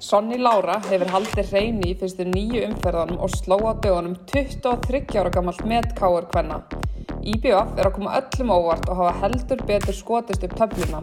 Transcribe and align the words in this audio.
Sonny 0.00 0.38
Lára 0.40 0.78
hefur 0.86 1.10
haldið 1.12 1.50
reyni 1.52 1.90
í 1.90 1.96
fyrstu 2.00 2.24
nýju 2.24 2.62
umferðanum 2.70 3.18
og 3.20 3.34
sló 3.34 3.58
á 3.68 3.76
dögunum 3.84 4.14
23 4.30 5.02
ára 5.20 5.32
gammalt 5.34 5.60
með 5.68 5.90
káur 5.98 6.24
hvenna. 6.30 6.62
IBF 7.20 7.74
er 7.76 7.84
að 7.84 7.98
koma 7.98 8.14
öllum 8.16 8.52
óvart 8.54 8.88
og 8.88 8.96
hafa 8.96 9.26
heldur 9.26 9.60
betur 9.68 9.98
skotist 9.98 10.46
upp 10.46 10.54
töfluna. 10.56 11.02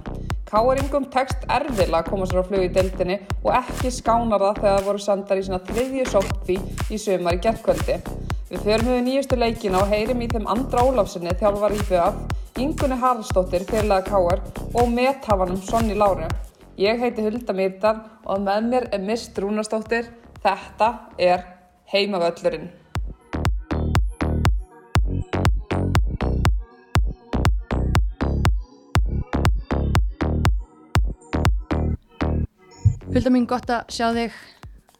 Káaringum 0.49 1.05
tekst 1.13 1.45
erfiðlega 1.45 1.99
að 1.99 2.09
koma 2.09 2.25
sér 2.25 2.41
á 2.41 2.47
flug 2.49 2.65
í 2.65 2.71
deildinni 2.73 3.19
og 3.43 3.51
ekki 3.59 3.93
skánar 3.99 4.47
það 4.47 4.63
þegar 4.63 4.79
það 4.79 4.89
voru 4.89 5.05
sendar 5.05 5.43
í 5.43 5.45
sína 5.45 5.61
þriðju 5.69 6.09
sótkví 6.15 6.57
í 6.89 7.01
sumar 7.05 7.37
í 7.37 7.43
gerðkvöldi. 7.45 7.99
Við 8.49 8.65
förum 8.65 8.91
við 8.95 9.01
nýjustu 9.11 9.37
leikina 9.37 9.83
og 9.83 9.93
heyrim 9.93 10.25
í 10.25 10.31
þeim 10.33 10.49
Andra 10.49 10.89
Ólafsinni 10.89 11.37
þjálfar 11.37 11.77
IBF, 11.77 12.25
Ingunni 12.65 12.97
Haraldsdóttir 12.97 13.69
fyrirlega 13.69 14.09
Káar 14.09 14.41
og 14.73 14.89
methafanum 14.89 15.61
Sonny 15.69 15.93
Lára. 15.93 16.31
Ég 16.77 16.99
heiti 17.01 17.23
Hulda 17.25 17.53
Mýrdal 17.57 17.95
og 18.29 18.43
með 18.45 18.65
mér 18.69 18.83
er 18.93 19.01
Mist 19.01 19.37
Rúnastóttir. 19.41 20.11
Þetta 20.43 20.89
er 21.17 21.41
Heimavöllurinn. 21.89 22.67
Hulda 33.09 33.33
mín, 33.33 33.49
gott 33.49 33.73
að 33.73 33.89
sjá 33.97 34.11
þig. 34.13 34.37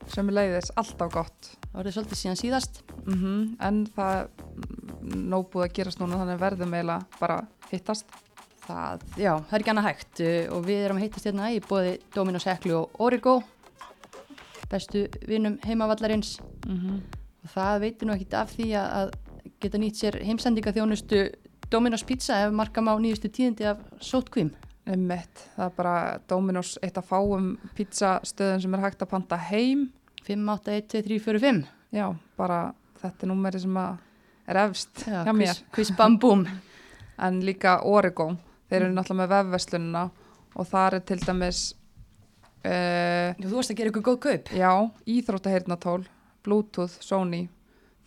Sem 0.09 0.34
leiðis 0.34 0.73
alltaf 0.73 1.13
gott. 1.13 1.55
Það 1.68 1.77
voruð 1.77 1.99
svolítið 1.99 2.23
síðan 2.23 2.41
síðast. 2.41 2.85
Mm 3.05 3.54
En 3.62 3.84
það 3.94 4.30
nóg 5.30 5.52
búið 5.54 5.70
að 5.70 5.76
gerast 5.77 6.02
núna 6.02 6.23
þannig 6.23 6.41
verðum 6.41 6.73
eiginlega 6.73 7.20
bara 7.21 7.44
hittast. 7.70 8.09
Það, 8.67 9.03
já, 9.16 9.31
það 9.48 9.53
er 9.53 9.63
ekki 9.63 9.71
annað 9.71 9.88
hægt 9.88 10.21
uh, 10.23 10.55
og 10.57 10.66
við 10.67 10.81
erum 10.84 10.98
að 10.99 11.05
heitast 11.05 11.30
hérna 11.30 11.52
í 11.55 11.62
bóði 11.63 11.94
Dominos 12.16 12.48
Eklu 12.52 12.73
og 12.81 13.02
Origo, 13.07 13.38
bestu 14.67 15.05
vinnum 15.27 15.55
heimavallarins 15.63 16.34
og 16.67 17.51
það 17.54 17.77
veitir 17.85 18.09
nú 18.09 18.15
ekkit 18.18 18.34
af 18.35 18.51
því 18.51 18.68
að, 18.76 18.90
að 18.99 19.54
geta 19.63 19.79
nýtt 19.79 20.01
sér 20.01 20.18
heimsendingaþjónustu 20.27 21.21
Dominos 21.71 22.04
Pizza 22.07 22.41
ef 22.46 22.54
marka 22.55 22.84
má 22.84 22.93
nýjustu 22.99 23.32
tíðindi 23.32 23.68
af 23.68 23.79
sótkvím. 24.04 24.54
Emmett, 24.87 25.41
það 25.57 25.65
er 25.65 25.74
bara 25.76 25.96
Dominos 26.29 26.77
eitt 26.84 26.98
af 26.99 27.09
fáum 27.09 27.57
pizzastöðum 27.76 28.62
sem 28.63 28.77
er 28.77 28.84
hægt 28.85 29.04
að 29.04 29.12
panta 29.12 29.40
heim. 29.49 29.90
5, 30.27 30.46
8, 30.54 30.76
1, 30.77 30.87
2, 30.93 31.02
3, 31.07 31.18
4, 31.26 31.41
5. 31.43 31.59
Já, 31.96 32.05
bara 32.40 32.59
þetta 33.02 33.27
er 33.27 33.31
númeri 33.31 33.59
sem 33.63 33.79
að 33.79 33.98
er 34.48 34.62
efst 34.63 35.04
Já, 35.04 35.26
hjá 35.27 35.34
mér. 35.35 35.52
quiz, 35.52 35.63
quiz 35.76 35.91
bam 35.98 36.15
búm. 36.20 36.46
En 37.20 37.41
líka 37.43 37.81
Origo, 37.84 38.29
þeir 38.70 38.82
eru 38.85 38.93
náttúrulega 38.96 39.21
með 39.23 39.34
vefverslunina 39.34 40.04
og 40.57 40.68
það 40.70 40.93
er 40.98 41.04
til 41.12 41.20
dæmis, 41.23 41.62
uh, 42.65 43.35
Þú 43.41 43.54
varst 43.55 43.74
að 43.74 43.79
gera 43.82 43.91
ykkur 43.93 44.05
góð 44.07 44.20
kaup. 44.26 44.51
já, 44.57 44.71
íþróttaheyrnatól, 45.07 46.05
Bluetooth, 46.43 46.98
Sony. 47.04 47.48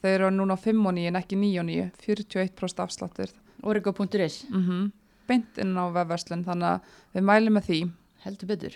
Þeir 0.01 0.15
eru 0.17 0.31
núna 0.33 0.57
á 0.57 0.61
5 0.61 0.87
og 0.89 0.95
9 0.97 1.07
en 1.11 1.19
ekki 1.21 1.37
9 1.37 1.59
og 1.61 1.67
9, 1.69 1.91
41% 2.01 2.85
afsláttur. 2.87 3.35
Origo.is, 3.63 4.45
Mm 4.51 4.93
Beint 5.31 5.59
inn 5.63 5.77
á 5.79 5.87
vefverslun, 5.95 6.41
þannig 6.43 6.67
að 6.67 6.81
við 7.15 7.23
mælum 7.29 7.55
með 7.55 7.67
því. 7.69 7.77
heldur 8.25 8.49
betur. 8.51 8.73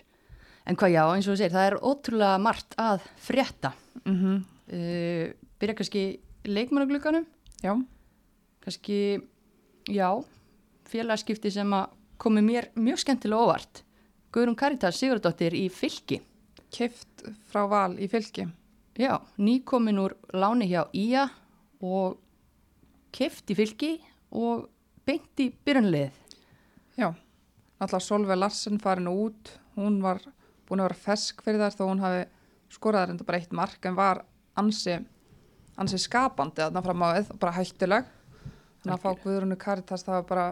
En 0.67 0.77
hvað 0.77 0.93
já, 0.95 1.03
eins 1.17 1.27
og 1.27 1.35
þú 1.35 1.39
segir, 1.41 1.51
það 1.53 1.67
er 1.67 1.77
ótrúlega 1.83 2.37
margt 2.41 2.77
að 2.79 3.01
frétta. 3.19 3.73
Mm 4.05 4.45
uh, 4.73 5.33
byrja 5.59 5.75
kannski 5.75 6.21
leikmannagluganum 6.45 7.27
Já, 7.63 7.75
kannski, 8.65 9.21
já 9.89 10.09
félagskipti 10.91 11.53
sem 11.55 11.77
að 11.77 11.95
komi 12.21 12.43
mér 12.45 12.71
mjög 12.79 13.03
skemmtilega 13.03 13.47
óvart. 13.47 13.83
Guðrún 14.35 14.59
Karitas 14.59 14.99
Sigurdóttir 14.99 15.55
í 15.55 15.69
fylki. 15.71 16.21
Kift 16.75 17.27
frá 17.51 17.65
val 17.71 17.95
í 17.99 18.09
fylki. 18.11 18.49
já, 18.99 19.19
nýkomin 19.39 19.99
úr 19.99 20.15
láni 20.33 20.69
hjá 20.71 20.87
Ía 20.95 21.29
og 21.83 22.19
kift 23.11 23.51
í 23.51 23.57
fylki 23.59 23.97
og 24.31 24.69
beint 25.07 25.41
í 25.43 25.51
byrjunlið 25.51 26.25
Já, 26.95 27.09
alltaf 27.83 28.03
Solveig 28.07 28.39
Larsen 28.39 28.79
farin 28.79 29.11
út, 29.11 29.51
hún 29.75 29.99
var 30.03 30.21
búin 30.69 30.79
að 30.79 30.93
vera 30.93 31.03
fesk 31.09 31.43
fyrir 31.43 31.59
þær 31.65 31.75
þó 31.75 31.89
hún 31.89 32.03
hafi 32.05 32.21
skoraði 32.71 33.11
reynda 33.11 33.27
bara 33.27 33.41
eitt 33.41 33.57
mark 33.57 33.89
en 33.89 33.97
var 33.99 34.21
ansi, 34.61 35.01
ansi 35.75 35.99
skapandi 35.99 36.63
þarna 36.63 36.83
fram 36.87 37.03
á 37.03 37.09
við 37.17 37.33
og 37.35 37.41
bara 37.43 37.57
hættuleg. 37.59 38.07
Þannig 38.85 38.95
að 38.95 39.03
fá 39.03 39.25
Guðrúnu 39.25 39.59
Karitas 39.59 40.07
það 40.07 40.21
var 40.21 40.29
bara 40.29 40.47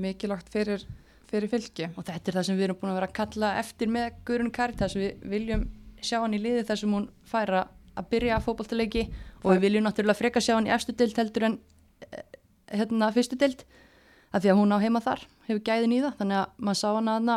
mikilvægt 0.00 0.50
fyrir, 0.52 0.84
fyrir 1.30 1.50
fylki. 1.52 1.88
og 1.96 2.04
þetta 2.04 2.30
er 2.30 2.38
það 2.38 2.48
sem 2.48 2.58
við 2.58 2.68
erum 2.68 2.80
búin 2.80 2.92
að 2.92 2.98
vera 3.00 3.10
að 3.10 3.18
kalla 3.20 3.52
eftir 3.60 3.88
með 3.92 4.20
Guðrún 4.28 4.52
Karitas 4.52 4.96
við 4.96 5.22
viljum 5.22 5.66
sjá 6.02 6.20
hann 6.20 6.36
í 6.36 6.42
liði 6.42 6.66
þar 6.68 6.82
sem 6.82 6.92
hún 6.92 7.08
færa 7.24 7.66
að 7.96 8.10
byrja 8.12 8.42
fótballtaleiki 8.44 9.06
og 9.42 9.54
við 9.54 9.64
viljum 9.66 9.86
náttúrulega 9.86 10.18
freka 10.18 10.42
sjá 10.44 10.54
hann 10.56 10.68
í 10.68 10.74
efstu 10.74 10.92
deild 10.92 11.16
heldur 11.16 11.48
en 11.48 11.58
eh, 12.10 12.22
hérna 12.76 13.10
fyrstu 13.14 13.38
deild 13.40 13.64
af 14.32 14.42
því 14.42 14.52
að 14.52 14.60
hún 14.60 14.74
á 14.74 14.78
heima 14.82 15.00
þar, 15.00 15.22
hefur 15.48 15.62
gæðin 15.64 15.94
í 15.96 16.00
það. 16.04 16.16
Þannig 16.20 16.40
að 16.42 16.64
maður 16.66 16.80
sá 16.80 16.88
hana 16.92 17.16
aðna 17.16 17.36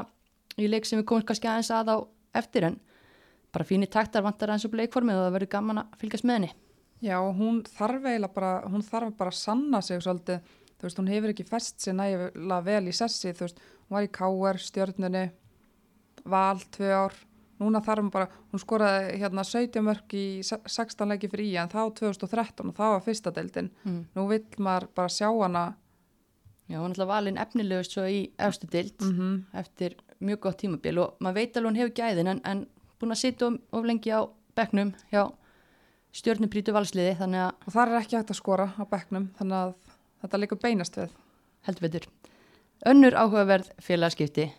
í 0.59 0.69
leik 0.69 0.87
sem 0.87 0.99
við 0.99 1.05
komum 1.11 1.27
kannski 1.27 1.49
aðeins 1.49 1.71
að 1.71 1.93
á 1.93 1.97
eftir 2.41 2.67
en 2.67 2.79
bara 3.53 3.65
fínir 3.65 3.91
taktar 3.91 4.25
vantar 4.25 4.51
aðeins 4.51 4.67
upp 4.67 4.75
leikformið 4.77 5.19
og 5.19 5.27
það 5.27 5.37
verður 5.37 5.53
gaman 5.55 5.81
að 5.83 5.93
fylgjast 6.01 6.27
með 6.27 6.39
henni. 6.39 6.51
Já, 6.99 7.15
hún 7.15 7.61
þarf 7.63 8.03
eiginlega 8.09 8.33
bara, 8.35 8.51
hún 8.67 8.83
þarf 8.83 9.13
bara 9.17 9.31
að 9.31 9.39
sanna 9.39 9.79
sig 9.85 10.01
svolítið, 10.03 10.41
þú 10.79 10.87
veist, 10.87 11.01
hún 11.01 11.11
hefur 11.11 11.33
ekki 11.33 11.47
fest 11.47 11.83
sér 11.83 11.97
nægilega 11.99 12.59
vel 12.65 12.83
í 12.87 12.95
sessi, 12.95 13.33
þú 13.35 13.47
veist, 13.47 13.59
hún 13.87 13.97
var 13.97 14.07
í 14.07 14.13
KR, 14.19 14.61
stjörnunni, 14.63 15.25
val, 16.29 16.61
tvö 16.75 16.93
ár, 16.95 17.17
núna 17.59 17.81
þarf 17.83 18.05
hún 18.05 18.13
bara, 18.13 18.29
hún 18.53 18.63
skoraði 18.63 19.19
hérna 19.19 19.43
17 19.43 19.83
mörg 19.83 20.15
í 20.15 20.25
se- 20.47 20.61
16 20.65 21.11
leiki 21.11 21.29
fyrir 21.31 21.51
í 21.51 21.59
en 21.59 21.71
þá 21.71 21.81
2013 21.99 22.71
og 22.71 22.77
það 22.77 22.95
var 22.95 23.05
fyrsta 23.05 23.35
deildin, 23.35 23.71
mm. 23.83 24.01
nú 24.15 24.27
vill 24.31 24.45
maður 24.57 24.89
bara 24.95 25.11
sjá 25.11 25.27
hana, 25.27 25.67
Já, 26.69 26.77
hún 26.77 26.91
alltaf 26.93 27.07
valin 27.09 27.37
efnilegust 27.41 27.95
svo 27.95 28.03
í 28.05 28.19
efstu 28.37 28.67
deild 28.69 29.01
mm 29.01 29.37
eftir 29.57 29.95
mjög 30.21 30.39
gott 30.43 30.59
tímabil 30.61 30.99
og 31.01 31.15
maður 31.19 31.35
veit 31.39 31.55
alveg 31.57 31.69
hún 31.71 31.79
hefur 31.79 31.93
gæðin 31.97 32.27
en, 32.29 32.41
en 32.45 32.59
búin 33.01 33.15
að 33.15 33.21
sitja 33.23 33.47
of, 33.47 33.55
of 33.71 33.87
lengi 33.87 34.11
á 34.13 34.21
bekknum 34.53 34.91
hjá 35.09 35.23
stjórnubrítu 36.13 36.73
valsliði 36.75 37.15
þannig 37.17 37.41
að 37.47 37.65
og 37.65 37.73
það 37.73 37.93
er 37.93 38.01
ekki 38.01 38.17
hægt 38.19 38.33
að 38.35 38.37
skora 38.37 38.67
á 38.77 38.83
bekknum, 38.91 39.25
þannig 39.39 39.57
að 39.63 39.73
þetta 40.23 40.41
líka 40.41 40.57
beinast 40.59 40.97
við, 40.99 41.13
heldur 41.67 41.87
betur. 41.87 42.09
Önnur 42.89 43.17
áhugaverð 43.19 43.71
félagskipti. 43.83 44.49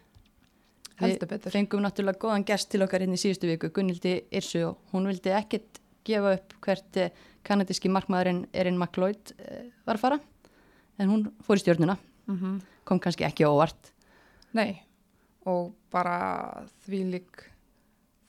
Við 1.00 1.46
fengum 1.48 1.80
náttúrulega 1.80 2.20
góðan 2.20 2.44
gest 2.44 2.68
til 2.72 2.82
okkar 2.84 3.00
hérna 3.00 3.16
í 3.16 3.20
síðustu 3.22 3.48
viku, 3.48 3.70
Gunnildi 3.72 4.18
Irsu 4.36 4.66
og 4.68 4.92
hún 4.92 5.08
vildi 5.08 5.32
ekkert 5.32 5.80
gefa 6.04 6.34
upp 6.36 6.52
hvert 6.64 6.98
eh, 7.00 7.14
kanadíski 7.46 7.88
markmaðurinn 7.92 8.42
Erin 8.52 8.76
McLeod 8.76 9.32
eh, 9.38 9.70
var 9.86 9.96
að 9.96 10.04
fara 10.04 10.18
en 11.00 11.08
hún 11.08 11.24
fór 11.46 11.60
í 11.60 11.64
stjórnuna, 11.64 11.96
Mm 12.28 12.60
kom 12.90 12.98
kannski 12.98 13.22
ekki 13.22 13.46
óvart. 13.46 13.92
Nei, 14.56 14.80
og 15.46 15.68
bara 15.94 16.64
þvílík, 16.82 17.44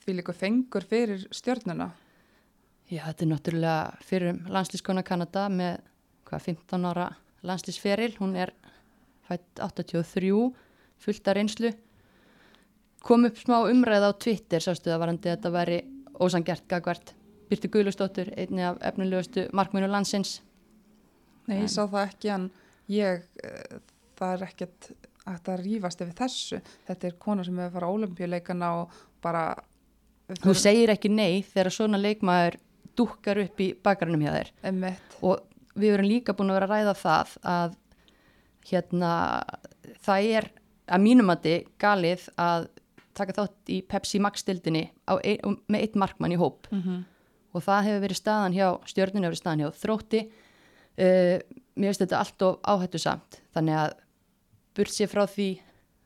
þvílíku 0.04 0.36
fengur 0.38 0.86
fyrir 0.86 1.24
stjörnuna. 1.34 1.88
Já, 2.92 3.08
þetta 3.08 3.26
er 3.26 3.32
náttúrulega 3.32 4.04
fyrir 4.06 4.42
landslískona 4.52 5.02
Kanada 5.08 5.48
með 5.50 5.80
hvað, 6.32 6.48
15 6.48 6.90
ára 6.90 7.08
landslísferil, 7.48 8.16
hún 8.22 8.36
er 8.40 8.54
fætt 9.28 9.62
83, 9.62 10.52
fullt 11.02 11.28
af 11.28 11.38
reynslu. 11.38 11.72
Kom 13.02 13.26
upp 13.26 13.40
smá 13.42 13.64
umræð 13.66 14.06
á 14.06 14.12
Twitter, 14.14 14.62
sástu 14.62 14.92
það 14.92 15.02
varandi 15.02 15.30
að 15.30 15.36
þetta 15.38 15.54
væri 15.56 15.80
ósangert 16.22 16.68
gagvart. 16.70 17.14
Byrti 17.50 17.70
Guðlustóttur, 17.74 18.30
einni 18.38 18.64
af 18.64 18.78
efnilegustu 18.86 19.48
markminu 19.58 19.90
landsins. 19.90 20.40
Nei, 21.48 21.58
En- 21.58 21.64
ég 21.66 21.72
sá 21.74 21.84
það 21.88 22.06
ekki 22.06 22.30
en 22.36 22.52
ég, 22.88 23.24
uh, 23.44 23.80
það 24.20 24.36
er 24.36 24.46
ekkert 24.48 24.92
að 25.26 25.64
rífast 25.66 26.02
yfir 26.02 26.14
þessu. 26.18 26.62
Þetta 26.88 27.08
er 27.08 27.18
kona 27.20 27.44
sem 27.44 27.58
hefur 27.58 27.80
farið 27.80 27.90
á 27.90 27.96
olimpíuleikana 27.98 28.72
og 28.82 29.00
bara... 29.22 29.46
Þú 30.32 30.54
segir 30.56 30.94
ekki 30.94 31.10
nei 31.12 31.42
þegar 31.44 31.72
svona 31.76 32.00
leikmaður 32.00 32.58
dúkkar 32.96 33.42
upp 33.44 33.60
í 33.60 33.74
bakarunum 33.84 34.22
hjá 34.24 34.32
þér. 34.38 34.52
Emmett, 34.70 35.18
og 35.22 35.42
við 35.76 35.96
erum 35.96 36.10
líka 36.10 36.36
búin 36.36 36.52
að 36.52 36.60
vera 36.60 36.68
að 36.68 36.74
ræða 36.76 36.96
það 37.00 37.34
að 37.52 37.78
hérna 38.72 39.14
það 40.06 40.30
er 40.38 40.50
að 40.92 41.04
mínumandi 41.06 41.56
galið 41.82 42.28
að 42.42 42.68
taka 43.18 43.36
þátt 43.38 43.72
í 43.72 43.82
Pepsi 43.88 44.22
Max 44.24 44.44
stildinni 44.44 44.86
ein, 45.08 45.58
með 45.68 45.82
eitt 45.82 45.98
markmann 46.00 46.36
í 46.36 46.40
hóp. 46.40 46.68
Mm 46.72 46.82
-hmm. 46.82 47.04
og 47.54 47.64
það 47.64 47.84
hefur 47.88 48.06
verið 48.06 48.22
staðan 48.22 48.56
hjá 48.56 48.68
stjörninu 48.86 49.26
hefur 49.26 49.32
verið 49.32 49.44
staðan 49.44 49.64
hjá 49.64 49.70
þrótti. 49.84 50.22
Uh, 51.02 51.38
mér 51.76 51.92
finnst 51.92 52.04
þetta 52.04 52.20
allt 52.20 52.42
of 52.42 52.60
áhættu 52.68 53.00
samt 53.00 53.42
þannig 53.56 53.76
að 53.76 53.94
burt 54.76 54.92
sér 54.92 55.08
frá 55.08 55.24
því 55.26 55.62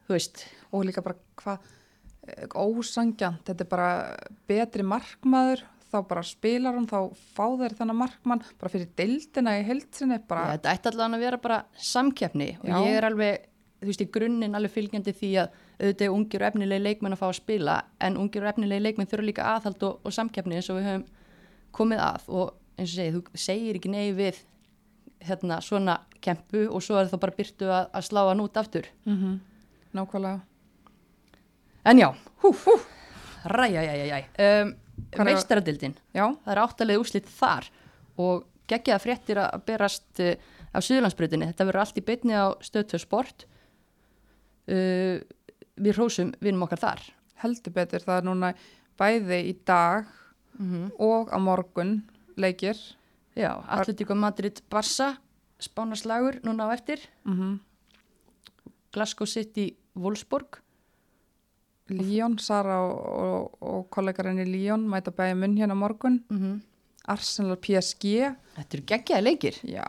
þú 0.06 0.14
veist, 0.14 0.46
og 0.72 0.86
líka 0.86 1.02
bara 1.02 1.18
hvað 1.42 1.58
ósangjant, 2.56 3.44
þetta 3.46 3.66
er 3.66 3.70
bara 3.70 3.90
betri 4.50 4.86
markmaður, 4.86 5.64
þá 5.96 6.08
bara 6.12 6.24
spilar 6.28 6.78
hann, 6.78 6.88
þá 6.88 7.00
fá 7.36 7.46
þeir 7.62 7.76
þennan 7.80 8.00
markmann 8.04 8.46
bara 8.60 8.72
fyrir 8.74 8.92
deildina 9.00 9.58
í 9.60 9.66
heildsinni, 9.68 10.20
bara... 10.28 10.46
ja, 10.46 10.58
þetta 10.58 10.74
ætti 10.76 10.92
allavega 10.92 11.20
að 11.20 11.26
vera 11.26 11.42
bara 11.48 11.60
samkeppni 11.92 12.50
og 12.62 12.70
Já. 12.70 12.78
ég 12.86 12.98
er 13.00 13.08
alveg 13.10 13.46
þú 13.82 13.90
veist, 13.92 14.02
í 14.02 14.10
grunninn 14.16 14.58
alveg 14.58 14.74
fylgjandi 14.74 15.14
því 15.14 15.32
að 15.44 15.62
auðvitað 15.76 16.06
er 16.08 16.16
ungir 16.16 16.44
og 16.44 16.48
efnilegi 16.50 16.84
leikmenn 16.86 17.16
að 17.16 17.22
fá 17.22 17.28
að 17.28 17.38
spila 17.40 17.78
en 18.08 18.18
ungir 18.18 18.46
og 18.46 18.52
efnilegi 18.54 18.86
leikmenn 18.86 19.10
þurfa 19.12 19.28
líka 19.28 19.48
aðhald 19.56 19.84
og, 19.84 20.00
og 20.04 20.16
samkeppni 20.16 20.60
eins 20.60 20.70
og 20.72 20.80
við 20.80 20.88
höfum 20.90 21.06
komið 21.76 22.04
að 22.06 22.30
og 22.32 22.54
eins 22.80 22.92
og 22.92 22.96
segið, 22.96 23.18
þú 23.18 23.42
segir 23.46 23.80
ekki 23.80 23.92
nei 23.92 24.14
við 24.16 24.40
hérna 25.26 25.60
svona 25.64 26.00
kempu 26.24 26.66
og 26.70 26.84
svo 26.84 26.98
er 27.00 27.12
það 27.12 27.22
bara 27.26 27.38
byrtu 27.38 27.70
að, 27.70 27.88
að 27.98 28.08
slá 28.08 28.22
hann 28.30 28.44
út 28.44 28.58
aftur 28.58 28.90
Mm 29.06 29.18
-hmm. 29.18 29.40
Nákvæmlega. 29.94 30.40
en 31.86 31.98
já, 32.00 32.16
hú, 32.42 32.52
hú 32.52 32.80
ræjæjæjæjæj 33.46 34.24
um, 34.40 34.76
meistaradildin 35.28 35.96
það 36.14 36.52
er 36.54 36.62
áttalega 36.64 37.02
úslit 37.02 37.30
þar 37.30 37.70
og 38.22 38.46
geggjaða 38.70 39.04
fréttir 39.04 39.42
að 39.42 39.64
berast 39.68 40.22
uh, 40.24 40.36
af 40.76 40.84
Suðurlandsbrutinni, 40.86 41.50
þetta 41.52 41.68
verður 41.70 41.84
allt 41.84 42.00
í 42.00 42.06
beinni 42.06 42.36
á 42.36 42.48
stöðtöð 42.64 43.04
sport. 43.04 43.46
Uh, 44.68 45.22
við 45.76 45.98
hrósum 45.98 46.34
vinnum 46.44 46.66
okkar 46.66 46.82
þar. 46.82 47.04
Heldur 47.44 47.76
betur. 47.76 48.04
Það 48.04 48.20
er 48.20 48.28
núna 48.28 48.52
bæði 49.00 49.42
í 49.52 49.56
dag 49.68 50.08
mm 50.56 50.92
og 51.04 51.32
á 51.36 51.38
morgun 51.40 51.98
leikir. 52.40 52.78
já, 53.36 53.52
Atletico 53.68 54.16
Madrid 54.16 54.62
Barça 54.72 55.18
spánarslagur 55.60 56.40
núna 56.44 56.72
á 56.72 56.74
eftir. 56.74 57.00
Mm 57.26 57.60
Glasgow 58.92 59.28
City 59.28 59.76
Wolfsburg 59.96 60.62
Líón, 61.94 62.40
Sara 62.42 62.80
og, 62.82 62.96
og, 63.26 63.58
og 63.62 63.84
kollegarinn 63.94 64.42
í 64.42 64.48
Líón 64.50 64.88
mæta 64.90 65.14
bæði 65.14 65.36
munn 65.42 65.58
hérna 65.60 65.78
morgun. 65.78 66.24
mm 66.30 66.62
Arsenal 67.06 67.54
PSG. 67.62 68.32
þetta 68.56 68.74
eru 68.78 68.84
geggjaði 68.90 69.24
leikir 69.28 69.58
Já, 69.70 69.86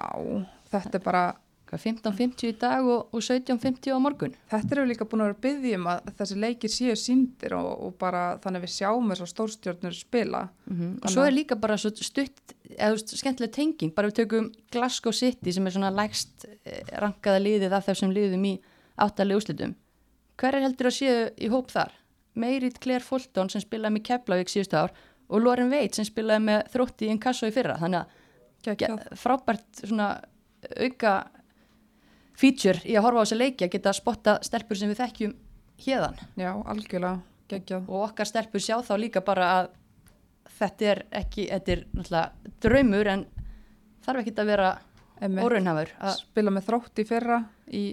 þetta 0.69 0.99
er 0.99 1.05
bara, 1.05 1.23
Hvað, 1.67 1.81
15.50 1.83 2.45
í 2.47 2.53
dag 2.61 2.85
og, 2.87 3.09
og 3.11 3.23
17.50 3.25 3.89
á 3.91 3.99
morgun 3.99 4.35
þetta 4.53 4.77
eru 4.77 4.85
líka 4.87 5.07
búin 5.09 5.25
að 5.25 5.31
vera 5.33 5.41
byggjum 5.47 5.89
að 5.91 6.11
þessi 6.21 6.37
leikir 6.39 6.71
séu 6.71 6.95
síndir 7.01 7.57
og, 7.59 7.71
og 7.89 7.97
bara 7.99 8.21
þannig 8.45 8.67
við 8.67 8.73
sjáum 8.75 9.09
þess 9.11 9.25
að 9.25 9.33
stórstjórnur 9.33 9.97
spila. 9.97 10.43
mm 10.69 10.93
og 11.01 11.11
svo 11.11 11.25
er 11.25 11.35
líka 11.35 11.57
bara 11.59 11.79
stutt 11.81 12.55
eða 12.77 13.01
skemmtileg 13.01 13.57
tenging, 13.57 13.95
bara 13.97 14.13
við 14.13 14.21
tökum 14.21 14.53
Glasgow 14.71 15.17
City 15.17 15.57
sem 15.57 15.67
er 15.67 15.75
svona 15.75 15.91
lægst 15.91 16.47
eh, 16.47 16.85
rankaða 17.01 17.41
liðið 17.43 17.75
af 17.81 17.89
þessum 17.89 18.13
liðum 18.15 18.45
í 18.47 18.55
áttalega 19.01 19.41
úslitum 19.41 19.75
hver 20.41 20.57
er 20.57 20.67
heldur 20.67 20.91
að 20.91 20.97
séu 20.99 21.29
í 21.37 21.51
hóp 21.53 21.71
þar? 21.73 21.95
Meirit 22.37 22.79
Claire 22.83 23.05
Fulton 23.05 23.49
sem 23.53 23.63
spilaði 23.65 23.97
með 23.97 24.07
Keflavík 24.11 24.53
síðustu 24.53 24.79
ár 24.79 24.93
og 25.27 25.43
Lauren 25.43 25.73
Veit 25.73 25.97
sem 25.97 26.07
spilaði 26.07 26.45
með 26.51 26.67
þrótti 26.75 27.09
í 27.09 27.15
Inkasso 27.15 27.49
í 27.49 27.55
fyrra 27.55 27.79
þannig 27.81 28.05
að 28.05 28.83
ja, 28.83 28.99
frábært 29.17 29.81
svona 29.83 30.11
auka 30.77 31.15
feature 32.37 32.83
í 32.85 32.97
að 32.97 33.07
horfa 33.07 33.23
á 33.23 33.25
þessa 33.25 33.41
leiki 33.41 33.67
að 33.67 33.73
geta 33.77 33.95
spotta 33.97 34.37
stelpur 34.45 34.79
sem 34.79 34.93
við 34.93 35.01
þekkjum 35.01 35.35
hérðan 35.87 36.21
Já, 36.41 36.51
algjörlega, 36.53 37.15
geggjað. 37.53 37.89
og 37.89 38.07
okkar 38.11 38.29
stelpur 38.29 38.65
sjá 38.65 38.77
þá 38.85 38.95
líka 39.01 39.23
bara 39.25 39.49
að 39.61 39.71
þetta 40.59 40.91
er 40.93 41.03
ekki, 41.23 41.49
þetta 41.53 41.75
er 41.75 41.83
náttúrulega 41.93 42.53
draumur 42.65 43.13
en 43.13 43.25
þarf 44.05 44.23
ekki 44.23 44.37
að 44.41 44.53
vera 44.53 44.71
Óraunhafur 45.21 45.93
að, 45.99 46.19
Spila 46.21 46.53
með 46.53 46.67
þrótt 46.69 47.01
í 47.01 47.07
fyrra 47.09 47.39
í 47.73 47.85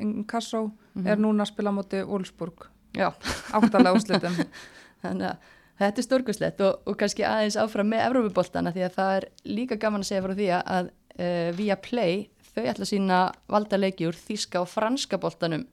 Inkasso, 0.00 0.62
er 1.04 1.20
núna 1.20 1.44
að 1.44 1.52
spila 1.52 1.74
Wolfsburg. 2.08 2.68
já, 2.94 3.10
Áttalega 3.52 3.94
úrslitum. 3.94 4.38
þannig 5.04 5.28
að 5.28 5.52
þetta 5.78 6.00
er 6.00 6.06
stórkuslegt 6.06 6.62
og, 6.64 6.80
og 6.86 6.96
kannski 7.00 7.26
aðeins 7.26 7.58
áfram 7.60 7.90
með 7.90 8.06
Evrópuboltana 8.08 8.72
því 8.72 8.86
að 8.86 8.96
það 8.98 9.16
er 9.18 9.26
líka 9.44 9.76
gaman 9.76 10.04
að 10.04 10.10
segja 10.10 10.24
frá 10.24 10.34
því 10.38 10.48
að 10.60 10.90
uh, 10.90 11.50
via 11.58 11.76
Play 11.82 12.28
þau 12.54 12.62
ætla 12.62 12.86
að 12.86 12.92
sína 12.92 13.20
valda 13.50 13.80
leiki 13.80 14.06
úr 14.08 14.18
þíska 14.18 14.62
og 14.62 14.70
franska 14.70 15.18
boltanum 15.18 15.66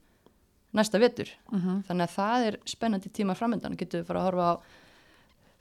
næsta 0.71 0.99
vetur. 0.99 1.29
Mhm. 1.51 1.83
þannig 1.87 2.07
að 2.07 2.15
það 2.15 2.45
er 2.47 2.57
spennandi 2.65 3.09
tíma 3.11 3.35
framöndan 3.35 3.77
getur 3.77 4.01
við 4.01 4.07
fara 4.07 4.21
að 4.21 4.27
horfa 4.29 4.49
á 4.51 4.55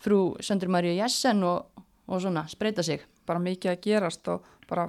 frú 0.00 0.21
Söndur 0.41 0.71
Maríu 0.73 0.94
Jessen 0.97 1.43
og, 1.44 1.67
og 2.09 2.23
svona 2.23 2.47
spreita 2.49 2.83
sig. 2.83 3.03
Bara 3.26 3.43
mikið 3.43 3.75
að 3.75 3.81
gerast 3.85 4.29
og 4.33 4.47
bara 4.71 4.88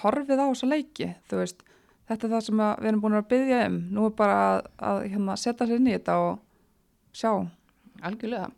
horfið 0.00 0.40
á 0.40 0.46
þessa 0.46 0.70
leiki, 0.70 1.12
veist 1.32 1.62
þetta 2.12 2.26
er 2.26 2.32
það 2.34 2.44
sem 2.46 2.62
við 2.62 2.88
erum 2.90 3.02
búin 3.02 3.18
að 3.18 3.28
byggja 3.30 3.60
um. 3.68 3.78
Nú 3.94 4.06
er 4.08 4.16
bara 4.18 4.38
að, 4.42 4.58
að 4.88 5.00
hérna, 5.12 5.36
setja 5.40 5.68
sér 5.68 5.78
inn 5.80 5.88
í 5.88 5.94
þetta 5.96 6.18
og 6.22 6.42
sjá. 7.16 7.30
Algjörlega. 8.02 8.48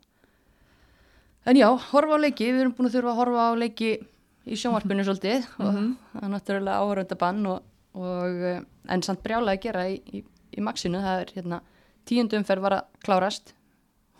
En 1.45 1.59
já, 1.59 1.67
horfa 1.91 2.17
á 2.17 2.23
leiki, 2.23 2.49
við 2.49 2.63
erum 2.63 2.75
búin 2.77 2.89
að 2.89 2.97
þurfa 2.97 3.13
að 3.13 3.19
horfa 3.21 3.45
á 3.45 3.51
leiki 3.61 3.91
í 4.45 4.57
sjónvarpinu 4.59 5.05
svolítið. 5.05 5.45
Og 5.59 5.77
það 6.13 6.23
er 6.23 6.33
náttúrulega 6.33 6.79
áhöröndabann 6.81 7.43
og, 7.51 7.67
og 7.97 8.47
eh, 8.51 8.63
en 8.93 9.05
samt 9.05 9.21
brjálega 9.25 9.59
að 9.59 9.67
gera 9.67 9.85
í, 9.91 9.99
í, 10.09 10.23
í 10.55 10.65
maxinu, 10.65 11.03
það 11.03 11.21
er 11.21 11.35
hérna 11.37 11.61
tíundu 12.09 12.39
umferð 12.39 12.65
var 12.65 12.79
að 12.79 13.03
klárast. 13.05 13.53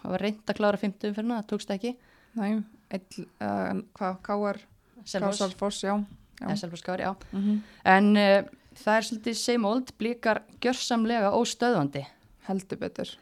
Það 0.04 0.14
var 0.14 0.26
reynd 0.26 0.52
að 0.52 0.60
klára 0.60 0.82
fymtu 0.82 1.10
umferðina, 1.10 1.42
það 1.42 1.50
tókst 1.54 1.74
ekki. 1.74 1.96
Næ, 2.36 2.46
uh, 2.94 3.82
hvað, 3.98 4.22
K.R. 4.26 4.62
Selfoss, 5.06 5.42
Selfoss, 5.42 5.82
já, 5.86 5.94
já. 6.40 6.48
eða 6.48 6.58
Selfoss 6.62 6.86
Kári, 6.86 7.04
já. 7.04 7.16
Mm 7.32 7.42
-hmm. 7.44 7.60
en 7.84 8.18
uh, 8.18 8.50
það 8.76 8.98
er 8.98 9.02
svolítið 9.02 9.34
same 9.34 9.68
old, 9.68 9.94
blíkar 9.98 10.42
gjörsamlega 10.62 11.32
óstöðvandi. 11.32 12.06
Heldur 12.48 12.78
betur. 12.78 13.18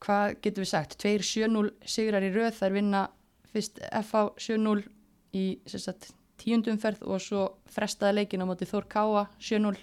Hvað 0.00 0.36
getum 0.42 0.62
við 0.62 0.68
sagt, 0.68 1.04
2-7-0 1.04 1.70
sigrar 1.84 2.22
í 2.22 2.34
röð, 2.34 2.54
þær 2.54 2.72
vinna 2.72 3.08
fyrst 3.52 3.78
FH 3.78 4.16
7-0 4.38 4.82
í 5.32 5.58
sagt, 5.66 6.12
tíundumferð 6.38 7.02
og 7.02 7.20
svo 7.20 7.58
frestaði 7.66 8.14
leikin 8.14 8.42
á 8.42 8.46
móti 8.46 8.64
Þór 8.64 8.86
Káa 8.88 9.26
7-0 9.40 9.76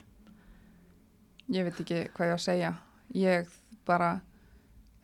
ég 1.53 1.65
veit 1.67 1.81
ekki 1.81 2.05
hvað 2.15 2.29
ég 2.29 2.33
á 2.33 2.37
að 2.37 2.45
segja. 2.45 2.71
Ég 3.15 3.51
bara 3.85 4.09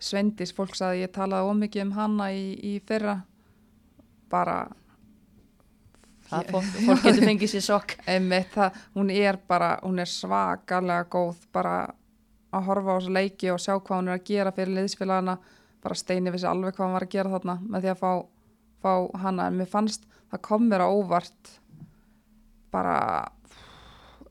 Svendis, 0.02 0.54
fólk 0.58 0.74
sagði 0.74 0.98
að 0.98 1.04
ég 1.04 1.14
talaði 1.14 1.50
ómikið 1.52 1.84
um 1.86 1.92
hana 1.94 2.32
í, 2.34 2.46
í 2.58 2.74
fyrra. 2.88 3.20
Bara 4.32 4.64
það 6.32 6.52
fólk, 6.56 6.70
fólk 6.88 7.06
getur 7.06 7.28
fengið 7.30 7.54
sér 7.54 7.66
sokk. 7.66 7.96
Einmitt 8.12 8.54
það, 8.56 8.78
hún 8.98 9.12
er 9.14 9.40
bara, 9.48 9.72
hún 9.84 10.02
er 10.02 10.10
svakalega 10.10 11.08
góð 11.12 11.42
bara 11.54 11.76
að 12.52 12.68
horfa 12.68 12.96
á 12.96 12.98
þessu 12.98 13.16
leiki 13.16 13.52
og 13.54 13.62
sjá 13.64 13.74
hvað 13.78 13.98
hún 13.98 14.12
er 14.12 14.18
að 14.18 14.28
gera 14.32 14.54
fyrir 14.56 14.76
liðsfélagana, 14.80 15.38
bara 15.82 15.98
steini 15.98 16.34
vissi 16.34 16.48
alveg 16.50 16.76
hvað 16.76 16.88
hann 16.88 16.98
var 16.98 17.08
að 17.08 17.14
gera 17.16 17.34
þarna 17.36 17.58
með 17.64 17.86
því 17.86 17.92
að 17.94 18.02
fá, 18.02 18.12
fá 18.84 18.94
hana, 19.24 19.48
en 19.48 19.60
mér 19.60 19.72
fannst 19.72 20.08
það 20.32 20.44
kom 20.48 20.68
mér 20.68 20.84
á 20.84 20.88
óvart 20.88 21.54
bara 22.72 22.98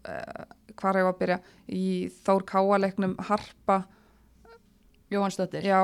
uh, 0.09 0.45
hvað 0.77 0.91
er 0.93 1.01
ég 1.01 1.11
að 1.11 1.19
byrja. 1.21 1.41
Í 1.71 1.87
Þór 2.25 2.47
Káaleiknum 2.49 3.19
Harpa, 3.29 3.83
Jóhannsdóttir, 5.11 5.67
já. 5.67 5.83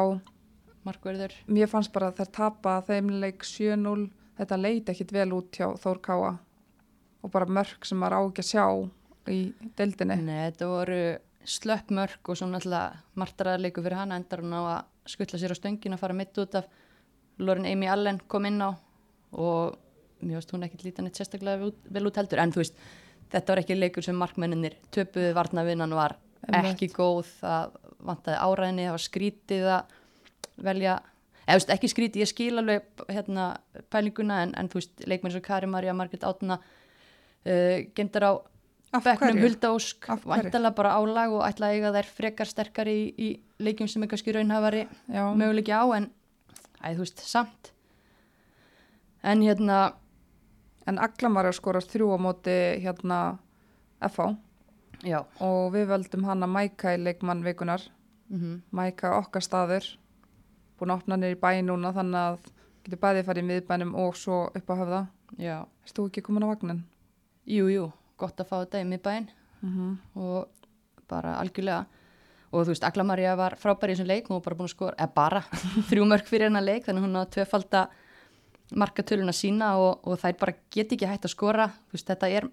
Markverður 0.86 1.34
mér 1.50 1.66
fannst 1.70 1.90
bara 1.94 2.12
að 2.12 2.20
þær 2.20 2.28
tapa 2.36 2.76
þeim 2.86 3.10
leik 3.18 3.42
7-0, 3.46 4.06
þetta 4.38 4.59
leiti 4.61 4.93
ekkit 4.93 5.12
vel 5.16 5.31
út 5.37 5.57
hjá 5.57 5.69
Þór 5.83 6.00
Káa 6.05 6.33
og 7.25 7.33
bara 7.33 7.49
mörg 7.50 7.87
sem 7.88 7.99
maður 7.99 8.19
á 8.19 8.21
ekki 8.28 8.45
að 8.45 8.50
sjá 8.52 8.64
í 9.33 9.38
deildinni. 9.78 10.16
Nei, 10.23 10.50
þetta 10.50 10.69
voru 10.71 11.00
slöpp 11.47 11.90
mörg 11.95 12.31
og 12.31 12.38
svo 12.38 12.47
náttúrulega 12.50 13.00
martaraðarleiku 13.19 13.83
fyrir 13.83 13.99
hana 14.00 14.19
endar 14.21 14.43
hún 14.43 14.55
á 14.55 14.62
að 14.62 15.11
skuttla 15.11 15.38
sér 15.40 15.55
á 15.55 15.59
stöngin 15.59 15.95
að 15.97 16.02
fara 16.02 16.14
mitt 16.19 16.38
út 16.43 16.55
af. 16.59 16.69
Loren 17.38 17.66
Amy 17.69 17.88
Allen 17.90 18.21
kom 18.28 18.47
inn 18.49 18.62
á 18.62 18.71
og 19.37 19.76
mér 20.23 20.38
veist 20.38 20.52
hún 20.55 20.64
ekki 20.66 20.81
lítan 20.87 21.09
eitt 21.09 21.19
sérstaklega 21.19 21.71
vel 21.93 22.07
út- 22.09 22.16
heldur. 22.16 22.40
En 22.40 22.52
þú 22.55 22.62
veist, 22.62 22.78
þetta 23.33 23.52
var 23.52 23.61
ekki 23.62 23.76
leikur 23.76 24.02
sem 24.07 24.16
markmenninir 24.16 24.78
töpuðu 24.95 25.35
varnavinnan 25.37 25.93
var 25.95 26.16
ekki 26.47 26.88
góð, 26.95 27.26
það 27.43 27.76
vantaði 28.07 28.38
áræðinni, 28.38 28.87
það 28.87 28.95
var 28.97 29.05
skrítið 29.05 29.69
að 29.75 29.95
velja, 30.66 30.95
eða 31.46 31.60
veist, 31.60 31.72
ekki 31.72 31.90
skrítið 31.92 32.24
ég 32.24 32.30
skil 32.30 32.58
alveg 32.58 33.06
hérna 33.08 33.46
pælinguna 33.92 34.42
en, 34.44 34.54
en 34.58 34.68
þú 34.72 34.80
veist, 34.80 35.06
leikmenn 35.06 35.34
svo 35.34 35.42
Kari 35.44 35.70
Marja 35.70 35.94
Margrét 35.96 36.26
Átna 36.26 36.58
uh, 36.60 37.78
gemdar 37.96 38.28
á 38.28 38.32
Af 38.94 39.02
bekknum 39.02 39.34
hverju? 39.34 39.42
Hulda 39.42 39.70
Ósk 39.74 40.08
Af 40.08 40.22
hverju? 40.22 40.30
vantalega 40.30 40.76
bara 40.78 40.94
álag 40.96 41.32
og 41.34 41.42
ætla 41.46 41.68
að 41.68 41.78
eiga 41.78 41.92
þær 41.96 42.10
frekar 42.18 42.50
sterkari 42.50 42.94
í, 42.96 43.06
í 43.18 43.28
leikjum 43.66 43.90
sem 43.90 44.04
er 44.04 44.10
kannski 44.12 44.34
raunhafari 44.36 44.84
möguleiki 45.10 45.74
á 45.74 45.82
en 45.96 46.10
æ, 46.80 46.94
þú 46.94 47.02
veist, 47.02 47.22
samt. 47.26 47.72
En 49.26 49.42
hérna 49.42 49.96
en 50.86 51.00
Aglam 51.02 51.34
var 51.34 51.48
að 51.48 51.58
skora 51.58 51.82
þrjú 51.82 52.14
á 52.14 52.18
móti 52.22 52.56
hérna 52.84 53.20
FH 54.06 54.36
já, 55.06 55.18
og 55.42 55.72
við 55.74 55.90
völdum 55.90 56.26
hana 56.28 56.48
Mæka 56.48 56.94
í 56.94 57.02
leikmann 57.02 57.44
vikunar 57.46 57.82
mm 58.30 58.62
Mæka 58.70 59.16
okkar 59.18 59.44
staður 59.44 59.86
búin 60.78 60.92
að 60.92 61.00
opna 61.00 61.16
nýr 61.21 61.37
í 61.37 61.40
bæ 61.40 61.50
núna 61.64 61.92
þannig 61.97 62.21
að 62.21 62.50
getur 62.87 63.00
bæði 63.02 63.25
farið 63.26 63.45
í 63.45 63.49
miðbænum 63.50 63.95
og 63.99 64.16
svo 64.16 64.42
upp 64.54 64.71
á 64.71 64.75
höfða. 64.80 65.00
Já, 65.42 65.56
Erst 65.85 65.97
þú 65.99 66.06
ekki 66.09 66.23
komin 66.26 66.47
á 66.47 66.52
vagnin? 66.52 66.85
jú, 67.47 67.68
jú. 67.71 67.92
Gott 68.16 68.40
að 68.40 68.49
fá 68.49 68.56
þetta 68.62 68.80
í 68.80 68.88
miðbæinn. 68.90 69.28
Mm 69.62 69.73
-hmm. 69.73 69.97
og 70.14 70.49
bara 71.09 71.38
algjörlega. 71.40 71.87
Og 72.52 72.64
þú 72.64 72.68
veist, 72.68 72.85
Agla 72.85 73.04
Maria 73.04 73.37
var 73.37 73.56
frábæri 73.56 73.92
í 73.92 73.97
þessum 73.97 74.06
leik. 74.06 74.28
Hún 74.28 74.37
var 74.37 74.45
bara 74.45 74.56
búin 74.56 74.68
að 74.68 74.75
skora, 74.75 74.95
eða 74.99 75.14
bara 75.14 75.40
þrjú 75.90 76.04
mörg 76.04 76.26
fyrir 76.26 76.47
hennar 76.47 76.62
leik, 76.62 76.85
þannig 76.85 77.02
að 77.02 77.06
hún 77.06 77.21
á 77.21 77.25
tvefalda 77.30 77.88
markatöluna 78.75 79.33
sína 79.33 79.76
og, 79.78 80.00
og 80.06 80.18
þær 80.18 80.38
bara 80.38 80.54
get 80.71 80.92
ekki 80.92 81.06
hægt 81.06 81.25
að 81.25 81.35
skora. 81.35 81.71
Veist, 81.92 82.06
þetta 82.06 82.28
er 82.28 82.49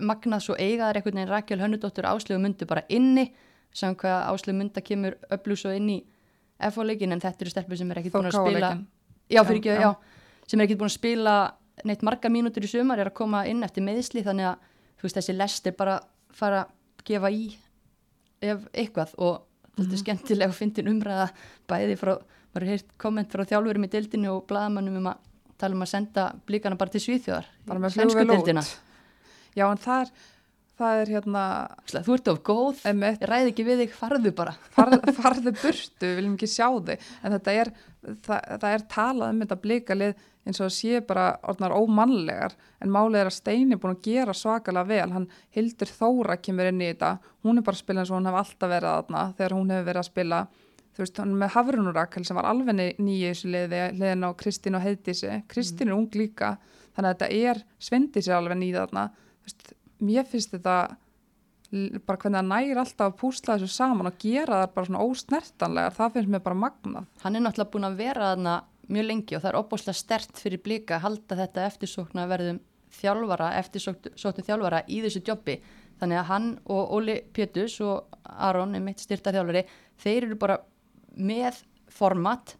magnað 0.00 0.44
svo 0.44 0.54
eigaðar 0.54 0.96
einhvern 0.96 1.14
veginn. 1.16 1.30
Rakel 1.32 1.60
Hönnudóttur 1.60 2.08
Áslegu 2.08 2.40
Mundu 2.40 2.66
bara 2.66 2.82
inni. 2.88 3.32
Sem 3.72 3.94
hvað 3.94 4.28
Áslegu 4.32 4.58
Munda 4.58 4.80
kemur 4.80 5.16
öflug 5.30 5.58
svo 5.58 5.70
inn 5.70 5.90
í 5.90 5.98
FH-leikin 6.58 7.14
en 7.14 7.22
þetta 7.22 7.44
eru 7.44 7.52
stelpur 7.54 7.78
sem 7.78 7.90
er 7.92 8.02
Þór 8.02 8.16
búin 8.16 8.30
að 8.30 8.38
spila 8.38 8.70
já, 9.28 9.42
ekki, 9.42 9.68
Já, 9.68 9.80
já, 9.84 9.90
sem 10.48 10.60
er 10.60 10.66
ekkit 10.66 10.80
búin 10.80 10.90
að 10.90 10.96
spila 10.96 11.36
neitt 11.86 12.02
marga 12.02 12.30
mínútur 12.32 12.66
í 12.66 12.70
sumar 12.70 12.98
er 12.98 13.12
að 13.12 13.18
koma 13.20 13.44
inn 13.46 13.62
eftir 13.62 13.84
meðsli 13.86 14.24
þannig 14.26 14.50
að 14.50 14.64
þú 14.98 15.06
veist, 15.06 15.18
þessi 15.20 15.36
lest 15.36 15.68
er 15.70 15.76
bara 15.78 15.98
að 16.00 16.08
fara 16.38 16.64
að 16.64 17.04
gefa 17.08 17.30
í 17.30 17.44
ef 18.42 18.66
eitthvað. 18.72 19.14
Og 19.22 19.38
þetta 19.78 19.94
er 19.94 20.02
skemmtilega 20.02 20.50
að 20.50 20.58
fyndin 20.58 20.90
umræða 20.90 21.28
bæði 21.70 21.96
frá, 22.00 22.16
maður 22.54 22.70
heyrt 22.72 22.90
komment 23.00 23.34
frá 23.34 23.44
þjálfurum 23.46 23.86
í 23.86 23.92
deildinu 23.92 24.32
og 24.34 24.46
blaðamannum 24.50 24.98
um 25.00 25.10
að 25.12 25.24
tala 25.58 25.78
um 25.78 25.84
að 25.84 25.92
senda 25.92 26.26
blíkana 26.46 26.78
bara 26.78 26.94
til 26.94 27.02
Svíþjóðar 27.02 27.46
bara 27.66 27.82
með 27.82 27.96
deildina. 28.30 28.62
út. 28.62 28.74
já 29.58 29.64
en 29.66 29.80
það 29.82 30.04
er, 30.04 30.12
það 30.78 31.02
er 31.02 31.12
hérna 31.16 31.42
þú 31.90 32.16
ert 32.16 32.30
of 32.32 32.40
góð, 32.46 32.80
Einmitt. 32.88 33.20
ég 33.22 33.30
ræði 33.30 33.52
ekki 33.52 33.66
við 33.66 33.82
þig, 33.82 33.94
farðu 33.98 34.32
bara. 34.38 34.54
Farð, 34.76 35.12
farðu 35.18 35.52
burtu, 35.58 36.10
viljum 36.18 36.34
ekki 36.38 36.50
sjá 36.50 36.68
þig. 36.88 37.06
En 37.22 37.36
þetta 37.36 37.54
er, 37.62 37.72
það, 38.26 38.50
það 38.62 38.68
er 38.72 38.84
talað 38.94 39.32
um 39.34 39.42
þetta 39.44 39.60
blikalið 39.64 40.26
eins 40.48 40.62
og 40.64 40.70
sé 40.72 41.02
bara 41.04 41.26
orðnar 41.50 41.74
ómannlegar. 41.76 42.54
En 42.80 42.92
málið 42.92 43.20
er 43.20 43.30
að 43.30 43.36
Steini 43.36 43.76
er 43.76 43.82
búin 43.82 43.96
að 43.98 44.06
gera 44.06 44.36
svakalega 44.36 44.88
vel. 44.88 45.10
Hann 45.12 45.28
Hildur 45.54 45.92
Þóra 45.92 46.38
kemur 46.40 46.70
inn 46.70 46.80
í 46.80 46.88
þetta. 46.92 47.18
Hún 47.44 47.60
er 47.60 47.66
bara 47.66 47.76
að 47.76 47.82
spila 47.82 48.02
eins 48.04 48.12
og 48.12 48.18
hún 48.20 48.30
hef 48.30 48.38
alltaf 48.40 48.72
verið 48.72 48.94
þarna 48.94 49.26
þegar 49.36 49.56
hún 49.58 49.74
hefur 49.74 49.88
verið 49.90 50.02
að 50.02 50.08
spila. 50.08 50.40
Þú 50.98 51.04
veist, 51.04 51.20
hann 51.22 51.34
með 51.38 51.52
Hafrunurakkel 51.54 52.24
sem 52.26 52.38
var 52.40 52.48
alveg 52.48 52.74
nýja 52.78 53.28
í 53.28 53.34
þessu 53.34 53.52
liði, 53.52 53.82
liðin 54.00 54.24
á 54.26 54.30
Kristín 54.40 54.78
og 54.78 54.82
Heiðdísi. 54.82 55.36
Kristín 55.52 55.92
er 55.92 55.98
ung 55.98 56.08
líka 56.16 56.56
þannig 56.96 57.12
að 57.12 57.12
þetta 57.12 57.28
er 57.52 57.60
Svendísi 57.86 58.32
alveg 58.34 58.58
nýja 58.58 58.86
þarna. 58.86 59.04
Þú 59.12 59.46
veist, 59.52 59.68
mér 60.04 60.26
finnst 60.28 60.54
þetta 60.54 60.78
bara 61.68 62.16
hvernig 62.16 62.38
það 62.38 62.48
nægir 62.48 62.80
alltaf 62.80 63.10
að 63.10 63.16
púsla 63.20 63.58
þessu 63.58 63.74
saman 63.74 64.08
og 64.08 64.20
gera 64.22 64.62
það 64.62 64.70
bara 64.74 64.88
svona 64.88 65.04
ósnertanlegar 65.04 65.96
það 65.98 66.14
finnst 66.14 66.32
mér 66.32 66.44
bara 66.46 66.60
magnað. 66.62 67.08
Hann 67.22 67.36
er 67.36 67.44
náttúrulega 67.44 67.72
búin 67.74 67.88
að 67.88 67.98
vera 67.98 68.30
þarna 68.32 68.54
mjög 68.88 69.08
lengi 69.10 69.36
og 69.36 69.42
það 69.42 69.50
er 69.50 69.58
opbáslega 69.58 70.00
stert 70.00 70.40
fyrir 70.40 70.62
blika 70.64 70.96
að 70.96 71.04
halda 71.04 71.38
þetta 71.42 71.66
eftirsókna 71.68 72.24
verðum 72.30 72.62
þjálfara, 72.98 73.50
eftirsóknu 73.60 74.46
þjálfara 74.46 74.82
í 74.88 75.02
þessu 75.04 75.22
jobbi. 75.26 75.58
Þannig 76.00 76.20
að 76.22 76.28
hann 76.30 76.48
og 76.72 76.94
Óli 76.96 77.18
Pétus 77.36 77.76
og 77.84 78.18
Aron 78.24 78.76
er 78.78 78.84
mitt 78.84 79.02
styrta 79.02 79.34
þjálfari 79.34 79.66
þeir 80.00 80.28
eru 80.30 80.38
bara 80.40 80.60
með 81.18 81.60
format 81.92 82.54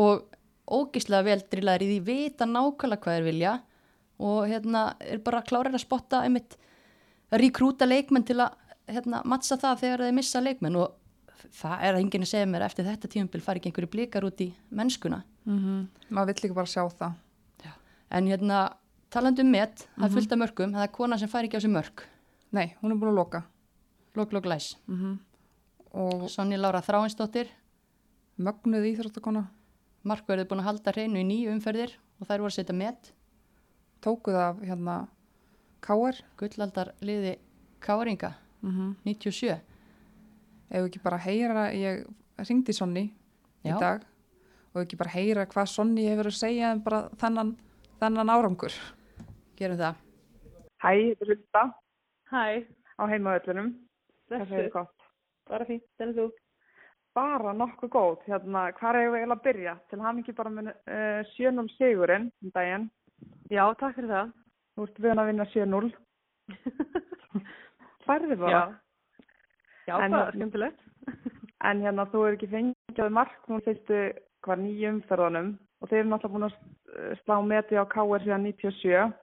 og 0.00 0.26
ógislega 0.64 1.24
vel 1.24 1.40
drillaður 1.48 1.84
í 1.86 1.88
því 1.92 2.00
vita 2.04 2.48
nákvæmlega 2.48 3.04
hvað 3.04 3.16
þeir 3.16 3.26
vilja 3.28 3.54
og 4.24 4.46
hérna 4.50 4.84
er 5.04 5.20
bara 5.24 5.42
klárir 5.46 5.74
að 5.74 5.84
spotta 5.84 6.22
einmitt 6.24 6.56
að 7.30 7.44
rekrúta 7.44 7.88
leikmenn 7.88 8.26
til 8.26 8.38
að 8.44 8.56
hérna, 8.90 9.22
mattsa 9.28 9.58
það 9.60 9.82
þegar 9.82 10.04
þeir 10.06 10.16
missa 10.18 10.42
leikmenn. 10.44 10.78
Og 10.80 11.50
það 11.60 11.84
er 11.88 12.00
enginn 12.00 12.24
að 12.24 12.32
segja 12.32 12.48
mér 12.48 12.64
eftir 12.68 12.88
þetta 12.88 13.10
tíumbil 13.12 13.42
fari 13.44 13.60
ekki 13.60 13.72
einhverju 13.72 13.92
blikar 13.92 14.26
út 14.28 14.40
í 14.40 14.48
mennskuna. 14.70 15.22
Mm 15.44 15.60
-hmm. 15.60 16.08
maður 16.08 16.32
vill 16.32 16.44
ekki 16.44 16.56
bara 16.56 16.72
sjá 16.72 16.88
það. 16.88 17.20
En 18.10 18.26
hérna 18.26 18.58
talandi 19.10 19.42
um 19.42 19.50
met, 19.50 19.88
það 19.96 20.04
er 20.04 20.12
fullt 20.12 20.32
af 20.32 20.38
mörgum 20.38 20.72
það 20.72 20.82
er 20.82 20.92
kona 20.92 21.18
sem 21.18 21.28
fari 21.28 21.48
ekki 21.48 21.58
á 21.58 21.64
sig 21.64 21.70
mörg 21.70 22.04
nei, 22.54 22.74
hún 22.80 22.94
er 22.94 22.98
búin 22.98 23.12
að 23.12 23.18
loka. 23.18 23.42
Lók, 24.14 24.32
lók, 24.32 24.46
læs. 24.46 24.76
Mm 24.86 25.18
og 25.94 26.26
Sonja 26.26 26.58
Lára 26.58 26.80
Þráinsdóttir. 26.82 27.46
Mögnuð 28.34 28.82
íþróttakona. 28.88 29.44
Markverðið 30.02 30.48
búin 30.50 30.62
að 30.64 30.66
halda 30.66 30.90
hreinu 30.90 31.20
í 31.20 31.26
nýju 31.28 31.52
umferðir 31.54 31.92
og 32.18 32.26
þær 32.26 32.40
voru 32.42 32.50
að 32.50 32.56
setja 32.56 32.74
met 32.74 33.12
tókuð 34.04 34.38
af 34.38 34.62
hérna 34.62 34.96
Káar 35.84 36.20
gullaldar 36.40 36.94
liði 37.00 37.38
Káringa 37.80 38.32
mm 38.62 38.70
-hmm. 38.70 38.94
97 39.04 39.60
ef 40.70 40.84
ekki 40.84 41.02
bara 41.02 41.18
heyra, 41.18 41.72
ég 41.72 42.06
ringdi 42.48 42.72
Sonni 42.72 43.12
í 43.64 43.80
dag 43.80 44.02
og 44.74 44.82
ekki 44.82 44.96
bara 44.96 45.10
heyra 45.10 45.46
hvað 45.46 45.66
Sonni 45.66 46.08
hefur 46.08 46.26
að 46.26 46.40
segja 46.40 46.72
um 46.72 46.82
bara 46.82 47.08
þennan, 47.20 47.56
þennan 48.00 48.30
árangur 48.30 48.72
gerum 49.56 49.78
það 49.78 49.94
Hæ, 50.84 50.90
þetta 50.90 51.24
er 51.24 51.28
Hulda 51.28 51.84
Hæ, 52.34 52.64
á 52.98 53.02
heimaöllunum. 53.06 53.74
Það 54.30 54.40
segir 54.48 54.64
þessu, 54.64 54.72
gott. 54.72 55.06
bara 55.50 55.66
fínt, 55.68 55.86
en 56.02 56.14
þú? 56.16 56.26
Bara 57.14 57.52
nokkuð 57.54 57.90
góð. 57.92 58.24
Hérna, 58.26 58.64
hvað 58.78 58.98
er 58.98 59.18
ég 59.20 59.34
að 59.34 59.42
byrja? 59.44 59.74
Til 59.90 60.00
hann 60.02 60.20
ekki 60.22 60.34
bara 60.34 60.50
með 60.50 60.70
uh, 60.72 61.20
7-0 61.36 61.68
sigurinn 61.76 62.30
um 62.42 62.54
daginn. 62.54 62.88
Já, 63.52 63.64
takk 63.80 63.96
fyrir 63.98 64.10
það. 64.10 64.32
Þú 64.74 64.86
ert 64.88 65.02
við 65.04 65.12
að 65.14 65.28
vinna 65.30 65.46
7-0. 65.52 65.90
Færði 68.06 68.38
bara. 68.40 68.52
Já, 68.52 68.62
já 69.88 69.94
En 69.98 70.10
bara 70.16 70.24
hérna- 70.24 70.32
skemmtilegt. 70.34 70.80
En 71.64 71.80
hérna, 71.84 72.06
þú 72.12 72.24
er 72.26 72.36
ekki 72.36 72.50
fengið 72.52 73.12
mark 73.12 73.46
hún 73.48 73.62
fyrstu 73.64 74.00
hvað 74.44 74.60
nýju 74.60 74.90
umferðunum 74.92 75.54
og 75.80 75.88
þeir 75.88 76.02
eru 76.02 76.10
náttúrulega 76.10 76.34
búin 76.34 76.46
að 76.48 76.56
uh, 76.56 77.14
slá 77.22 77.36
meti 77.44 77.78
á 77.80 77.84
KR 77.88 78.24
síðan 78.24 78.44
97 78.44 79.14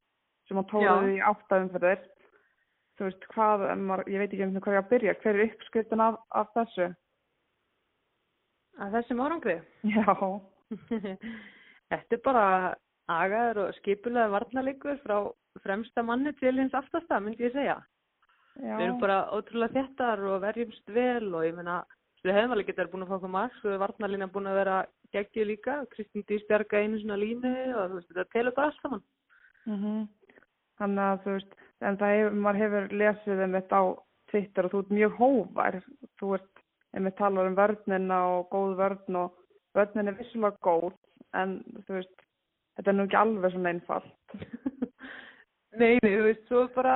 sem 0.49 0.57
á 0.57 0.63
tóluði 0.71 1.17
í 1.17 1.21
átta 1.25 1.59
umferðir. 1.61 2.01
Þú 2.97 3.07
veist, 3.07 3.27
hvað, 3.33 3.65
maður, 3.81 4.09
ég 4.13 4.21
veit 4.21 4.33
ekki 4.33 4.45
um 4.45 4.55
hvað 4.57 4.75
ég 4.75 4.81
að 4.81 4.89
byrja. 4.91 5.13
Hver 5.21 5.37
er 5.37 5.45
uppskriftin 5.47 6.03
af, 6.05 6.17
af 6.37 6.49
þessu? 6.57 6.89
Að 8.81 8.97
þessum 8.97 9.21
árangri. 9.25 9.57
Já. 9.89 10.15
Þetta 11.91 12.17
er 12.17 12.21
bara 12.25 12.45
agaður 13.25 13.65
og 13.65 13.79
skipulega 13.79 14.31
varnarleikur 14.33 14.99
frá 15.05 15.17
fremsta 15.63 16.03
manni 16.03 16.33
til 16.39 16.53
hins 16.57 16.75
aftasta, 16.77 17.19
myndi 17.19 17.47
ég 17.47 17.55
segja. 17.55 17.79
Já. 18.59 18.75
Við 18.75 18.85
erum 18.85 19.01
bara 19.01 19.19
ótrúlega 19.31 19.79
þéttar 19.79 20.23
og 20.27 20.41
verjumst 20.43 20.93
vel 20.95 21.27
og 21.31 21.45
ég 21.47 21.55
meina, 21.55 21.81
við 22.25 22.37
hefum 22.37 22.55
alveg 22.55 22.71
getað 22.71 22.91
búin 22.91 23.05
að 23.05 23.11
fá 23.11 23.17
okkur 23.17 23.33
margs 23.35 23.65
og 23.65 23.81
varnarlína 23.81 24.29
búin 24.31 24.49
að 24.51 24.59
vera 24.61 24.77
geggju 25.15 25.45
líka. 25.47 25.77
Kristín 25.93 26.25
Dís 26.29 26.43
bjarga 26.49 26.81
einu 26.81 26.99
svona 27.01 27.19
línu 27.19 27.53
og 27.75 27.91
þú 27.91 27.99
veist, 27.99 28.09
þetta 28.11 28.33
telur 28.35 28.57
bara 28.57 28.71
allt 28.71 28.83
saman. 28.85 29.05
Mm 29.67 30.09
Þannig 30.81 31.03
að 31.05 31.19
þú 31.21 31.33
veist, 31.35 31.51
en 31.85 31.97
það 32.01 32.11
hefur, 32.15 32.37
maður 32.43 32.59
hefur 32.61 32.93
lesið 32.97 33.41
um 33.45 33.51
þetta 33.53 33.77
á 33.77 33.83
Twitter 34.31 34.65
og 34.65 34.71
þú 34.71 34.79
ert 34.81 34.93
mjög 34.97 35.17
hóvar. 35.19 35.75
Þú 36.17 36.29
ert, 36.37 36.63
einmitt 36.97 37.17
talar 37.19 37.49
um 37.49 37.57
vörnina 37.59 38.17
og 38.31 38.47
góð 38.49 38.71
vörn 38.79 39.19
og 39.19 39.35
vörnin 39.77 40.09
er 40.09 40.17
vissulega 40.17 40.57
góð, 40.65 40.95
en 41.37 41.59
þú 41.85 41.99
veist, 41.99 42.25
þetta 42.77 42.91
er 42.91 42.97
nú 42.97 43.05
ekki 43.07 43.19
alveg 43.21 43.51
svona 43.55 43.73
einfalt. 43.73 44.11
Nei, 45.79 45.95
nei, 46.03 46.11
þú 46.17 46.23
veist, 46.25 46.41
svo 46.49 46.65
bara 46.75 46.95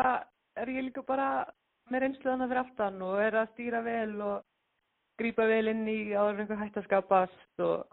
er 0.59 0.67
ég 0.73 0.83
líka 0.89 1.01
bara 1.07 1.27
með 1.91 2.01
reynsluðana 2.03 2.47
fyrir 2.49 2.61
aftan 2.63 3.01
og 3.05 3.19
er 3.23 3.37
að 3.39 3.51
stýra 3.53 3.79
vel 3.85 4.15
og 4.25 4.41
grípa 5.19 5.45
vel 5.47 5.69
inn 5.71 5.85
í 5.87 5.99
áður 6.11 6.41
einhver 6.43 6.59
hætt 6.59 6.79
að 6.81 6.87
skapast 6.89 7.61
og 7.63 7.85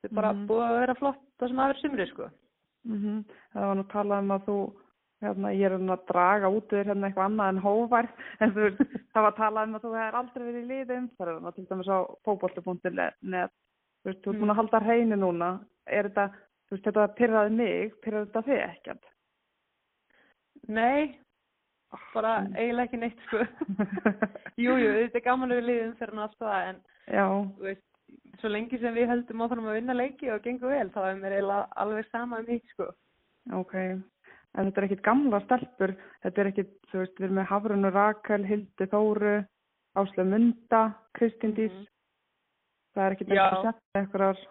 þetta 0.00 0.08
er 0.08 0.14
bara 0.16 0.30
Mhm. 0.32 0.46
búið 0.48 0.64
að 0.70 0.78
vera 0.80 0.94
flott 1.00 1.20
það 1.38 1.48
sem 1.48 1.58
að 1.60 1.68
vera 1.72 1.82
sumri, 1.82 2.06
sko. 2.12 2.28
Mm 2.88 3.24
Það 3.52 3.66
var 3.68 3.76
nú 3.76 3.84
talað 3.92 4.22
um 4.24 4.32
að 4.32 4.46
þú, 4.46 4.56
hérna, 5.22 5.52
ég 5.54 5.66
er 5.66 5.74
hérna 5.76 5.96
að 5.98 6.06
draga 6.08 6.48
út 6.56 6.68
þér 6.72 6.86
hérna 6.90 7.06
eitthvað 7.10 7.28
annað 7.28 7.48
en 7.52 7.60
hóvar, 7.66 8.08
en 8.40 8.54
þú 8.56 8.62
það 9.12 9.22
var 9.28 9.36
talað 9.36 9.68
um 9.68 9.74
að 9.76 9.82
þú 9.84 9.92
hefur 9.98 10.18
aldrei 10.22 10.46
verið 10.46 10.62
í 10.62 10.70
liði 10.72 10.96
umferðuna, 11.02 11.52
til 11.54 11.66
dæmis 11.68 11.92
á 11.92 11.98
fótbolti.net, 12.24 13.14
þú 13.20 14.08
veist, 14.08 14.22
þú 14.24 14.32
ert 14.32 14.40
búin 14.40 14.50
að 14.56 14.60
halda 14.62 14.80
hreinu 14.80 15.16
núna, 15.20 15.50
er 15.86 16.08
þetta, 16.08 16.30
þú 16.72 16.78
veist, 16.78 16.86
þetta 16.86 17.08
pyrraði 17.18 17.56
mig, 17.58 17.96
pyrraði 18.00 18.28
þetta 18.30 18.42
þig 18.46 18.60
ekkert? 18.64 19.08
Nei, 20.72 21.18
bara 22.14 22.30
eiginlega 22.54 22.86
ekki 22.86 23.00
neitt, 23.02 23.18
sko. 23.26 23.42
jú, 24.64 24.76
jú, 24.80 24.92
þetta 24.96 25.20
er 25.20 25.26
gaman 25.26 25.52
að 25.52 25.60
við 25.60 25.66
liðum 25.68 25.96
fyrir 25.98 26.22
það, 26.38 26.54
en 26.70 26.78
Já, 27.12 27.26
þú 27.26 27.66
veist, 27.66 27.84
svo 28.40 28.52
lengi 28.54 28.80
sem 28.80 28.96
við 28.96 29.10
höldum 29.10 29.44
áfram 29.44 29.68
að 29.68 29.76
vinna 29.80 29.98
leiki 29.98 30.30
og 30.32 30.40
gengur 30.46 30.72
vel, 30.72 30.88
þá 30.94 31.00
er 31.02 31.20
mér 31.20 31.36
eiginlega 31.36 31.82
alveg 31.84 32.08
sama 32.08 32.40
um 32.40 32.48
mig, 32.48 32.64
sko. 32.72 32.88
ok. 33.60 33.76
En 34.52 34.68
þetta 34.68 34.80
er 34.80 34.88
ekkit 34.88 35.04
gamla 35.04 35.42
stelpur, 35.44 35.94
þetta 36.24 36.40
er 36.40 36.52
ekkit, 36.54 36.72
þú 36.88 37.02
veist, 37.02 37.14
við 37.18 37.28
erum 37.28 37.38
með 37.42 37.48
Hafrunu 37.52 37.92
Rakel, 37.92 38.48
Hildi 38.48 38.88
Þóru, 38.92 39.36
Áslu 40.00 40.24
Munda, 40.24 40.82
Kristín 41.18 41.52
Dís, 41.56 41.76
það 42.96 43.04
er 43.04 43.16
ekkit 43.18 43.32
eitthvað 43.36 43.68
sett 43.68 44.00
eitthvað 44.00 44.42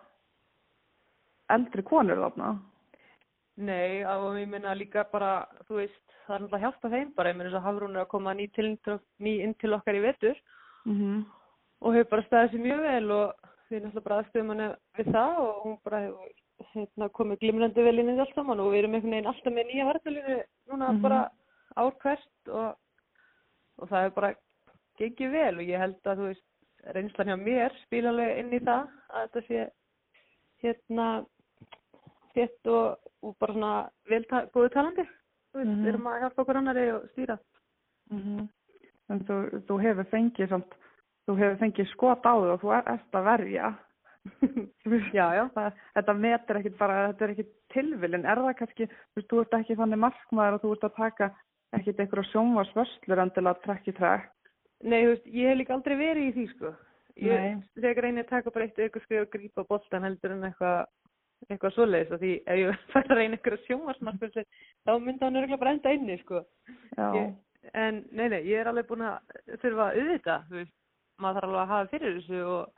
eldri 1.56 1.84
konur 1.84 2.18
þarna. 2.24 2.52
Nei, 3.62 4.02
og 4.08 4.38
ég 4.40 4.48
minna 4.50 4.74
líka 4.74 5.04
bara, 5.12 5.46
þú 5.68 5.76
veist, 5.82 6.02
það 6.26 6.36
er 6.36 6.42
náttúrulega 6.46 6.64
hjálpa 6.66 6.90
þeim 6.94 7.10
bara, 7.16 7.30
ég 7.30 7.38
minna 7.38 7.50
þess 7.52 7.60
að 7.60 7.66
Hafrún 7.68 7.96
er 7.98 8.02
að 8.06 8.12
koma 8.14 8.34
ný, 8.34 8.48
til, 8.56 8.70
ný 9.20 9.34
inn 9.44 9.54
til 9.60 9.74
okkar 9.78 9.96
í 10.00 10.04
vetur 10.08 10.38
Mm 10.86 11.26
og 11.82 11.96
hefur 11.96 12.10
bara 12.12 12.24
staðið 12.28 12.52
sér 12.52 12.62
mjög 12.62 12.80
vel 12.86 13.12
og 13.16 13.48
við 13.72 13.80
náttúrulega 13.82 14.04
bara 14.06 14.18
aðstöðum 14.22 14.50
hana 14.54 14.66
við 14.98 15.08
það 15.16 15.38
og 15.42 15.62
hún 15.64 15.78
bara 15.84 16.00
hefur 16.04 16.28
hérna, 16.76 17.08
komið 17.18 17.40
glimrandi 17.42 17.86
vel 17.88 18.00
inn 18.00 18.12
í 18.12 18.20
allt 18.22 18.36
saman 18.36 18.60
og 18.62 18.68
við 18.70 18.80
erum 18.84 18.94
einhvern 18.98 19.16
veginn 19.16 19.30
alltaf 19.32 19.56
með 19.56 19.66
nýja 19.72 19.88
vartalínu 19.90 20.36
núna 20.70 20.92
Mhm. 20.92 21.02
bara 21.02 21.22
ár 21.78 21.92
hvert 22.04 22.52
og, 22.54 22.76
og 23.82 23.90
það 23.90 24.04
hefur 24.04 24.16
bara 24.20 24.32
gengið 25.02 25.32
vel 25.32 25.56
og 25.58 25.66
ég 25.74 25.80
held 25.82 25.98
að 26.06 26.18
þú 26.22 26.28
veist, 26.30 26.46
reynslan 26.94 27.28
hjá 27.34 27.38
mér 27.42 27.72
spila 27.88 28.10
alveg 28.14 28.38
inn 28.44 28.54
í 28.54 28.60
það 28.60 28.88
að 29.10 29.26
þetta 29.26 29.48
sé 29.48 29.70
hérna 30.62 31.08
þétt 32.36 32.68
og, 32.72 32.98
og 33.24 33.36
bara 33.40 33.54
svona 33.54 33.74
vel 34.10 34.24
ta 34.30 34.46
góðu 34.54 34.72
talandi. 34.74 35.08
þú 35.52 35.60
veist, 35.60 35.72
Mhm. 35.72 35.88
erum 35.88 36.06
að 36.08 36.20
hjálpa 36.22 36.42
okkur 36.42 36.58
annari 36.58 36.90
og 36.96 37.08
stýra. 37.12 37.38
Mhm. 38.12 38.50
En 39.10 39.20
þú, 39.28 39.38
þú 39.68 39.80
hefur 39.84 40.06
fengið 40.08 40.50
samt, 40.50 40.76
þú 41.28 41.36
hefur 41.38 41.58
fengið 41.60 41.90
skot 41.92 42.24
á 42.24 42.34
þig 42.40 42.52
og 42.54 42.62
þú 42.62 42.70
er, 42.78 42.84
ert 42.94 43.12
að 43.20 43.26
verja. 43.26 43.74
Já, 45.18 45.28
já. 45.34 45.50
Það, 45.56 45.74
þetta 45.96 46.14
metir 46.16 46.56
ekkit 46.60 46.78
bara, 46.78 46.98
þetta 47.12 47.26
er 47.26 47.34
ekkit 47.34 47.52
tilvilin. 47.74 48.26
Er 48.26 48.38
það 48.38 48.58
kannski, 48.60 48.88
þú 48.88 49.18
veist, 49.18 49.30
þú 49.32 49.42
ert 49.42 49.56
ekki 49.60 49.76
þannig 49.80 50.00
markmaður 50.00 50.54
og 50.58 50.62
þú 50.62 50.72
ert 50.76 50.86
að 50.88 50.96
taka 50.96 51.30
ekkit 51.74 52.00
einhverja 52.00 52.30
sjónvarsvörslur 52.32 53.22
endilega 53.24 53.62
trekk 53.66 53.88
í 53.92 53.96
trekk. 53.98 54.30
Nei, 54.84 55.04
þú 55.04 55.10
veist, 55.16 55.26
ég 55.28 55.50
hef 55.50 55.58
líka 55.58 55.74
aldrei 55.74 55.96
verið 55.98 56.28
í 56.30 56.34
því, 56.38 56.48
sko. 56.56 56.74
Ég 57.22 57.64
þegar 57.76 58.04
reyni 58.04 58.24
að 58.24 58.30
taka 58.30 58.52
bara 58.52 58.66
eitt 58.66 58.80
auka 58.80 59.00
skrif 59.04 59.22
og 59.26 59.32
grípa 59.34 59.68
boltan 59.68 60.04
heldur 60.08 60.32
en 60.32 60.44
eitthvað 60.48 60.86
eitthvað 61.50 61.74
svoleiðis 61.76 62.20
því 62.22 62.32
ef 62.46 62.60
ég 62.62 62.82
fær 62.94 63.08
að 63.08 63.18
reyna 63.18 63.38
einhverja 63.38 63.64
sjónvarsmarkvöldsleik 63.68 64.48
þá 64.86 64.92
myndi 65.00 65.26
hann 65.26 65.36
örgulega 65.42 65.60
bara 65.64 65.74
enda 65.78 65.94
inni, 65.96 66.18
sko. 66.22 66.44
Ég, 66.98 67.32
en 67.74 68.04
nei, 68.12 68.28
nei, 68.30 68.42
ég 68.50 68.60
er 68.62 68.68
alveg 68.72 68.88
búin 68.90 69.02
að 69.08 69.18
þurfa 69.62 69.88
að 69.90 69.98
auðvita, 70.02 70.38
maður 71.22 71.40
þarf 71.42 71.50
alveg 71.50 71.62
að 71.64 71.72
hafa 71.74 71.90
fyrir 71.92 72.16
þessu 72.20 72.40
og, 72.46 72.70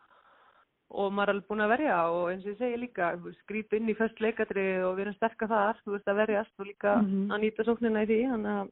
og 0.93 1.12
maður 1.15 1.29
er 1.29 1.34
alveg 1.36 1.48
búin 1.50 1.63
að 1.65 1.72
verja 1.74 1.98
og 2.13 2.24
eins 2.32 2.43
og 2.46 2.51
ég 2.53 2.58
segi 2.60 2.79
líka, 2.82 3.12
grípa 3.50 3.77
inn 3.79 3.89
í 3.89 3.96
först 3.98 4.20
leikatri 4.22 4.65
og 4.84 4.96
við 4.98 5.05
erum 5.08 5.15
sterkar 5.17 5.50
þar, 5.53 5.79
þú 5.86 5.96
veist, 5.96 6.08
að 6.12 6.20
verjast 6.24 6.60
og 6.60 6.67
líka 6.70 6.96
Mhm. 7.01 7.32
að 7.32 7.41
nýta 7.46 7.65
sóknina 7.67 8.03
í 8.03 8.10
því, 8.12 8.20
þannig 8.34 8.53
að, 8.62 8.70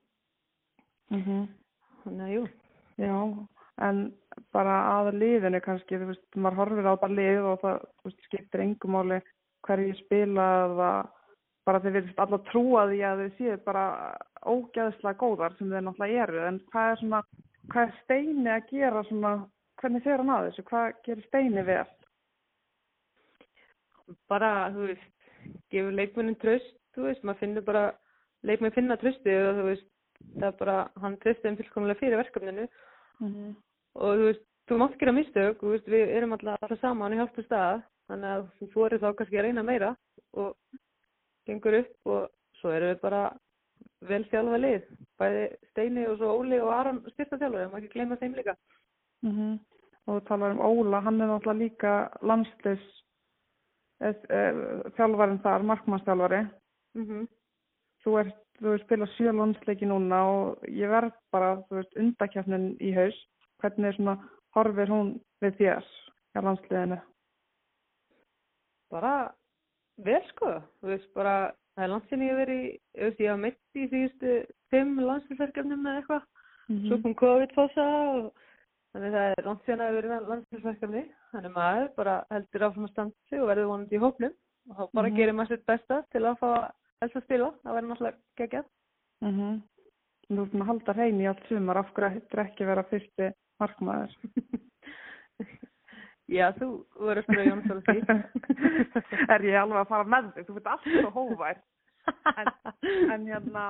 Mhm. 1.11 1.47
þannig 2.03 2.25
að 2.27 2.33
jú. 2.35 2.43
Já, 3.01 3.47
en 3.87 4.13
bara 4.53 4.75
að 5.01 5.13
liðinu 5.17 5.61
kannski, 5.63 5.97
þú 5.97 6.07
veist, 6.11 6.27
maður 6.35 6.59
horfir 6.61 6.87
á 6.91 6.93
það 7.01 7.15
lið 7.17 7.45
og 7.51 7.61
það, 7.61 7.79
þú 7.97 8.03
veist, 8.09 8.21
skiptir 8.27 8.61
engum 8.65 8.91
máli 8.95 9.21
hverju 9.67 9.95
spila 10.01 10.45
eða 10.65 10.91
bara 11.65 11.79
þeir 11.83 11.93
verðist 11.99 12.19
alla 12.19 12.39
trúa 12.49 12.87
því 12.89 12.99
að 13.05 13.19
þau 13.21 13.31
séu 13.37 13.57
bara 13.65 13.85
ógeðslega 14.49 15.19
góðar 15.21 15.57
sem 15.57 15.69
þeir 15.69 15.83
náttúrulega 15.85 16.23
eru, 16.27 16.39
en 16.47 16.59
hvað 16.71 16.91
er 16.91 17.01
svona, 17.03 17.19
hvað 17.69 17.83
er 17.87 17.97
Steini 18.03 18.49
að 18.55 18.69
gera 18.71 19.03
svona, 19.09 19.33
hvernig 19.81 20.03
fer 20.03 20.17
hann 20.23 20.33
að 20.33 20.47
þessu, 20.49 20.63
hvað 20.71 20.93
gerir 21.05 21.27
Steini 21.27 21.65
vel? 21.67 21.85
bara, 24.29 24.69
þú 24.73 24.87
veist, 24.89 25.09
gefur 25.71 25.93
leikmennin 25.95 26.35
tröst, 26.41 26.73
þú 26.95 27.05
veist, 27.07 27.23
maður 27.23 27.39
finnur 27.45 27.63
bara, 27.67 27.83
leikmenn 28.47 28.73
finna 28.75 28.97
trösti 28.99 29.31
og 29.37 29.59
þú 29.59 29.65
veist, 29.69 29.87
það 30.35 30.47
er 30.49 30.57
bara, 30.59 30.77
hann 31.03 31.17
trösti 31.23 31.45
þeim 31.47 31.59
fullkomlega 31.61 31.99
fyrir 32.01 32.19
verkefninu 32.21 32.67
Mhm. 33.21 33.55
og 33.95 34.17
þú 34.17 34.25
veist, 34.27 34.43
þú 34.67 34.77
mátt 34.81 34.97
gera 34.99 35.11
mistök, 35.15 35.57
þú 35.61 35.71
veist, 35.75 35.87
við 35.87 36.09
erum 36.17 36.33
alltaf 36.33 36.57
alltaf 36.61 36.79
saman 36.81 37.13
í 37.13 37.17
hjálpu 37.21 37.45
stað, 37.45 37.83
þannig 38.09 38.33
að 38.35 38.45
þú 38.59 38.69
voru 38.75 38.99
þá 39.01 39.07
kannski 39.17 39.39
að 39.39 39.45
reyna 39.47 39.63
meira 39.63 39.95
og 40.33 40.55
gengur 41.47 41.79
upp 41.81 42.13
og 42.15 42.29
svo 42.59 42.73
erum 42.75 42.93
við 42.93 43.01
bara 43.01 43.23
vel 44.09 44.23
þjálfa 44.31 44.61
lið, 44.61 44.87
bæði 45.21 45.43
Steini 45.71 46.07
og 46.09 46.17
svo 46.17 46.31
Óli 46.39 46.57
og 46.61 46.71
Aron 46.73 47.03
styrta 47.13 47.37
þjálfur, 47.37 47.67
maður 47.69 47.83
ekki 47.83 47.93
gleyma 47.95 48.17
þeim 48.21 48.37
líka. 48.39 48.55
Mhm. 49.25 49.59
Og 50.07 50.17
þú 50.17 50.27
talar 50.27 50.55
um 50.55 50.63
Óla, 50.65 51.01
hann 51.05 51.21
er 51.21 51.29
náttúrulega 51.29 51.61
líka 51.61 51.91
landslis 52.25 52.81
eh, 54.01 54.15
eh, 54.29 54.61
þjálfarinn 54.97 55.43
þar, 55.43 55.67
markmannstjálfari. 55.69 56.41
Mm 56.97 57.27
þú 58.01 58.17
ert, 58.21 58.37
þú 58.61 58.77
spilað 58.81 59.13
sjö 59.15 59.33
landsleiki 59.35 59.85
núna 59.89 60.21
og 60.25 60.65
ég 60.69 60.89
verð 60.89 61.13
bara, 61.33 61.55
þú 61.69 61.79
veist, 61.79 61.97
undakefnin 62.01 62.71
í 62.81 62.93
haus. 62.95 63.17
Hvernig 63.61 63.93
svona 63.97 64.17
horfir 64.55 64.89
hún 64.89 65.11
við 65.43 65.59
þér 65.59 65.89
hjá 66.33 66.41
landsliðinu? 66.41 66.97
Bara 68.91 69.13
vel 70.01 70.21
sko, 70.29 70.51
þú 70.81 70.87
veist 70.91 71.09
bara 71.15 71.35
það 71.77 71.83
er 71.85 71.91
landsinni 71.93 72.27
ég 72.29 72.39
verið, 72.41 72.61
í- 72.67 72.79
ég 72.97 73.03
veist 73.07 73.19
ég 73.23 73.29
hafa 73.31 73.41
meitt 73.41 73.79
í 73.79 73.87
síðustu 73.91 74.35
fimm 74.73 74.99
landsinsverkefnum 74.99 75.85
eða 75.87 76.01
eitthvað, 76.01 76.23
svo 76.87 76.97
kom 77.03 77.15
COVID-fósa 77.21 77.85
og 78.11 78.31
þannig 78.93 79.13
það 79.15 79.27
er 79.37 79.45
landsinni 79.47 79.85
að 79.87 79.97
verið 79.99 80.29
landsinsverkefni, 80.31 81.03
þannig 81.31 81.55
maður 81.55 81.89
bara 81.95 82.15
heldur 82.31 82.65
áfram 82.67 82.85
að 82.87 82.91
standa 82.91 83.15
sig 83.29 83.41
og 83.41 83.47
verður 83.51 83.69
vonandi 83.71 83.95
í 83.95 84.03
hópnum 84.03 84.33
og 84.69 84.75
þá 84.77 84.83
bara 84.93 85.07
Mhm. 85.09 85.15
gerir 85.17 85.33
maður 85.33 85.47
sitt 85.55 85.65
besta 85.65 86.03
til 86.11 86.21
að 86.21 86.39
fá 86.39 86.71
helst 87.01 87.15
að 87.15 87.23
spila, 87.23 87.51
það 87.63 87.73
verður 87.75 87.89
náttúrulega 87.91 88.17
geggjað. 88.37 88.65
Mm 89.21 89.31
-hmm. 89.37 89.61
Þú 90.31 90.41
ert 90.43 90.53
með 90.53 90.61
að 90.61 90.67
halda 90.71 90.93
hrein 90.93 91.21
í 91.21 91.27
allt 91.27 91.47
sumar, 91.47 91.77
af 91.77 91.93
hverju 91.93 92.15
ættir 92.21 92.39
ekki 92.45 92.65
vera 92.65 92.83
fyrsti 92.83 93.33
markmaður? 93.59 94.11
Já, 96.31 96.45
þú 96.55 96.67
verður 96.95 97.19
að 97.21 97.25
spila 97.27 97.43
Jónsson 97.49 97.79
og 97.79 97.83
því. 97.87 97.95
er 99.35 99.43
ég 99.49 99.57
alveg 99.59 99.81
að 99.81 99.89
fara 99.91 100.07
með 100.13 100.29
þig? 100.35 100.45
Þú 100.47 100.55
veit 100.57 100.69
allt 100.71 100.87
svo 100.87 101.11
hóvær. 101.17 101.59
En, 102.31 102.47
en 103.13 103.25
hérna, 103.29 103.65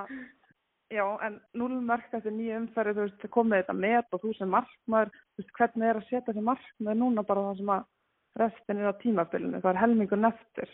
já, 0.94 1.04
en 1.26 1.40
núlmörk 1.58 2.06
þetta 2.14 2.32
nýja 2.36 2.60
umferði, 2.62 2.94
þú 3.00 3.08
veist, 3.08 3.26
komið 3.34 3.64
þetta 3.64 3.76
met 3.82 4.14
og 4.16 4.22
þú 4.24 4.34
sem 4.38 4.52
markmaður, 4.54 5.12
þú 5.36 5.42
veist, 5.44 5.52
hvernig 5.58 5.90
er 5.90 6.00
að 6.00 6.06
setja 6.08 6.24
þessi 6.30 6.46
markmaður 6.48 7.00
núna 7.02 7.26
bara 7.28 7.44
það 7.50 7.58
sem 7.64 7.74
að 7.76 7.84
restin 8.42 8.80
er 8.80 8.88
á 8.88 9.02
tímabilinu, 9.02 9.60
það 9.66 9.72
er 9.74 9.82
helmingur 9.82 10.22
neftur. 10.22 10.72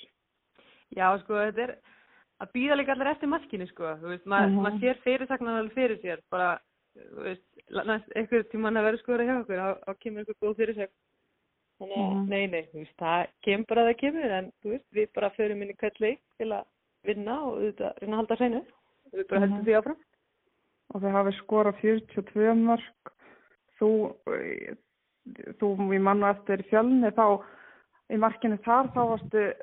Já, 0.93 1.07
sko, 1.23 1.39
þetta 1.47 1.63
er 1.65 1.73
að 2.43 2.51
býða 2.53 2.77
líka 2.77 2.93
allir 2.93 3.09
eftir 3.15 3.31
markinu, 3.31 3.65
sko. 3.71 3.95
Þú 4.03 4.11
veist, 4.13 4.25
Mhm. 4.27 4.59
maður 4.61 4.79
sér 4.83 5.01
fyrirsagnar 5.07 5.57
alveg 5.63 5.73
fyrir 5.79 6.01
sér, 6.03 6.21
bara, 6.29 6.51
þú 6.99 7.23
veist, 7.25 7.47
næst, 7.73 8.11
einhver 8.15 8.45
tíma 8.51 8.69
hann 8.69 8.77
að 8.83 8.87
vera 8.91 9.01
skoður 9.01 9.25
hjá 9.25 9.35
okkur, 9.41 9.63
þá- 9.65 9.99
kemur 10.03 10.19
einhver 10.21 10.37
góð 10.45 10.57
fyrirsag. 10.61 10.93
Þannig 11.77 11.97
að, 11.97 12.13
Mhm. 12.13 12.29
nei, 12.29 12.47
nei, 12.47 12.61
þú 12.71 12.79
veist, 12.81 12.95
það 12.97 13.27
kemur 13.45 13.65
bara 13.67 13.81
að 13.81 13.89
það 13.91 13.97
kemur, 14.01 14.31
en 14.31 14.51
þú 14.63 14.69
veist, 14.71 14.85
við 14.93 15.07
bara 15.13 15.29
förum 15.29 15.61
inn 15.61 15.69
í 15.69 15.77
hvert 15.77 15.99
leik 15.99 16.19
til 16.39 16.47
að 16.49 16.65
vinna 17.05 17.35
og 17.43 17.57
auðvitað 17.57 17.99
reyna 18.01 18.13
að 18.13 18.21
halda 18.21 18.35
hreinu. 18.35 18.61
Og 19.07 19.13
við 19.19 19.27
bara 19.27 19.39
Mhm. 19.39 19.49
heldum 19.51 19.65
því 19.65 19.77
áfram. 19.81 19.97
og 20.95 21.01
þau 21.01 21.11
hafi 21.11 21.31
skorað 21.37 21.75
42 21.81 22.53
mörg 22.55 23.11
þú 23.77 24.15
þú 25.59 25.69
í 25.93 25.99
mannu 26.01 26.29
eftir 26.29 26.63
fjölni 26.71 27.11
þá 27.11 27.43
í 28.09 28.17
markinu 28.17 28.57
þar 28.63 28.87
þá 28.95 29.01
varstu 29.11 29.53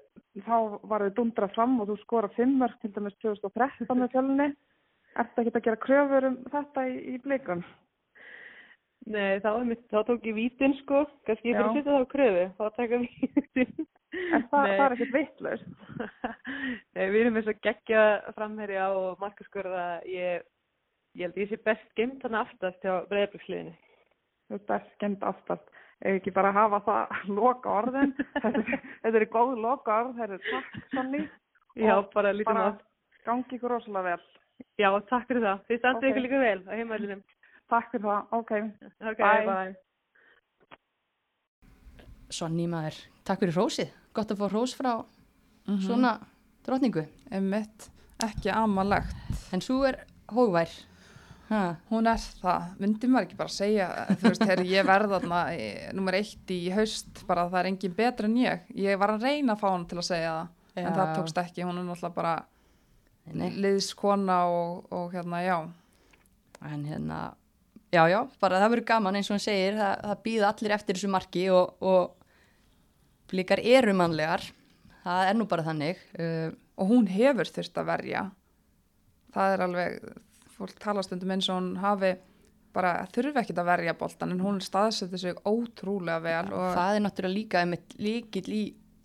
þá 0.44 0.81
var 0.85 1.00
þau 1.00 1.14
dundra 1.14 1.48
fram 1.55 1.81
og 1.81 1.88
þú 1.88 1.96
skorað 2.05 2.35
5 2.37 2.59
mörg 2.61 2.74
til 2.83 2.90
dæmis 2.92 3.16
2013 3.22 3.96
með 4.03 4.12
fjölni 4.12 4.48
ertu 5.16 5.40
ekki 5.44 5.55
að 5.55 5.62
gera 5.64 5.77
kröfur 5.87 6.24
um 6.29 6.37
þetta 6.53 6.85
í, 6.90 6.94
í 7.14 7.22
blikun 7.22 7.64
Nei, 9.04 9.36
þá, 9.44 9.50
þá 9.92 9.98
tók 10.08 10.24
ég 10.24 10.34
vítin, 10.38 10.72
sko, 10.80 11.02
kannski 11.28 11.50
ég 11.50 11.58
fyrir 11.58 11.66
að 11.68 11.74
setja 11.76 11.92
það 11.92 12.04
á 12.04 12.12
kröfu, 12.14 12.44
þá 12.56 12.64
taka 12.78 13.00
vítin. 13.02 13.86
en 14.14 14.44
það, 14.48 14.64
Nei. 14.64 14.76
er 14.86 14.94
ekkert 14.94 15.14
vitlaust 15.18 15.66
Nei, 16.94 17.06
við 17.12 17.18
erum 17.20 17.36
eins 17.40 17.50
og 17.50 17.58
geggja 17.66 18.04
framherja 18.36 18.86
og 18.96 19.18
markaskorða. 19.20 19.84
Ég, 20.08 20.44
ég 21.18 21.26
held 21.26 21.40
ég 21.42 21.50
sé 21.52 21.58
best 21.66 21.88
geimt 21.98 22.22
þarna 22.22 22.44
aftast 22.46 22.80
hjá 22.86 22.94
ert 24.54 24.66
best 24.70 24.90
skemmt 24.96 25.22
aftast 25.26 25.68
ef 26.04 26.18
ekki 26.20 26.32
bara 26.36 26.52
hafa 26.54 26.80
það 26.86 27.20
loka 27.38 27.70
orðin 27.80 28.12
þetta, 28.18 28.50
er- 28.60 28.82
þetta 29.04 29.20
er 29.20 29.26
góð 29.32 29.54
loka 29.64 29.98
orð 30.02 30.18
þetta 30.20 30.38
er 30.38 30.48
takk 30.50 30.90
Sonny 30.94 31.22
Já, 31.80 31.94
bara 32.14 32.32
bara 32.46 32.66
að. 32.70 32.82
gangi 33.26 33.56
ykkur 33.58 33.72
rosalega 33.76 34.14
vel 34.14 34.26
Já, 34.78 34.88
takk 35.10 35.24
fyrir 35.26 35.42
það. 35.42 35.62
Þið 35.68 35.78
standið 35.80 36.04
Ok. 36.04 36.10
ykkur 36.12 36.22
líka 36.24 36.38
vel 36.44 36.60
á 36.70 36.72
heimaðlinum. 36.78 37.22
Takk 37.70 37.90
fyrir 37.92 38.05
það, 38.07 38.22
ok 38.38 38.53
Ok, 39.11 39.18
Bye. 39.18 39.44
bye. 39.48 39.74
Sonni 42.35 42.66
maður, 42.70 42.96
takk 43.27 43.42
fyrir 43.44 43.55
hrósið. 43.59 43.92
Gott 44.16 44.33
að 44.33 44.40
fá 44.40 44.46
hrós 44.50 44.72
frá 44.79 44.92
svona 45.85 46.16
drotningu. 46.66 47.05
Einmitt, 47.35 47.88
ekki 48.24 48.50
amalegt. 48.55 49.14
En 49.55 49.62
svo 49.64 49.83
er 49.88 50.00
hóvær. 50.33 50.72
Ha, 51.50 51.77
Hún 51.90 52.09
er 52.09 52.22
það, 52.40 52.70
myndi 52.81 53.09
maður 53.12 53.27
ekki 53.29 53.37
bara 53.37 53.53
segja, 53.53 53.87
þú 54.16 54.31
veist, 54.31 54.40
þegar 54.48 54.62
ég 54.64 54.87
verða 54.88 55.18
þarna 55.20 55.40
nummer 55.94 56.16
eitt 56.16 56.50
í 56.55 56.59
haust, 56.72 57.20
bara 57.29 57.44
það 57.53 57.59
er 57.61 57.68
engin 57.68 57.96
betur 57.98 58.29
en 58.31 58.38
ég. 58.40 58.62
Ég 58.81 58.96
var 58.98 59.12
að 59.12 59.27
reyna 59.29 59.53
að 59.53 59.61
fá 59.61 59.66
hann 59.74 59.85
til 59.90 59.98
að 60.00 60.07
segja 60.09 60.31
það, 60.33 60.48
en 60.81 60.87
Já. 60.88 60.94
það 60.96 61.12
tókst 61.18 61.40
ekki, 61.44 61.66
hún 61.68 61.79
er 61.83 61.85
náttúrulega 61.90 62.16
bara 62.16 62.33
nei. 63.37 63.50
liðskona 63.61 64.38
og, 64.57 64.88
og 64.96 65.12
hérna, 65.12 65.42
já. 65.44 65.59
En 66.64 66.87
hérna, 66.88 67.20
já, 67.94 68.02
já, 68.11 68.18
bara 68.42 68.59
það 68.62 68.72
verður 68.74 68.88
gaman 68.90 69.16
eins 69.20 69.30
og 69.30 69.37
hann 69.37 69.44
segir, 69.46 69.78
það, 69.78 69.94
það 70.11 70.20
býða 70.26 70.50
allir 70.50 70.74
eftir 70.76 70.98
þessu 70.98 71.11
marki 71.14 71.46
og, 71.54 71.72
og 71.80 72.12
blikar 73.33 73.62
eru 73.62 73.94
mannlegar. 73.96 74.44
Það 75.04 75.30
er 75.30 75.38
nú 75.38 75.46
bara 75.50 75.64
þannig. 75.66 76.04
Uh, 76.18 76.52
Og 76.74 76.88
hún 76.90 77.04
hefur 77.07 77.46
þurft 77.54 77.76
að 77.78 77.85
verja. 77.87 78.20
Það 79.35 79.52
er 79.54 79.61
alveg, 79.62 80.07
fólk 80.57 80.72
tala 80.83 81.04
stundum 81.07 81.30
eins 81.30 81.46
og 81.52 81.61
hún 81.61 81.68
hafi 81.78 82.09
bara 82.74 83.04
þurfi 83.14 83.38
ekkit 83.44 83.61
að 83.62 83.68
verja 83.68 83.92
boltan, 84.00 84.33
en 84.35 84.40
hún 84.42 84.57
staðsetur 84.64 85.20
sig 85.22 85.37
ótrúlega 85.46 86.18
vel. 86.24 86.48
og, 86.50 86.72
það 86.74 86.96
er 86.96 87.04
náttúrulega 87.04 87.37
líka 87.37 87.61
einmitt 87.62 87.94
líkil 88.02 88.44
í 88.50 88.62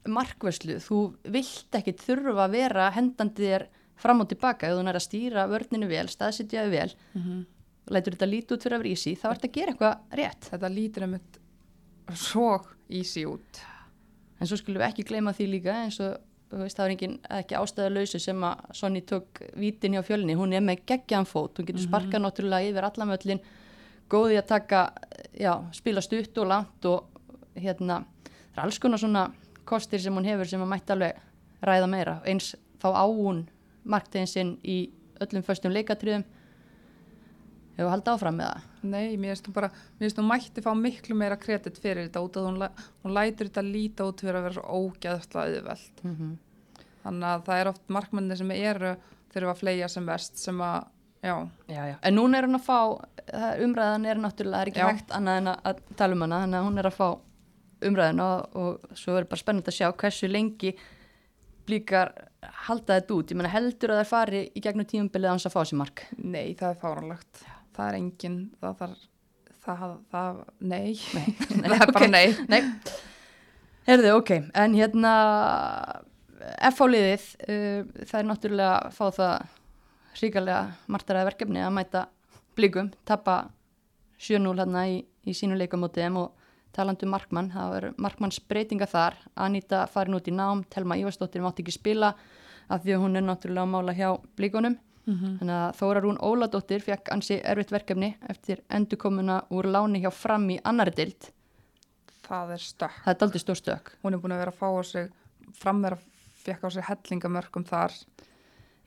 markvörslu. 0.09 0.79
Þú 0.81 1.01
vilt 1.29 1.77
ekkit 1.77 2.01
þurfa 2.07 2.47
að 2.47 2.55
vera 2.57 2.89
hendandi 2.95 3.45
þér 3.51 3.67
fram 4.01 4.23
og 4.25 4.31
tilbaka 4.33 4.73
þú 4.73 4.81
nær 4.87 4.97
að 4.97 5.05
stýra 5.05 5.45
vörninu 5.51 5.91
vel, 5.93 6.07
staðsitjaði 6.09 6.73
vel 6.73 6.89
Mhm. 7.13 7.45
Lætur 7.89 8.15
þetta 8.15 8.29
lítið 8.29 8.55
út 8.55 8.65
fyrir 8.65 8.77
að 8.77 8.83
vera 8.83 8.95
ísi, 8.95 9.15
þá 9.17 9.27
ert 9.31 9.45
að 9.45 9.53
gera 9.57 9.73
eitthvað 9.73 10.17
rétt. 10.19 10.49
Þetta 10.53 10.71
lítur 10.73 11.05
einmitt 11.05 11.39
svo 12.17 12.49
easy 12.89 13.25
út. 13.29 13.61
En 14.39 14.49
svo 14.49 14.57
skulum 14.59 14.81
við 14.81 14.87
ekki 14.89 15.07
gleyma 15.09 15.33
því 15.35 15.47
líka 15.51 15.75
eins 15.83 15.99
og 16.03 16.17
veist, 16.57 16.77
það 16.77 16.85
er 16.85 16.93
engin, 16.95 17.15
ekki 17.39 17.57
ástæðalausu 17.59 18.21
sem 18.23 18.45
að 18.47 18.61
Sonny 18.77 19.01
tók 19.05 19.41
vítin 19.59 19.93
hjá 19.93 20.01
fjölni, 20.05 20.37
hún 20.37 20.55
er 20.55 20.63
með 20.65 20.81
geggjan 20.89 21.27
fót, 21.29 21.59
hún 21.59 21.67
getur 21.67 21.83
sparkað 21.83 22.23
náttúrulega 22.23 22.71
yfir 22.71 22.87
allamöllin, 22.87 23.41
góði 24.09 24.39
að 24.39 24.47
taka, 24.49 24.79
já, 25.37 25.51
spila 25.77 26.01
stutt 26.01 26.39
og 26.41 26.49
langt 26.49 26.89
og 26.89 27.19
hérna, 27.59 28.01
það 28.55 28.57
er 28.57 28.63
alls 28.65 28.81
konar 28.81 29.01
svona 29.01 29.27
kostir 29.69 30.01
sem 30.01 30.15
hún 30.15 30.25
hefur 30.25 30.49
sem 30.49 30.63
að 30.65 30.71
mætti 30.71 30.95
alveg 30.95 31.21
ræða 31.69 31.91
meira, 31.91 32.17
eins 32.25 32.55
þá 32.81 32.89
á 32.97 33.05
hún 33.05 33.43
marktegin 33.85 34.31
sinn 34.31 34.55
í 34.65 34.81
öllum 35.21 35.45
föstum 35.45 35.75
leikatriðum 35.75 36.25
hefur 37.79 37.93
haldið 37.95 38.13
áfram 38.13 38.37
með 38.39 38.49
það. 38.51 38.67
Nei, 38.93 39.17
mér 39.17 39.33
finnst 39.33 39.47
hún 39.49 39.55
bara, 39.55 39.69
mér 39.99 40.05
finnst 40.07 40.19
hún 40.21 40.29
mætti 40.29 40.63
fá 40.65 40.69
miklu 40.77 41.15
meira 41.19 41.37
kredit 41.39 41.79
fyrir 41.81 42.07
þetta 42.09 42.23
út 42.25 42.37
að 42.39 42.47
hún, 42.49 42.67
hún 43.03 43.15
lætur 43.17 43.49
þetta 43.49 43.63
líta 43.65 44.07
út 44.09 44.21
fyrir 44.23 44.39
að 44.39 44.45
vera 44.49 44.57
svo 44.59 44.79
ógæðslega 44.83 45.57
auðvelt. 45.59 46.03
Mm 46.05 46.37
Þannig 46.99 47.29
að 47.31 47.43
það 47.47 47.59
er 47.61 47.67
oft 47.71 47.85
markmennir 47.95 48.37
sem 48.37 48.49
eru 48.51 48.89
þurfa 49.31 49.51
að 49.53 49.59
fleia 49.61 49.87
sem 49.87 50.05
verst 50.05 50.35
sem 50.37 50.57
að, 50.61 50.89
já, 51.23 51.35
Já, 51.71 51.79
já. 51.87 51.95
En 52.03 52.15
núna 52.17 52.37
er 52.41 52.47
hún 52.49 52.57
að 52.59 52.65
fá, 52.65 52.79
það- 53.29 53.61
umræðan 53.63 54.05
er 54.11 54.19
náttúrulega, 54.19 54.61
er 54.61 54.71
ekki 54.73 54.81
Já. 54.83 54.89
hægt 54.91 55.13
annað 55.15 55.37
en 55.39 55.47
að, 55.47 55.61
að 55.71 55.79
tala 55.95 56.13
um 56.17 56.21
hana, 56.25 56.39
þannig 56.43 56.59
að 56.59 56.67
hún 56.67 56.77
er 56.83 56.89
að 56.89 56.97
fá 56.99 57.07
umræðan 57.89 58.19
og, 58.25 58.55
og 58.59 58.97
svo 58.99 59.15
er 59.15 59.23
bara 59.31 59.39
spennandi 59.39 59.71
að 59.71 59.77
sjá 59.79 59.87
hversu 60.03 60.27
lengi 60.29 60.73
blíkar 61.69 62.11
halda 62.67 62.99
þetta 62.99 63.15
út. 63.15 63.31
Ég 63.31 63.39
meina 63.39 63.51
heldur 63.53 63.93
að 63.93 64.01
það 64.01 64.09
fari 64.11 64.43
í 64.51 64.63
gegnum 64.65 64.87
tímumbilið 64.89 65.31
hans 65.33 65.47
að 65.47 65.55
fá 65.55 65.61
sér 65.69 65.79
mark. 65.79 66.03
nei, 66.17 66.53
það 66.59 66.73
er 66.75 66.79
fáranlegt. 66.83 67.43
Það 67.79 67.87
er 67.87 67.95
engin, 67.95 68.33
það 68.59 68.73
þarf, 68.81 69.03
það, 69.63 69.91
það, 70.11 70.39
nei, 70.59 70.87
Nei, 71.15 71.27
það 71.63 71.83
er 71.85 71.91
bara 71.95 72.09
nei. 72.11 72.25
Nei, 72.51 72.57
herðu, 73.87 74.09
ok, 74.19 74.31
en 74.59 74.75
hérna 74.75 75.13
F-fáliðið, 76.73 77.29
uh, 77.45 78.01
það 78.01 78.17
er 78.19 78.27
náttúrulega 78.27 78.73
að 78.81 78.97
fá 78.97 79.05
það 79.15 79.55
hríkalega 80.17 80.91
martaræða 80.91 81.29
verkefni 81.29 81.63
að 81.63 81.71
mæta 81.77 82.01
blíkum, 82.59 82.91
tappa 83.07 83.37
7-0 84.19 84.59
hérna 84.59 84.83
í, 84.91 84.99
í 85.23 85.37
sínu 85.39 85.55
leikamóti 85.55 86.03
og 86.19 86.35
talandi 86.75 87.07
um 87.07 87.15
markmann, 87.15 87.53
það 87.55 87.71
var 87.77 87.89
markmanns 87.95 88.43
breytinga 88.43 88.89
þar, 88.91 89.15
Anita 89.39 89.85
farin 89.87 90.19
út 90.19 90.27
í 90.27 90.35
nám, 90.35 90.65
Telma 90.67 90.99
Ívarsdóttir 90.99 91.47
mátti 91.47 91.63
ekki 91.63 91.79
spila 91.79 92.11
af 92.67 92.83
því 92.83 92.97
að 92.97 93.03
hún 93.07 93.15
er 93.15 93.25
náttúrulega 93.25 93.63
að 93.63 93.73
mála 93.77 93.95
hjá 93.95 94.09
blíkunum, 94.35 94.75
þannig 95.09 95.55
að 95.55 95.75
Þóra 95.79 96.03
Rún 96.03 96.21
Óladóttir 96.21 96.81
fekk 96.85 97.11
ansi 97.15 97.39
erfitt 97.43 97.71
verkefni 97.71 98.15
eftir 98.29 98.61
endurkomuna 98.69 99.43
úr 99.49 99.65
láni 99.65 100.01
hjá 100.03 100.11
fram 100.11 100.49
í 100.49 100.59
annari 100.63 100.95
dild 100.95 101.31
Það 102.29 102.51
er 102.53 102.61
stökk. 102.61 102.97
Það 103.03 103.15
er 103.15 103.23
aldrei 103.25 103.41
stór 103.41 103.57
stök. 103.57 103.91
Hún 104.03 104.13
er 104.13 104.21
búin 104.21 104.33
að 104.35 104.41
vera 104.43 104.51
að 104.53 104.59
fá 104.59 104.67
á 104.69 104.81
sig, 104.85 105.07
framverða 105.57 105.97
fekk 106.43 106.61
á 106.61 106.69
sig 106.75 106.85
hellingamörkum 106.85 107.65
þar. 107.65 107.95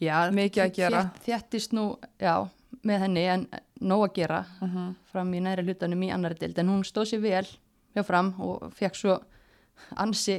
Já, 0.03 0.31
Mikið 0.31 0.63
að 0.63 0.75
gera. 0.77 1.01
Þétt, 1.03 1.25
þéttist 1.27 1.75
nú, 1.75 1.87
já, 2.23 2.37
með 2.87 3.03
henni 3.05 3.25
en 3.35 3.47
nóg 3.83 4.07
að 4.07 4.15
gera 4.21 4.45
Uh 4.63 4.93
fram 5.13 5.35
í 5.35 5.43
næri 5.45 5.65
hlutanum 5.67 6.03
í 6.07 6.09
annari 6.15 6.39
dild 6.41 6.59
en 6.59 6.71
hún 6.73 6.85
stóð 6.89 7.11
sér 7.11 7.21
vel 7.21 7.47
hjá 7.93 8.03
fram 8.07 8.33
og 8.41 8.71
fekk 8.73 8.97
svo 8.97 9.19
ansi 10.01 10.39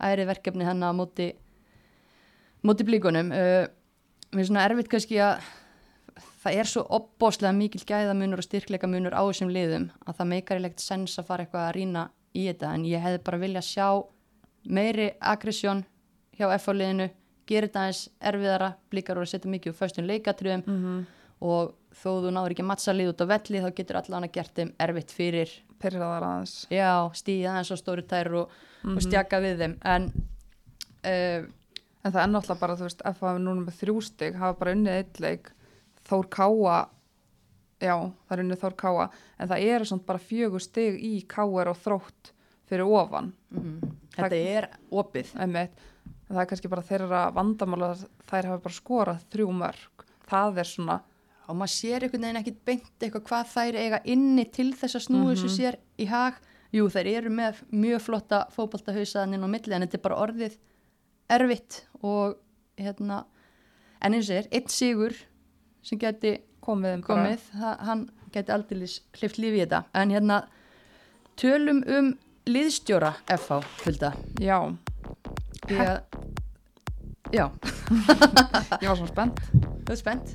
æri 0.00 0.24
verkefni 0.24 0.64
hennar 0.64 0.94
á 0.94 0.96
móti 0.96 1.26
móti 2.64 2.86
blíkunum 2.88 3.28
uh, 3.34 3.66
mér 4.32 4.44
er 4.44 4.50
svona 4.50 4.66
erfitt 4.68 4.90
kannski 4.92 5.20
að 5.24 5.42
það 6.42 6.60
er 6.60 6.70
svo 6.70 6.84
opbóslega 6.98 7.52
mikil 7.56 7.82
gæðamunur 7.86 8.42
og 8.42 8.46
styrkleika 8.46 8.90
munur 8.90 9.16
á 9.16 9.22
þessum 9.22 9.52
liðum 9.52 9.88
að 10.06 10.20
það 10.20 10.30
meikar 10.32 10.60
ilegt 10.60 10.82
sens 10.84 11.18
að 11.18 11.28
fara 11.30 11.44
eitthvað 11.44 11.66
að 11.66 11.74
rýna 11.76 12.04
í 12.36 12.46
þetta 12.48 12.72
en 12.74 12.86
ég 12.88 13.04
hefði 13.04 13.22
bara 13.26 13.40
vilja 13.42 13.64
sjá 13.64 13.88
meiri 14.68 15.08
aggressjón 15.20 15.84
hjá 16.38 16.46
F-liðinu, 16.54 17.08
gera 17.48 17.66
þetta 17.66 17.84
aðeins 17.84 18.02
erfiðara, 18.30 18.72
blíkar 18.92 19.18
voru 19.18 19.26
að 19.26 19.32
setja 19.32 19.50
mikið 19.50 19.72
úr 19.72 19.78
föstum 19.78 20.06
leikatriðum 20.06 20.64
-huh. 20.66 20.98
og 21.40 21.74
þó 21.98 22.10
þú 22.22 22.32
náður 22.34 22.54
ekki 22.54 22.64
að 22.64 22.70
mattsa 22.70 22.94
lið 22.94 23.12
út 23.12 23.22
á 23.24 23.30
velli 23.32 23.62
þá 23.64 23.70
getur 23.74 24.00
allan 24.00 24.28
að 24.28 24.34
gert 24.36 24.54
þeim 24.54 24.72
erfitt 24.78 25.10
fyrir 25.10 25.50
Pyrraðar 25.78 26.26
aðeins. 26.26 26.66
já, 26.70 27.10
stíða 27.14 27.52
aðeins 27.52 27.72
á 27.72 27.76
stóru 27.78 28.02
tær 28.02 28.32
og, 28.34 28.50
og 28.84 29.02
stjaka 29.02 29.40
við 29.40 29.58
þeim 29.62 29.76
en 29.84 30.10
uh, 31.06 31.42
En 32.08 32.14
það 32.14 32.22
er 32.22 32.30
náttúrulega 32.32 32.62
bara, 32.62 32.74
þú 32.78 32.86
veist, 32.86 33.02
ef 33.04 33.18
það 33.20 33.34
er 33.34 33.42
núna 33.44 33.62
með 33.66 33.74
þrjú 33.82 33.94
stig, 34.06 34.36
hafa 34.40 34.56
bara 34.56 34.72
unnið 34.72 34.94
eitt 34.96 35.18
leik, 35.20 35.50
Þór 36.08 36.28
Káa, 36.32 36.76
já, 37.84 37.94
það 37.98 38.32
er 38.32 38.42
unnið 38.44 38.62
Þór 38.62 38.76
Káa, 38.80 39.04
en 39.36 39.50
það 39.50 39.64
eru 39.74 39.88
svona 39.90 40.06
bara 40.08 40.22
fjögur 40.24 40.64
stig 40.64 40.96
í 41.04 41.10
Káar 41.28 41.68
og 41.68 41.76
þrótt 41.82 42.30
fyrir 42.70 42.88
ofan, 42.88 43.28
þetta 44.16 44.38
er 44.54 44.68
opið. 44.88 45.34
Einmitt. 45.36 45.84
Það 46.28 46.40
er 46.40 46.48
kannski 46.48 46.70
bara 46.72 46.84
þeirra 46.84 47.20
vandamála 47.36 47.90
að 47.92 48.06
þær 48.28 48.48
hafa 48.50 48.64
bara 48.64 48.76
skorað 48.78 49.28
þrjú 49.32 49.52
mörg. 49.60 50.06
Það 50.28 50.62
er 50.62 50.68
svona, 50.68 50.96
og 51.44 51.60
maður 51.60 51.74
sér 51.74 52.04
einhvern 52.04 52.24
veginn 52.24 52.40
ekkit 52.40 52.64
beint 52.68 53.04
eitthvað 53.04 53.26
hvað 53.28 53.52
þær 53.52 53.78
eiga 53.82 54.00
inni 54.08 54.46
til 54.52 54.70
þess 54.76 54.96
að 54.96 55.04
snúi 55.06 55.28
þessu 55.34 55.52
sér 55.52 55.78
í 56.00 56.08
hag. 56.08 56.40
Jú, 56.72 56.88
þær 56.92 57.08
eru 57.14 57.32
með 57.32 57.62
mjög 57.72 58.02
flotta 58.04 58.42
fótboltahausaðan 58.56 59.36
inn 59.36 59.44
á 59.44 59.48
milli 59.48 59.76
en 59.76 59.86
þetta 59.86 59.96
er 60.00 60.04
bara 60.04 60.20
orðið 60.24 60.58
erfitt 61.28 61.82
og 62.02 62.38
hérna 62.78 63.24
en 64.04 64.14
eins 64.14 64.30
og 64.30 64.38
er, 64.38 64.48
einn 64.54 64.70
sigur 64.70 65.14
sem 65.84 65.98
geti 66.00 66.36
komið 66.64 67.02
komið, 67.06 67.44
það, 67.54 67.74
hann 67.88 68.06
geti 68.34 68.52
aldrei 68.52 68.88
hlift 69.18 69.40
lífi 69.40 69.60
í 69.60 69.62
þetta. 69.64 69.82
En 69.96 70.12
hérna 70.12 70.42
tölum 71.40 71.80
um 71.86 72.10
liðstjóra 72.48 73.14
FH, 73.36 73.60
Hulda. 73.84 74.12
Já, 74.42 74.58
að 75.68 75.96
já, 77.32 77.44
ég 78.82 78.88
var 78.88 78.98
svona 78.98 79.10
spennt. 79.12 79.42
þú 79.52 79.92
ert 79.92 80.02
spennt? 80.02 80.34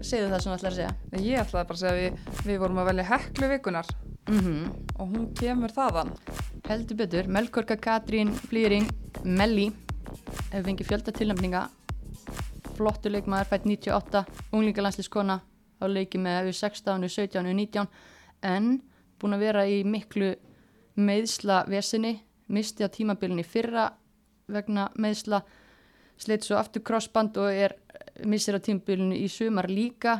Segðu 0.00 0.30
það 0.30 0.44
þú 0.44 0.54
ætlar 0.54 0.70
að 0.70 0.78
segja. 0.78 0.92
Ég 1.18 1.42
ætlaði 1.42 1.68
bara 1.70 1.76
að 1.76 1.82
segja 1.82 1.92
að 1.92 2.00
við, 2.00 2.38
við 2.46 2.62
vorum 2.62 2.80
að 2.80 2.90
velja 2.92 3.10
heklu 3.10 3.50
vikunar 3.54 3.92
mm 4.30 4.64
og 5.00 5.14
hún 5.14 5.30
kemur 5.34 5.72
þaðan. 5.72 6.10
heldur 6.68 6.96
betur, 6.96 7.26
Melkorka 7.26 7.76
Katrín 7.80 8.34
Flýring, 8.36 8.86
Melli 9.24 9.70
hefur 10.50 10.66
fengið 10.66 10.88
fjölda 10.90 11.14
tilnæmninga 11.14 11.62
flottur 12.76 13.12
leikmaður, 13.14 13.50
fætt 13.50 13.66
98 13.68 14.24
unglingalandsliskona 14.52 15.36
á 15.80 15.84
leiki 15.86 16.18
með 16.20 16.50
16, 16.56 17.06
17, 17.06 17.46
19 17.46 17.86
en 18.46 18.70
búin 19.20 19.36
að 19.36 19.44
vera 19.44 19.66
í 19.68 19.82
miklu 19.84 20.32
meðsla 21.00 21.64
vesinni. 21.70 22.18
Misti 22.50 22.82
á 22.82 22.90
tímabilin 22.90 23.38
í 23.38 23.46
fyrra 23.46 23.92
vegna 24.50 24.88
meðsla 24.98 25.44
sleitt 26.20 26.44
svo 26.44 26.58
aftur 26.58 26.82
crossband 26.82 27.38
og 27.38 27.52
er 27.54 27.76
missir 28.26 28.58
á 28.58 28.60
tímabilinu 28.60 29.14
í 29.14 29.28
sumar 29.30 29.70
líka 29.70 30.18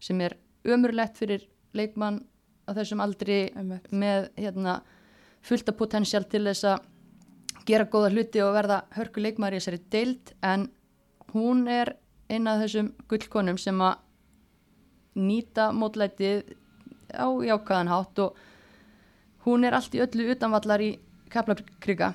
sem 0.00 0.20
er 0.22 0.36
ömurlegt 0.64 1.18
fyrir 1.18 1.48
leikmann 1.74 2.22
á 2.64 2.70
þessum 2.76 3.02
aldri 3.02 3.48
Einmitt. 3.52 3.90
með 3.90 4.30
hérna, 4.38 4.78
fullta 5.42 5.74
potensial 5.76 6.24
til 6.24 6.44
þess 6.46 6.68
að 6.70 6.86
gera 7.66 7.88
góða 7.90 8.10
hluti 8.12 8.42
og 8.44 8.54
verða 8.56 8.82
hörku 8.96 9.22
leikmaður 9.22 9.56
í 9.56 9.60
þessari 9.60 9.82
deild 9.90 10.34
en 10.42 10.68
hún 11.34 11.66
er 11.68 11.96
eina 12.28 12.54
af 12.54 12.64
þessum 12.64 12.92
gullkonum 13.08 13.58
sem 13.60 13.80
að 13.84 13.98
nýta 15.14 15.70
mótlætið 15.72 16.54
á 17.14 17.26
jákaðan 17.46 17.92
hátt 17.92 18.18
og 18.24 18.38
hún 19.46 19.64
er 19.64 19.76
allt 19.76 19.94
í 19.94 20.02
öllu 20.02 20.30
utanvallar 20.34 20.82
í 20.82 20.94
kaplakriga 21.30 22.14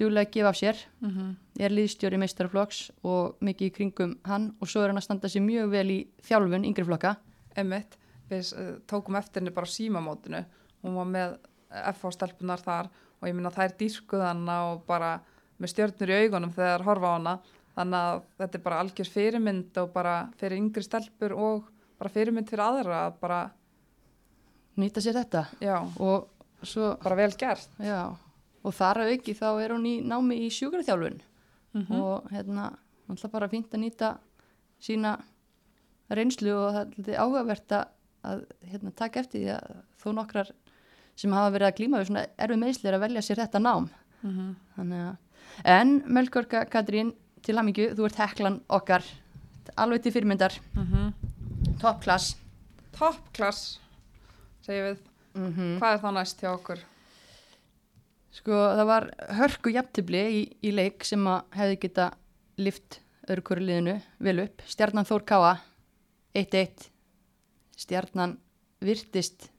djúlega 0.00 0.26
að 0.26 0.32
gefa 0.34 0.48
af 0.48 0.56
sér. 0.56 0.76
Mm 1.00 1.10
-hmm. 1.10 1.34
er 1.60 1.70
liðstjóri 1.70 2.18
meistarflokks 2.18 2.90
og 3.04 3.36
mikið 3.40 3.66
í 3.66 3.74
kringum 3.76 4.18
hann 4.24 4.54
og 4.60 4.68
svo 4.68 4.82
er 4.82 4.88
hann 4.88 4.96
að 4.96 5.04
standa 5.04 5.28
sér 5.28 5.42
mjög 5.42 5.70
vel 5.70 5.90
í 5.90 6.08
þjálfun 6.22 6.64
yngri 6.64 6.84
flokka. 6.84 7.16
Emmitt, 7.56 7.98
við 8.30 8.52
uh, 8.56 8.78
tókum 8.86 9.16
eftir 9.16 9.40
henni 9.40 9.50
bara 9.50 9.66
símamótinu, 9.66 10.44
hún 10.82 10.94
var 10.94 11.04
með 11.06 11.38
FH-stelpunar 11.70 12.60
þar 12.60 12.88
og 13.20 13.28
ég 13.28 13.36
minna 13.36 13.52
þær 13.52 13.76
dýrkuð 13.80 14.24
hana 14.24 14.56
og 14.70 14.84
bara 14.88 15.18
með 15.60 15.74
stjörnur 15.74 16.12
í 16.12 16.18
augunum 16.24 16.52
þegar 16.56 16.86
horfa 16.86 17.12
á 17.12 17.16
hana. 17.16 17.34
Þannig 17.76 18.06
að 18.08 18.22
þetta 18.40 18.58
er 18.58 18.64
bara 18.64 18.80
algjör 18.82 19.10
fyrirmynd 19.14 19.80
og 19.80 19.92
bara 19.94 20.14
fyrir 20.40 20.58
yngri 20.58 20.84
stelpur 20.84 21.36
og 21.36 21.70
bara 22.00 22.12
fyrirmynd 22.12 22.50
fyrir 22.50 22.64
aðra 22.64 23.04
að 23.06 23.18
bara, 23.20 23.40
nýta 24.80 25.04
sér 25.04 25.20
þetta. 25.20 25.44
Já, 25.60 25.76
og 26.00 26.66
svo 26.66 26.94
bara 27.02 27.18
vel 27.20 27.32
gert. 27.38 27.68
Já, 27.84 28.08
og 28.64 28.76
þar 28.76 29.04
að 29.04 29.14
auki 29.14 29.36
þá 29.36 29.48
er 29.52 29.74
hún 29.76 29.88
í 29.88 29.96
námi 30.04 30.40
í 30.46 30.52
sjúkraþjálfun. 30.54 31.20
Mhm. 31.72 32.00
og 32.02 32.30
hérna, 32.32 32.72
hún 33.06 33.16
ætla 33.16 33.30
bara 33.30 33.48
fínt 33.48 33.70
að 33.70 33.84
nýta 33.84 34.18
sína 34.82 35.20
reynslu 36.10 36.50
og 36.50 36.74
það 36.74 37.08
er 37.12 37.20
áhugavert 37.22 37.74
að, 37.76 37.92
að 38.26 38.40
hérna, 38.72 38.90
taka 38.96 39.20
eftir 39.20 39.44
því 39.44 39.52
að 39.54 39.76
þó 40.02 40.08
nokkrar 40.16 40.50
sem 41.20 41.34
hafa 41.36 41.54
verið 41.54 41.68
að 41.68 41.76
glíma 41.80 42.00
við 42.00 42.10
svona 42.10 42.26
erfið 42.40 42.62
meðslir 42.62 42.96
að 42.96 43.04
velja 43.04 43.24
sér 43.24 43.42
þetta 43.44 43.62
nám 43.62 43.88
mm 44.22 44.30
-hmm. 44.30 44.54
Þannig 44.76 45.02
að, 45.06 45.16
en 45.64 46.02
Melkorka 46.06 46.64
Katrín 46.64 47.12
til 47.42 47.56
hamingju, 47.56 47.94
þú 47.96 48.06
ert 48.06 48.22
heklan 48.22 48.60
okkar 48.68 49.04
alveg 49.76 50.02
til 50.02 50.12
fyrirmyndar 50.12 50.52
top 51.80 52.02
class 52.02 52.36
Top 52.92 53.32
class, 53.32 53.80
segjum 54.62 54.86
við 54.86 54.98
mm 55.34 55.78
hvað 55.78 55.92
er 55.94 56.00
þá 56.02 56.10
næst 56.12 56.40
hjá 56.42 56.50
okkur? 56.54 56.80
Sko 58.30 58.52
það 58.52 58.86
var 58.86 59.10
hörku 59.38 59.70
jafntibli 59.74 60.18
í, 60.18 60.42
í 60.62 60.70
leik 60.70 61.04
sem 61.04 61.26
að 61.26 61.44
hefði 61.50 61.78
geta 61.84 62.10
lift 62.58 63.00
hverju 63.26 63.66
liðinu 63.66 64.00
vel 64.18 64.38
upp. 64.42 64.62
Stjarnan 64.66 65.06
Þór 65.06 65.24
Káa 65.26 65.52
1-1. 66.34 66.88
Stjarnan 67.78 68.38
virtist 68.82 69.50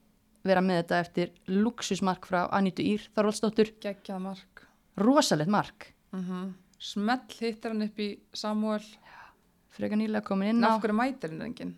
vera 0.46 0.62
með 0.64 0.82
þetta 0.82 1.00
eftir 1.04 1.32
luxusmark 1.50 2.26
frá 2.28 2.46
Anítu 2.54 2.84
Ír 2.86 3.04
Þorvaldsdóttur. 3.14 3.72
Geggjað 3.82 4.24
mark. 4.24 4.66
Rosalegt 5.00 5.52
mark. 5.52 5.92
Mm 6.12 6.52
Smell 6.82 7.20
hittir 7.38 7.70
hann 7.70 7.84
upp 7.84 8.00
í 8.02 8.08
Samuel. 8.34 8.82
Freka 9.70 9.94
nýlega 9.94 10.24
komin 10.26 10.48
inn 10.50 10.64
á. 10.66 10.74
af 10.74 10.80
hverju 10.82 10.96
mætir 10.98 11.30
hann 11.30 11.44
enginn? 11.46 11.76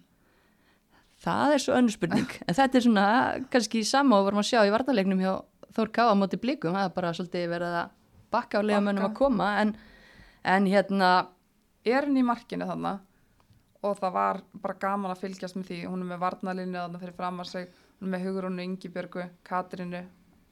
Það 1.20 1.53
er 1.53 1.61
svo 1.61 1.74
önnur 1.77 1.92
spurning. 1.92 2.31
en 2.48 2.57
þetta 2.57 2.79
er 2.79 2.85
svona 2.87 3.09
kannski 3.53 3.85
sama 3.85 4.16
og 4.16 4.31
vorum 4.31 4.40
að 4.40 4.48
sjá 4.48 4.62
í 4.64 4.72
vartalegnum 4.72 5.20
hjá 5.20 5.35
Þór 5.77 5.92
Káa 5.92 6.14
móti 6.16 6.40
blikum. 6.40 6.72
Það 6.72 6.88
er 6.88 6.96
bara 6.96 7.12
svolítið 7.12 7.46
verið 7.53 7.77
að 7.83 7.92
bakka 8.33 8.64
á 8.64 8.66
leiðamönnum 8.66 9.09
að 9.11 9.16
koma 9.18 9.50
en, 9.61 9.74
en 10.42 10.72
hérna 10.72 11.11
Er 11.85 12.07
hann 12.07 12.16
í 12.16 12.24
markinu 12.24 12.66
þannig? 12.68 13.03
Og 13.85 13.98
það 13.98 14.14
var 14.14 14.38
bara 14.57 14.77
gaman 14.81 15.12
að 15.12 15.27
fylgjast 15.27 15.59
með 15.59 15.66
því. 15.68 15.81
Hún 15.90 16.05
er 16.05 16.09
með 16.14 16.22
varnalinu 16.22 16.79
þannig 16.79 17.03
fyrir 17.03 17.16
fram 17.18 17.42
að 17.44 17.50
sig. 17.50 17.83
Með 18.05 18.25
Hugrúnu, 18.27 18.62
Ingibjörgu, 18.62 19.25
Katrinu, 19.45 20.05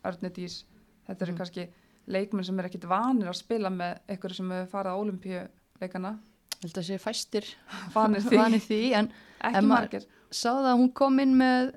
Örnudís. 0.04 0.64
Þetta 1.08 1.22
eru 1.26 1.32
Mhm. 1.32 1.38
kannski 1.38 1.68
leikmenn 2.08 2.44
sem 2.44 2.58
er 2.58 2.64
ekkit 2.68 2.84
vanir 2.88 3.28
að 3.28 3.36
spila 3.36 3.68
með 3.70 3.98
einhverju 4.08 4.34
sem 4.36 4.50
hefur 4.50 4.70
farið 4.70 4.92
á 4.92 5.00
olimpíuleikana. 5.02 6.18
ég 6.62 6.70
held 6.70 6.78
að 6.78 6.86
sé 6.86 6.98
fæstir 6.98 7.44
Vanir 7.94 8.20
því. 8.20 8.36
vanir 8.38 8.60
því 8.60 8.92
en 8.94 9.12
Ekki 9.42 9.56
En 9.56 9.66
margir. 9.66 10.04
sá 10.30 10.50
það 10.54 10.68
að 10.72 10.78
hún 10.78 10.92
kom 10.94 11.18
inn 11.20 11.34
með 11.36 11.74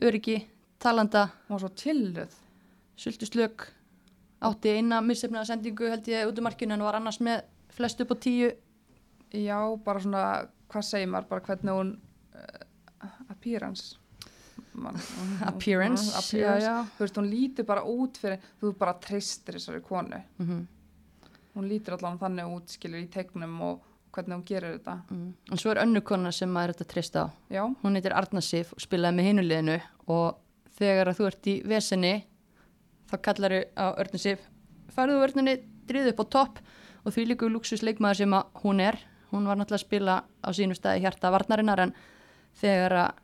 öryggi, 0.00 0.46
talanda, 0.78 1.30
Hún 1.48 1.58
var 1.58 1.58
svo 1.58 1.74
chilluð. 1.74 2.32
sultuslök 2.96 3.66
átti 4.40 4.68
eina 4.78 5.00
missefnaða 5.02 5.46
sendingu 5.46 5.88
held 5.90 6.04
ég 6.06 6.26
út 6.28 6.38
um 6.38 6.44
markinu 6.44 6.72
en 6.74 6.80
var 6.82 6.94
annars 6.94 7.18
með 7.20 7.42
flest 7.70 8.00
upp 8.00 8.10
á 8.10 8.16
tíu 8.18 8.52
Já, 9.32 9.76
bara 9.84 10.00
svona, 10.00 10.48
hvað 10.70 10.84
segir 10.84 11.08
maður, 11.08 11.28
bara 11.28 11.40
hvernig 11.40 11.74
hún 11.74 11.98
uh, 12.34 13.08
appearance 13.30 13.96
Appearance, 15.50 16.08
appearance. 16.16 16.64
já, 16.64 16.70
já. 16.70 16.76
þú 16.96 17.04
veist, 17.04 17.20
hún 17.20 17.30
lítur 17.30 17.66
bara 17.68 17.84
út 17.84 18.18
fyrir 18.20 18.42
þú 18.60 18.74
bara 18.78 18.94
treystir 19.02 19.58
þessari 19.58 19.84
konu. 19.84 20.22
Mm 20.38 20.66
hún 21.58 21.68
lítur 21.68 21.96
allan 21.96 22.18
þannig 22.20 22.54
út, 22.54 22.70
skilur 22.70 23.02
í 23.02 23.08
tegnum 23.10 23.56
og 23.66 23.86
hvernig 24.14 24.38
hún 24.38 24.46
gerir 24.46 24.76
þetta. 24.78 24.94
Mm. 25.10 25.30
en 25.52 25.60
svo 25.60 25.72
er 25.72 25.82
önnu 25.82 26.02
kona 26.06 26.32
sem 26.34 26.50
maður 26.50 26.72
er 26.72 26.76
þetta 26.76 26.92
treysta 26.92 27.24
á. 27.24 27.26
Já, 27.52 27.62
hún 27.82 27.98
heitir 27.98 28.14
Arna 28.16 28.42
Sif 28.44 28.72
og 28.76 28.82
spilaði 28.82 29.18
með 29.18 29.28
hinuleginu 29.28 29.78
og 30.14 30.38
þegar 30.78 31.12
þú 31.18 31.28
ert 31.28 31.50
í 31.50 31.56
vesenni 31.68 32.14
þá 33.10 33.16
kallaru 33.26 33.60
á 33.74 33.86
Örnu 33.98 34.22
Sif 34.22 34.44
farðu 34.94 35.20
Örnunni, 35.26 35.58
driðu 35.88 36.14
upp 36.14 36.22
á 36.22 36.26
topp. 36.36 36.60
Og 37.06 37.14
því 37.14 37.28
líku 37.30 37.48
luxus 37.48 37.84
leikmaður 37.86 38.18
sem 38.18 38.34
hún 38.62 38.80
er 38.82 38.98
hún 39.30 39.46
var 39.46 39.56
náttúrulega 39.56 39.78
að 39.78 39.86
spila 39.86 40.14
á 40.44 40.48
sínu 40.52 40.76
staði 40.76 41.04
hjarta 41.04 41.30
varnarinnar 41.32 41.82
en 41.86 41.92
þegar 42.58 42.94
að 43.04 43.20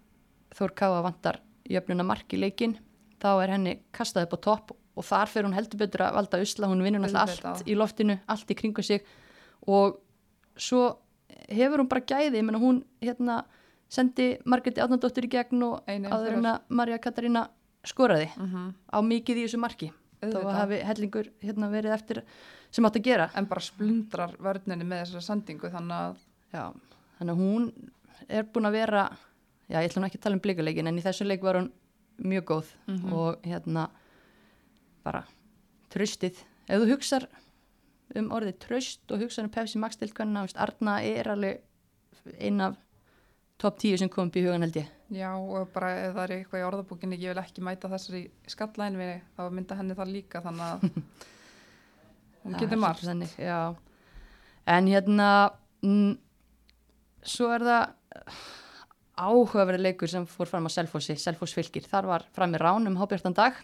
Þór 0.54 0.74
Káa 0.78 1.02
vantar 1.04 1.40
jöfnuna 1.70 2.04
mark 2.06 2.32
í 2.34 2.40
leikin 2.40 2.76
þá 3.22 3.30
er 3.42 3.54
henni 3.56 3.74
kastað 3.94 4.28
upp 4.28 4.36
á 4.36 4.44
topp 4.48 4.74
og 4.94 5.06
þar 5.06 5.30
fer 5.32 5.46
hún 5.46 5.56
heldur 5.56 5.80
betur 5.80 6.04
að 6.06 6.18
valda 6.18 6.40
usla. 6.44 6.68
Hún 6.70 6.84
vinnur 6.84 7.02
náttúrulega 7.02 7.50
allt 7.54 7.66
í 7.66 7.74
loftinu, 7.78 8.18
allt 8.30 8.50
í 8.52 8.56
kringu 8.58 8.84
sig. 8.86 9.02
Og 9.66 9.96
svo 10.54 10.84
hefur 11.48 11.82
hún 11.82 11.90
bara 11.90 12.04
gæði, 12.06 12.38
ég 12.38 12.46
meina 12.46 12.60
hún 12.62 12.84
hérna 13.02 13.40
sendi 13.90 14.34
Margreti 14.46 14.82
Átnandóttir 14.84 15.26
í 15.26 15.32
gegn 15.32 15.62
og 15.66 15.90
Einu 15.90 16.08
áður 16.08 16.36
umferð. 16.36 16.38
en 16.38 16.50
að 16.52 16.78
Marja 16.80 17.00
Katarína 17.02 17.44
skoraði 17.84 18.30
mm 18.36 18.72
á 18.94 18.98
mikið 19.02 19.40
í 19.42 19.46
þessu 19.48 19.60
marki. 19.60 19.90
Þá 20.24 20.40
hafi 20.56 20.78
hellingur 20.88 21.26
hérna 21.42 21.68
verið 21.68 21.92
eftir 21.92 22.22
sem 22.70 22.86
átt 22.86 22.96
að 22.96 23.04
gera. 23.04 23.30
En 23.36 23.46
bara 23.50 23.60
splundrar 23.60 24.32
vörninni 24.40 24.86
með 24.86 25.02
þessari 25.04 25.26
sendingu 25.26 25.70
þannig 25.74 25.98
að 25.98 26.16
Já, 26.54 26.70
þannig 27.18 27.34
að 27.34 27.42
hún 27.42 27.66
er 28.28 28.46
búin 28.54 28.68
að 28.70 28.76
vera 28.78 29.02
já, 29.70 29.78
ég 29.80 29.88
ætla 29.90 30.00
nú 30.02 30.06
ekki 30.08 30.18
að 30.20 30.24
tala 30.26 30.36
um 30.38 30.42
blikaleikin 30.44 30.86
en 30.90 30.98
í 30.98 31.04
þessu 31.04 31.26
leik 31.26 31.42
var 31.42 31.56
hún 31.60 31.70
mjög 32.22 32.44
góð 32.50 32.72
Mhm. 32.88 33.12
og 33.12 33.42
hérna 33.42 33.88
bara 35.04 35.24
tröstið, 35.90 36.36
ef 36.68 36.80
þú 36.80 36.88
hugsar 36.94 37.26
um 38.16 38.28
orðið 38.30 38.58
tröst 38.58 39.10
og 39.10 39.20
hugsar 39.20 39.44
um 39.44 39.50
Pepsi 39.50 39.78
Max 39.78 39.96
til 39.96 40.08
hvernig 40.12 40.52
Arna 40.56 41.00
er 41.02 41.24
alveg 41.28 41.60
ein 42.40 42.60
af 42.60 42.76
top 43.58 43.78
10 43.78 43.98
sem 43.98 44.08
kom 44.08 44.28
upp 44.28 44.36
í 44.36 44.42
hugan 44.44 44.62
held 44.62 44.74
ég 44.76 44.86
já, 45.12 45.30
og 45.36 45.68
bara 45.72 45.90
ef 46.08 46.14
það 46.14 46.24
er 46.24 46.32
eitthvað 46.44 46.60
í 46.62 46.66
orðabókinni 46.68 47.18
ég 47.20 47.34
vil 47.34 47.42
ekki 47.42 47.62
mæta 47.62 47.88
þessari 47.88 48.30
skallæn 48.48 48.96
við 48.98 49.20
þá 49.36 49.50
mynda 49.50 49.76
henni 49.76 49.94
það 49.94 50.12
líka 50.12 50.40
þannig 50.42 50.60
að 50.60 50.80
hún 52.44 52.58
getur 52.58 52.76
margt. 52.76 53.04
En 54.66 54.86
hérna, 54.88 55.50
mm, 55.82 56.16
svo 57.22 57.50
er 57.54 57.60
það 57.60 57.94
áhugaverði 59.16 59.82
leikur 59.82 60.08
sem 60.10 60.24
fór 60.26 60.46
fram 60.50 60.66
á 60.66 60.70
Selfossi, 60.74 61.16
Selfoss 61.16 61.54
fylgir. 61.54 61.84
Þar 61.86 62.06
var 62.10 62.24
fram 62.34 62.54
í 62.54 62.58
rán 62.58 62.86
um 62.86 62.96
hábjartan 62.96 63.34
dag. 63.34 63.54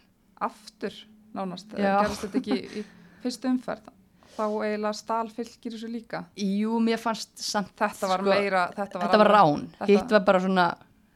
aftur 0.41 0.95
nánast, 1.35 1.73
Já. 1.77 2.01
gerist 2.01 2.23
þetta 2.25 2.39
ekki 2.41 2.55
í 2.81 2.85
fyrstu 3.23 3.49
umferð 3.51 3.91
þá 4.37 4.45
eiginlega 4.65 4.93
stál 4.97 5.29
fylgir 5.29 5.75
þessu 5.75 5.91
líka 5.93 6.23
Jú, 6.41 6.79
mér 6.81 6.97
fannst 6.99 7.37
samt 7.45 7.75
þetta 7.77 8.09
var 8.09 8.23
sko, 8.23 8.31
meira 8.31 8.63
þetta 8.73 8.95
var, 8.99 9.03
Þetta 9.05 9.19
var 9.19 9.29
rán, 9.35 9.67
þetta- 9.77 9.87
hitt 9.91 10.11
var 10.17 10.21
bara 10.25 10.41
svona 10.41 10.65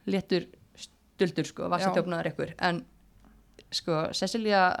léttur 0.05 0.45
stuldur 0.77 1.45
sko, 1.49 1.63
Já. 1.63 1.69
vassatjófnaður 1.73 2.29
ykkur. 2.31 2.53
En 2.59 2.85
sko, 3.71 4.11
Cecilia 4.13 4.75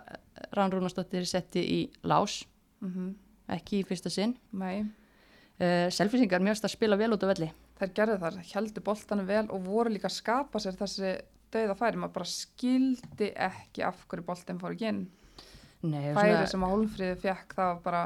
Rán 0.53 0.69
Rúnastóttir 0.71 1.25
setti 1.25 1.59
í 1.63 1.89
lás, 2.03 2.45
Mhm, 2.81 3.15
ekki 3.49 3.81
í 3.81 3.85
fyrsta 3.87 4.11
sinn. 4.11 4.35
nei, 4.53 4.85
Uh, 5.57 5.87
Selfisingar 5.89 6.41
mjögst 6.41 6.65
að 6.65 6.71
spila 6.75 6.97
vel 6.97 7.11
út 7.15 7.23
á 7.23 7.31
velli. 7.33 7.49
Þær 7.79 7.93
gerðu 7.97 8.17
þar 8.23 8.37
heldur 8.53 8.83
boltanum 8.87 9.27
vel 9.27 9.45
og 9.51 9.63
voru 9.65 9.89
líka 9.91 10.07
að 10.09 10.17
skapa 10.19 10.59
sér 10.63 10.77
þessi 10.79 11.13
dauða 11.51 11.75
færi, 11.79 11.97
maður 11.99 12.13
bara 12.17 12.25
skildi 12.31 13.31
ekki 13.35 13.83
af 13.87 14.05
hverju 14.09 14.25
boltin 14.27 14.59
fór 14.59 14.75
ekki 14.75 14.87
inn 14.91 15.03
Nei, 15.85 16.13
færi 16.15 16.31
svona- 16.33 16.47
sem 16.49 16.63
að 16.65 16.71
Hólmfríði 16.73 17.17
fekk 17.21 17.53
það 17.55 17.67
var 17.73 17.81
bara 17.85 18.03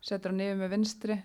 setur 0.00 0.32
hann 0.32 0.40
yfir 0.46 0.58
með 0.62 0.72
vinstri 0.76 1.18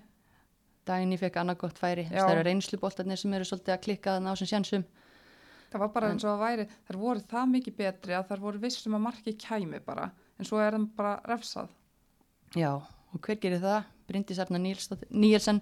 Dagný 0.86 1.18
fekk 1.18 1.40
annað 1.42 1.58
gott 1.64 1.80
færi, 1.82 2.04
Já. 2.12 2.20
það 2.22 2.32
eru 2.36 2.44
reynsluboltarnir 2.46 3.18
sem 3.18 3.34
eru 3.34 3.46
svolítið 3.48 3.74
að 3.74 3.82
klikka 3.88 4.12
þannig 4.20 4.30
á 4.30 4.36
sem 4.38 4.48
sjensum. 4.52 4.84
það 5.72 5.80
var 5.82 5.88
bara 5.96 6.06
En- 6.06 6.12
eins 6.14 6.24
og 6.28 6.36
að 6.36 6.44
væri 6.46 6.68
þær 6.88 7.00
voru 7.02 7.24
það 7.32 7.50
mikið 7.56 7.76
betri 7.80 8.14
að 8.14 8.28
þær 8.30 8.40
voru 8.44 8.60
vissum 8.62 8.94
að 8.94 9.02
marki 9.08 9.34
kæmi 9.34 9.80
bara, 9.86 10.12
en 10.40 10.46
svo 10.46 10.60
er 10.62 10.72
þeim 10.78 10.86
bara 10.96 11.16
refsað 11.26 11.70
Já, 12.56 12.70
og 12.76 13.20
hver 13.22 13.40
gerir 13.42 13.60
það? 13.60 13.84
Bryndis 14.08 14.38
Arna 14.40 14.60
Nílsdóttir, 14.62 15.10
Níelsen, 15.10 15.62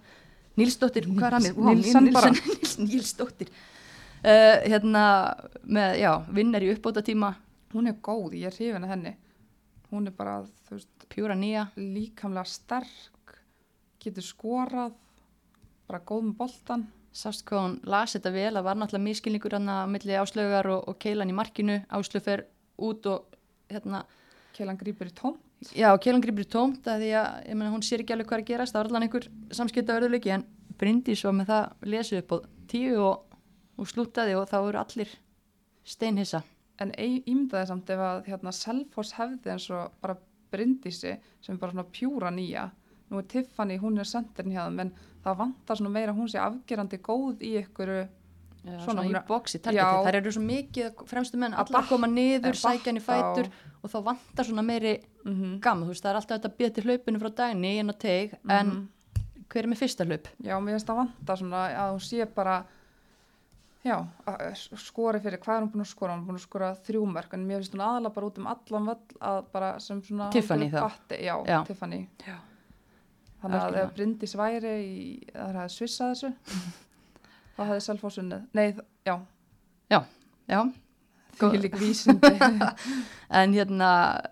Nílsdóttir, 0.59 1.07
hvað 1.09 1.27
er 1.27 1.37
hann? 1.37 1.47
Níls- 1.47 1.57
Vá, 1.57 1.73
Nílsen 1.73 2.11
bara. 2.13 2.31
Nílsen, 2.33 2.87
Nílsdóttir. 2.89 3.49
Uh, 4.23 4.59
hérna, 4.69 5.03
með, 5.67 5.97
já, 5.99 6.11
vinnar 6.31 6.63
í 6.63 6.71
uppbóta 6.71 7.01
tíma, 7.03 7.33
hún 7.73 7.89
er 7.91 7.97
góð, 8.05 8.37
ég 8.39 8.47
er 8.47 8.55
hrifin 8.55 8.85
að 8.87 8.93
henni 8.93 9.15
hún 9.93 10.07
er 10.09 10.15
bara, 10.17 10.39
þú 10.67 10.77
veist, 10.77 11.07
pjúra 11.11 11.35
nýja. 11.37 11.67
líkamlega 11.77 12.49
sterk 12.49 13.35
getur 14.01 14.25
skorað 14.25 14.95
bara 15.87 15.99
góð 16.01 16.29
með 16.29 16.37
boltan 16.39 16.87
Sást 17.13 17.43
hvað 17.45 17.59
hún 17.61 17.73
las 17.85 18.15
þetta 18.15 18.31
vel, 18.33 18.53
það 18.55 18.63
var 18.65 18.77
náttúrulega 18.79 19.05
miskilningur 19.05 19.53
hann 19.53 19.67
að 19.69 19.89
milli 19.93 20.15
áslögar 20.17 20.65
og, 20.73 20.87
og 20.89 20.95
keilan 20.97 21.29
í 21.29 21.35
markinu, 21.37 21.75
áslög 21.93 22.23
fer 22.25 22.41
út 22.81 23.05
og 23.05 23.35
hérna, 23.69 23.99
Keilan 24.57 24.79
grípur 24.79 25.11
í 25.11 25.13
tóm 25.63 25.78
já, 25.80 25.89
keilan 26.04 26.23
gripur 26.23 26.47
tómt 26.49 26.88
að 26.88 27.06
því 27.06 27.12
að, 27.19 27.30
ég 27.49 27.58
meina, 27.60 27.71
hún 27.73 27.86
sér 27.86 28.04
ekki 28.04 28.15
alveg 28.15 28.30
hvað 28.30 28.43
að 28.43 28.49
gerast, 28.52 28.76
það 28.76 28.82
var 28.82 28.89
allan 28.91 29.08
einhver 29.08 29.28
samskipta 29.60 29.97
verðuleiki, 29.97 30.34
en 30.36 30.45
Bryndís 30.80 31.23
var 31.23 31.36
með 31.38 31.52
það 31.52 31.89
lesið 31.93 32.21
upp 32.23 32.34
á 32.34 32.38
tíu 32.71 32.93
og, 33.04 33.39
og 33.78 33.89
slútaði 33.89 34.36
og 34.39 34.47
þá 34.49 34.58
eru 34.62 34.82
allir 34.82 35.15
steinhissa. 35.84 36.43
en 36.82 36.91
ímyndaði 36.97 37.67
samt 37.69 37.89
ef 37.93 37.99
að 38.02 38.23
hérna, 38.28 38.52
Selfoss 38.52 39.13
hefði 39.13 39.52
eins 39.54 39.69
og 39.69 39.93
bara 40.02 40.17
Bryndísi 40.52 41.13
sem 41.41 41.56
er 41.56 41.60
bara 41.62 41.71
svona 41.71 41.91
pjúra 41.93 42.32
nýja 42.34 42.71
nú 43.10 43.21
er 43.21 43.28
Tiffany, 43.30 43.78
hún 43.78 43.99
er 44.02 44.10
sendirinn 44.10 44.56
hjá 44.56 44.65
þeim 44.65 44.82
en 44.86 44.91
það 45.23 45.39
vantar 45.43 45.80
svona 45.80 45.93
meira 45.93 46.15
hún 46.17 46.30
sé 46.32 46.41
afgerandi 46.41 46.99
góð 47.06 47.43
í 47.45 47.54
ykkur 47.62 47.91
Já, 48.63 48.78
Svona, 48.80 48.86
svona, 48.86 49.04
í 49.04 49.15
er- 49.15 49.26
bóksi, 49.28 49.60
þær 49.60 50.15
eru 50.15 50.32
svo 50.32 50.41
mikið 50.41 51.02
fremstu 51.06 51.38
menn, 51.38 51.52
Að 51.54 51.65
allar 51.65 51.82
bakka- 51.82 51.89
koma 51.89 52.08
niður, 52.08 52.56
sækja 52.56 52.86
hann 52.86 52.97
í 52.97 53.02
fætur 53.04 53.49
og- 53.84 53.91
þá 53.91 54.04
vantar 54.04 54.45
svona 54.47 54.63
meiri 54.63 54.93
mm 55.26 55.34
-hmm. 55.34 55.60
gaman, 55.60 55.84
þú 55.84 55.91
veist, 55.91 56.04
það 56.04 56.10
er 56.10 56.15
alltaf 56.15 56.39
þetta 56.39 56.58
betið 56.58 56.84
hlaupinu 56.88 57.19
frá 57.19 57.30
dagni 57.36 57.78
inn 57.80 57.89
á 57.91 57.95
teig, 57.99 58.34
en 58.49 58.67
Mhm. 58.69 58.88
hver 59.49 59.63
er 59.63 59.67
með 59.67 59.78
fyrsta 59.84 60.06
hlaup? 60.06 60.28
Já, 60.41 60.60
mér 60.60 60.71
finnst 60.80 60.88
það 60.88 60.95
vanta 60.95 61.36
svona 61.36 61.76
að 61.76 61.91
hún 61.91 61.99
sé 61.99 62.26
bara 62.36 62.65
já, 63.86 64.08
að 64.26 64.78
skori 64.78 65.19
fyrir 65.19 65.39
hvað 65.39 65.58
er 65.58 65.62
hún 65.63 65.71
búin 65.73 65.82
að 65.84 65.93
skora, 65.95 66.13
hún 66.15 66.21
er 66.21 66.28
búin 66.28 66.38
að 66.39 66.47
skora 66.47 66.76
þrjúmerk 66.88 67.34
en 67.34 67.45
mér 67.47 67.58
finnst 67.60 67.73
hún 67.76 67.82
aðalega 67.84 68.13
bara 68.13 68.28
út 68.28 68.38
um 68.38 68.47
allan 68.47 68.86
völl 68.86 69.17
að 69.21 69.43
bara 69.52 69.80
sem 69.80 70.02
svona 70.02 70.32
Tiffany 70.32 70.69
þá? 70.71 70.91
já, 71.10 71.43
Já. 71.45 71.63
Tiffany 71.65 72.08
Já. 72.26 72.36
þannig 73.43 73.62
að 73.62 73.76
ef 73.84 73.93
Bryndís 73.93 74.36
væri 74.36 74.73
í, 74.80 75.19
að 75.36 75.52
það 75.52 75.62
hefði 75.63 75.76
svissað 75.76 76.12
þessu 76.13 76.34
þá 77.57 77.61
hefði 77.67 77.83
Selfoss 77.87 78.19
unnið. 78.21 78.47
Nei, 78.57 78.67
já, 79.07 79.17
Já, 80.43 80.59
Því 81.39 81.59
lík 81.63 81.75
vísindi. 81.79 82.29
en 83.39 83.53
hérna 83.55 83.87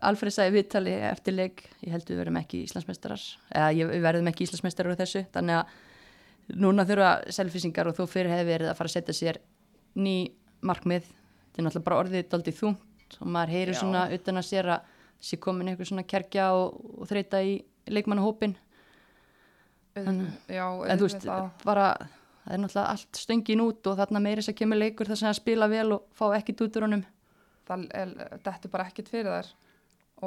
Alfred 0.05 0.33
sagði 0.35 0.59
viðtali 0.59 0.91
eftir 1.07 1.33
leik 1.33 1.63
ég 1.81 1.95
held 1.95 2.05
við 2.11 2.19
verðum 2.19 2.37
ekki 2.41 2.59
Íslandsmeistarar. 2.67 3.23
Eða 3.55 3.69
ég, 3.77 3.89
við 3.89 4.03
verðum 4.05 4.29
ekki 4.29 4.45
Íslandsmeistarar 4.45 4.93
úr 4.93 4.99
þessu. 4.99 5.23
Þannig 5.33 5.61
að 5.61 6.59
núna 6.61 6.85
þurfa 6.85 7.11
selfisingar 7.33 7.89
og 7.89 7.97
þó 7.97 8.03
fyrir 8.11 8.33
hefur 8.35 8.49
verið 8.51 8.73
að 8.73 8.77
fara 8.77 8.91
að 8.91 8.95
setja 8.97 9.17
sér 9.17 9.39
ný 9.97 10.15
markmið. 10.67 11.07
Þetta 11.07 11.63
er 11.63 11.67
náttúrulega 11.67 11.87
bara 11.87 12.01
orðið 12.03 12.27
daldið 12.35 12.59
þungt 12.59 13.17
og 13.21 13.31
maður 13.33 13.55
heyrir 13.55 13.75
Já. 13.75 13.79
svona 13.81 14.03
utan 14.19 14.41
að 14.41 14.49
sér 14.51 14.73
að 14.75 14.91
sé 15.21 15.37
komin 15.41 15.71
einhver 15.71 15.89
svona 15.89 16.05
kerkja 16.07 16.51
og, 16.57 16.77
og 17.01 17.09
þreita 17.09 17.41
í 17.45 17.57
leikmannahópin 17.91 18.55
Já, 19.91 20.65
en 20.87 20.99
þú 21.01 21.07
veist, 21.07 21.25
bara 21.67 21.87
það 22.51 22.57
er 22.57 22.63
náttúrulega 22.65 22.91
allt 22.91 23.19
stöngin 23.21 23.63
út 23.63 23.87
og 23.87 23.97
þarna 23.99 24.21
meiri 24.23 24.41
þess 24.41 24.51
að 24.51 24.59
kemur 24.59 24.79
leikur 24.81 25.11
sem 25.15 25.29
að 25.29 25.37
spila 25.39 25.67
vel 25.71 25.87
og 25.95 26.07
fá 26.17 26.25
ekkit 26.35 26.63
út 26.65 26.79
úr 26.79 26.85
honum. 26.87 27.03
Það 27.67 27.85
er, 27.95 28.11
þetta 28.43 28.67
er 28.67 28.73
bara 28.73 28.87
ekkit 28.89 29.11
fyrir 29.11 29.31
þær. 29.31 29.51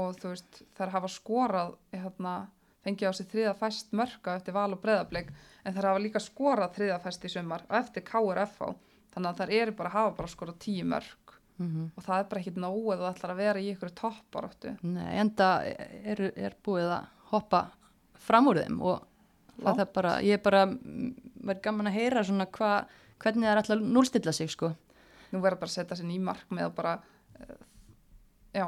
Og 0.00 0.16
þú 0.18 0.32
veist, 0.32 0.62
þær 0.78 0.94
hafa 0.96 1.10
skorað 1.12 1.74
hérna, 1.92 2.32
fengið 2.86 3.10
á 3.10 3.12
sig 3.14 3.28
þriða 3.30 3.54
fæst 3.60 3.92
mörka 3.94 4.38
eftir 4.38 4.56
val 4.56 4.72
og 4.74 4.80
breðablik 4.82 5.30
en 5.64 5.76
þær 5.76 5.90
hafa 5.90 6.02
líka 6.02 6.22
skorað 6.22 6.74
þriða 6.78 6.98
fæst 7.04 7.28
í 7.28 7.32
sumar 7.36 7.66
og 7.68 7.76
eftir 7.78 8.06
KRFH, 8.08 8.72
þannig 9.14 9.30
að 9.30 9.42
þær 9.42 9.54
eru 9.60 9.76
bara 9.78 9.94
hafa 9.94 10.16
bara 10.18 10.32
skorað 10.32 10.58
tíu 10.64 10.88
mörk. 10.88 11.36
Mm 11.58 11.90
og 11.94 12.02
það 12.02 12.18
er 12.18 12.28
bara 12.30 12.40
ekkit 12.40 12.56
nóg 12.58 12.86
eða 12.90 13.04
þú 13.04 13.10
ætlar 13.12 13.30
að 13.30 13.36
vera 13.38 13.60
í 13.62 13.68
ykkur 13.70 13.90
topparáttu 13.94 14.72
Nei, 14.82 15.18
enda 15.22 15.48
er, 15.62 16.22
er 16.34 16.56
búið 16.66 16.88
að 16.96 17.04
hoppa 17.30 17.60
fram 18.18 18.48
úr 18.50 18.58
þeim 18.58 18.80
og 18.82 19.04
það 19.62 19.80
er 19.84 19.90
bara, 19.94 20.14
ég 20.22 20.38
er 20.38 20.42
bara 20.44 20.64
verið 21.44 21.62
gaman 21.62 21.90
að 21.90 21.98
heyra 21.98 22.24
svona 22.24 22.46
hva, 22.58 22.72
hvernig 23.22 23.46
það 23.46 23.52
er 23.52 23.60
alltaf 23.62 23.84
núlstilla 23.84 24.32
sig 24.32 24.50
sko. 24.50 24.72
Nú 25.32 25.40
verður 25.42 25.60
bara 25.64 25.70
að 25.70 25.76
setja 25.78 25.96
sér 25.98 26.08
ný 26.08 26.18
markmið 26.22 26.66
og 26.68 26.74
bara 26.74 26.94
uh, 27.40 27.56
já, 28.54 28.66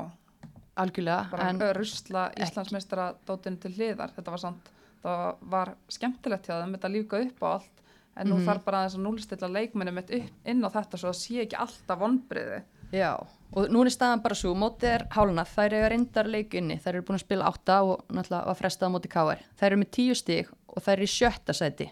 algjörlega, 0.76 1.28
bara 1.32 1.48
en 1.50 1.60
rusla 1.78 2.26
Íslandsmeistara 2.36 3.10
dótinu 3.26 3.60
til 3.62 3.72
hliðar, 3.76 4.12
þetta 4.16 4.34
var 4.34 4.42
samt 4.42 4.70
það 5.06 5.42
var 5.52 5.74
skemmtilegt 5.92 6.48
hjá 6.48 6.56
þeim 6.62 6.74
þetta 6.76 6.90
líka 6.92 7.20
upp 7.22 7.42
á 7.44 7.48
allt 7.56 7.82
en 8.16 8.30
nú 8.30 8.36
Mhm. 8.38 8.46
þarf 8.48 8.64
bara 8.64 8.84
þess 8.86 8.96
að 8.96 9.04
núlstilla 9.04 9.48
upp 9.52 10.20
inn 10.48 10.64
á 10.64 10.68
þetta 10.72 10.98
svo 10.98 11.08
að 11.12 11.18
sé 11.20 11.42
ekki 11.44 11.56
alltaf 11.60 11.98
vonbriði 12.00 12.62
já, 12.92 13.12
og 13.52 13.68
nú 13.70 13.82
er 13.84 13.90
staðan 13.92 14.22
bara 14.22 14.34
svo, 14.34 14.54
mótið 14.54 14.90
er 14.94 15.06
hálnað, 15.10 15.48
þær 15.54 15.72
eiga 15.76 15.88
reyndar 15.92 16.26
leik 16.26 16.54
inni, 16.54 16.78
þær 16.80 16.94
eru 16.94 17.02
búin 17.02 17.18
að 17.18 17.24
spila 17.26 17.44
átta 17.50 17.82
og 17.84 18.04
náttúrulega 18.08 18.46
var 18.46 18.54
frestað 18.60 18.88
á 18.88 18.94
móti 18.94 19.08
KR, 19.12 19.42
þær 19.60 19.66
eru 19.72 19.76
með 19.82 19.90
tíu 19.90 20.14
stig 20.14 20.48
og 20.76 20.84
þær 20.84 20.92
eru 20.98 21.06
í 21.08 21.12
sjötta 21.12 21.54
sæti 21.56 21.88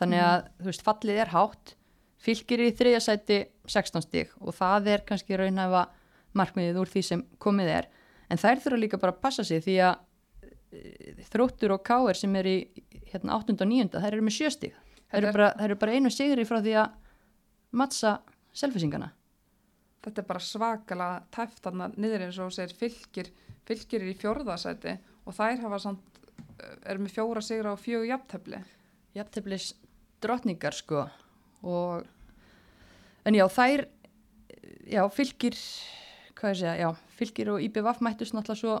þannig 0.00 0.22
að, 0.24 0.48
þú 0.60 0.70
veist, 0.70 0.84
fallið 0.86 1.20
er 1.22 1.32
hátt 1.32 1.74
fylgir 2.26 2.62
í 2.66 2.72
þriðja 2.76 3.02
sæti 3.04 3.38
16 3.70 4.04
stig 4.06 4.32
og 4.40 4.54
það 4.56 4.90
er 4.94 5.04
kannski 5.08 5.36
raunhæfa 5.38 5.84
markmiðið 6.36 6.80
úr 6.82 6.90
því 6.92 7.02
sem 7.10 7.22
komið 7.42 7.70
er 7.78 7.88
en 8.32 8.40
þær 8.40 8.60
þurfa 8.64 8.80
líka 8.82 9.00
bara 9.00 9.14
að 9.14 9.22
passa 9.24 9.44
sig 9.46 9.62
því 9.64 9.76
að 9.86 9.94
eh, 10.72 11.22
þróttur 11.30 11.76
og 11.76 11.84
KR 11.86 12.18
sem 12.18 12.34
er 12.40 12.48
í 12.50 12.56
hérna 13.12 13.36
8. 13.38 13.54
og 13.60 13.70
9. 13.70 13.92
þær 13.96 14.10
eru 14.16 14.24
með 14.26 14.36
sjö 14.40 14.50
stig 14.52 14.74
þær 14.74 15.20
eru 15.20 15.26
Þetta 15.26 15.28
er- 15.28 15.36
bara, 15.38 15.50
þær 15.60 15.68
eru 15.70 15.78
bara 15.84 15.96
einu 15.96 16.10
sigri 16.12 16.44
frá 16.48 16.58
því 16.64 16.74
að 16.82 16.96
mattsa 17.76 18.16
selfisingana 18.56 19.12
þetta 20.06 20.22
er 20.22 20.28
bara 20.28 20.42
svakala 20.42 21.08
tæft 21.34 21.62
þarna 21.64 21.88
niður 21.96 22.26
eins 22.28 22.36
og 22.42 22.52
segir 22.54 22.76
fylgir 22.78 23.30
fylgir 23.66 24.02
er 24.04 24.12
í 24.12 24.18
fjórðasæti 24.18 24.96
og 25.26 25.34
þær 25.34 25.62
hafa 25.64 25.80
samt 25.82 26.15
eru 26.86 27.04
með 27.04 27.14
fjóra 27.16 27.42
sigra 27.44 27.74
og 27.74 27.82
fjögur 27.82 28.08
jafntefli. 28.10 28.62
Jafnteflis 29.16 29.72
drottningar 30.22 30.76
sko. 30.76 31.06
Og 31.66 32.06
en 33.26 33.34
já 33.36 33.46
þær 33.50 33.86
já 34.86 35.02
fylgir 35.12 35.56
hvað 36.36 36.52
ég 36.52 36.60
segja, 36.60 36.76
já 36.76 36.90
fylgir 37.16 37.50
og 37.54 37.64
IBVF 37.64 38.02
mættust 38.04 38.36
náttúrulega 38.36 38.60
svo 38.60 38.76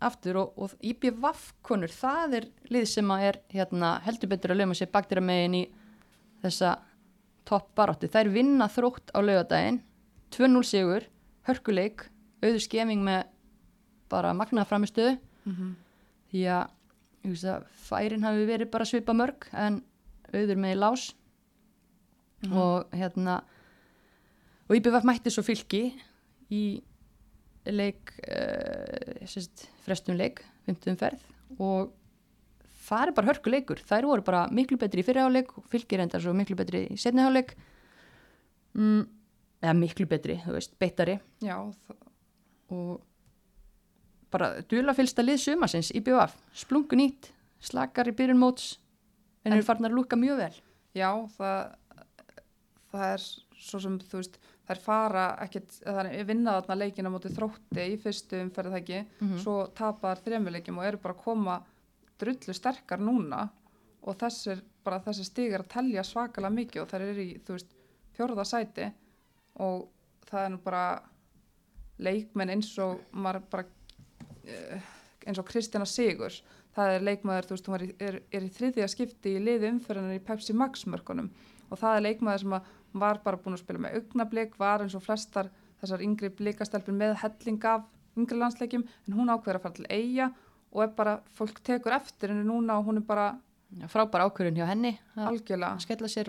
aftur 0.00 0.38
og, 0.40 0.52
og 0.56 0.74
IBVF 0.84 1.50
konur 1.66 1.92
það 1.92 2.38
er 2.40 2.46
lið 2.72 2.86
sem 2.88 3.12
að 3.12 3.26
er 3.28 3.38
hérna, 3.52 3.98
heldur 4.04 4.30
betur 4.32 4.54
að 4.54 4.62
lögma 4.62 4.76
sér 4.78 4.90
bakdýra 4.92 5.24
megin 5.24 5.58
í 5.58 5.62
þessa 6.44 6.78
topp 7.48 7.72
baráttu 7.76 8.08
þær 8.12 8.30
vinna 8.32 8.68
þrótt 8.70 9.12
á 9.12 9.18
laugadaginn 9.20 9.80
2-0 10.32 10.64
sigur, 10.66 11.06
hörkuleik 11.48 12.06
auður 12.40 12.62
skeming 12.64 13.02
með 13.04 13.28
bara 14.10 14.32
magnaða 14.36 14.68
framistöðu 14.70 15.16
mm 15.16 15.54
-hmm. 15.54 15.72
því 16.30 16.44
að, 16.56 16.70
ég 17.24 17.32
veist 17.34 17.48
að 17.48 17.66
færin 17.86 18.26
hafi 18.26 18.46
verið 18.48 18.70
bara 18.72 18.88
svipa 18.88 19.16
mörg 19.16 19.48
en 19.52 19.80
auður 20.30 20.60
með 20.62 20.76
í 20.76 20.78
lás 20.78 21.08
og 22.48 22.92
hérna 22.96 23.40
og 24.70 24.76
IBVF 24.78 25.06
mætti 25.08 25.32
svo 25.34 25.42
fylki 25.44 25.82
í 26.54 26.64
leik 27.68 28.12
uh, 28.24 29.26
sérst, 29.28 29.66
frestum 29.84 30.16
leik 30.18 30.44
50 30.68 30.98
ferð. 31.00 31.24
Og 31.58 31.90
það 32.86 33.08
er 33.08 33.14
bara 33.16 33.30
hörku 33.30 33.52
leikur. 33.52 33.82
Þær 33.86 34.08
voru 34.08 34.24
bara 34.26 34.44
miklu 34.54 34.78
betri 34.80 35.02
í 35.02 35.06
fyrirháleik 35.06 35.52
fylgir 35.72 36.04
endar 36.04 36.22
svo 36.22 36.34
miklu 36.36 36.56
betri 36.58 36.86
í 36.88 36.98
setniháleik 37.00 37.56
mm, 38.78 39.02
eða 39.60 39.76
miklu 39.76 40.06
betri, 40.10 40.38
þú 40.44 40.56
veist, 40.56 40.76
beittari. 40.80 41.18
Já, 41.44 41.58
og 42.70 42.92
bara 44.30 44.60
dula 44.70 44.94
fylgsta 44.94 45.22
lið 45.24 45.40
sumasins 45.42 45.90
í 45.94 46.00
BVF, 46.06 46.36
splungu 46.54 46.96
nýtt 46.96 47.30
slakar 47.60 48.08
í 48.08 48.14
byrjun 48.16 48.38
móts 48.40 48.78
en 49.44 49.52
En- 49.52 49.58
eru 49.58 49.66
farnar 49.66 49.90
að 49.90 49.98
lúka 50.00 50.16
mjög 50.16 50.36
vel 50.38 50.54
já 50.94 51.10
það, 51.36 51.74
það 52.92 53.12
er 53.14 53.24
svo 53.60 53.80
sem 53.80 53.98
þú 53.98 54.16
veist 54.20 54.38
þær 54.70 54.78
fara 54.84 55.24
ekkert, 55.42 55.70
það 55.82 56.10
er 56.14 56.24
vinna 56.28 56.54
þarna 56.60 56.76
leikina 56.78 57.10
móti 57.10 57.30
þrótti 57.34 57.86
í 57.90 57.96
fyrstu 57.98 58.38
umferð 58.44 58.70
það 58.72 58.80
ekki, 58.80 59.00
Mhm. 59.20 59.38
svo 59.42 59.56
tapar 59.74 60.16
þremmuleikjum 60.24 60.78
og 60.78 60.84
eru 60.84 60.96
bara 60.98 61.14
að 61.14 61.22
koma 61.24 61.62
drullu 62.18 62.54
sterkar 62.54 62.98
núna 63.00 63.48
og 64.02 64.16
þessir, 64.16 64.62
bara 64.84 65.00
þessi 65.00 65.24
stig 65.24 65.52
er 65.52 65.60
að 65.64 65.68
telja 65.68 66.02
svakalega 66.04 66.54
mikið 66.54 66.82
og 66.82 66.88
þær 66.88 67.00
eru 67.10 67.20
í, 67.20 67.40
þú 67.44 67.52
veist, 67.56 67.66
fjórða 68.16 68.44
sæti 68.46 68.92
og 69.56 69.88
það 70.30 70.44
er 70.44 70.50
nú 70.50 70.58
bara 70.62 71.02
leikmenn 71.98 72.50
eins 72.54 72.70
og 72.78 73.00
maður 73.12 73.42
bara 73.50 73.64
eins 75.26 75.40
og 75.40 75.46
Kristjana 75.48 75.86
Sigurs. 75.88 76.40
Það 76.76 76.94
er 76.96 77.06
leikmaður, 77.06 77.48
þú 77.48 77.56
veist, 77.56 77.68
hún 77.70 77.76
er, 77.78 77.86
er, 78.06 78.18
er 78.32 78.44
í 78.46 78.50
þriðja 78.54 78.88
skipti 78.92 79.32
í 79.36 79.40
liði 79.42 79.70
umferðinni 79.72 80.20
í 80.20 80.24
Pepsi 80.26 80.54
Max 80.56 80.84
mörkunum. 80.86 81.30
Og 81.70 81.78
það 81.80 81.96
er 81.96 82.04
leikmaður 82.06 82.44
sem 82.44 82.54
var 83.00 83.20
bara 83.24 83.38
búin 83.38 83.56
að 83.56 83.64
spila 83.64 83.82
með 83.82 83.98
augnablik, 84.00 84.54
var 84.58 84.84
eins 84.84 84.94
og 84.98 85.04
flestar 85.04 85.50
þessar 85.80 86.02
yngri 86.04 86.30
blikastelpur 86.38 86.94
með 86.96 87.16
helling 87.22 87.66
af 87.70 87.86
yngri 88.18 88.38
landsleikjum 88.38 88.82
en 89.06 89.16
hún 89.16 89.30
ákveður 89.32 89.60
að 89.60 89.64
fara 89.66 89.76
til 89.78 89.86
eiga 89.90 90.30
og 90.70 90.82
er 90.84 90.90
bara, 90.94 91.14
fólk 91.34 91.60
tekur 91.66 91.94
eftir 91.96 92.32
henni 92.32 92.46
núna 92.46 92.78
og 92.78 92.90
hún 92.90 93.00
er 93.00 93.06
bara 93.06 93.30
Já, 93.70 93.86
frábær 93.86 94.24
ákvörðun 94.26 94.56
hjá 94.58 94.66
henni 94.66 94.96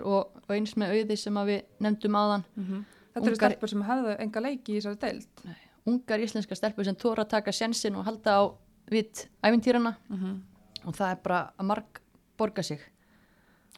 og, 0.06 0.36
og 0.46 0.52
eins 0.54 0.76
með 0.78 0.92
auði 0.94 1.16
sem 1.18 1.40
við 1.48 1.64
nefndum 1.82 2.18
áðan. 2.18 2.44
Mm 2.54 2.66
Þetta 3.12 3.26
eru 3.26 3.34
Ungar- 3.34 3.50
stelpur 3.52 3.68
sem 3.68 3.82
hefðu 3.82 4.12
enga 4.24 4.40
leiki 4.40 4.72
í 4.72 4.76
þessari 4.78 5.00
deild 5.02 5.42
ungar 5.86 6.22
íslenska 6.22 6.56
stelpur 6.56 6.86
sem 6.86 6.96
tóra 6.96 7.24
að 7.24 7.32
taka 7.36 7.52
sjensin 7.52 7.96
og 7.98 8.06
halda 8.06 8.38
á 8.38 8.42
vitt 8.90 9.28
ævintýrana 9.42 9.94
mm 10.08 10.16
-hmm. 10.16 10.40
og 10.86 10.94
það 10.94 11.10
er 11.10 11.18
bara 11.22 11.52
að 11.58 11.66
marg 11.66 12.00
borga 12.38 12.62
sig. 12.62 12.80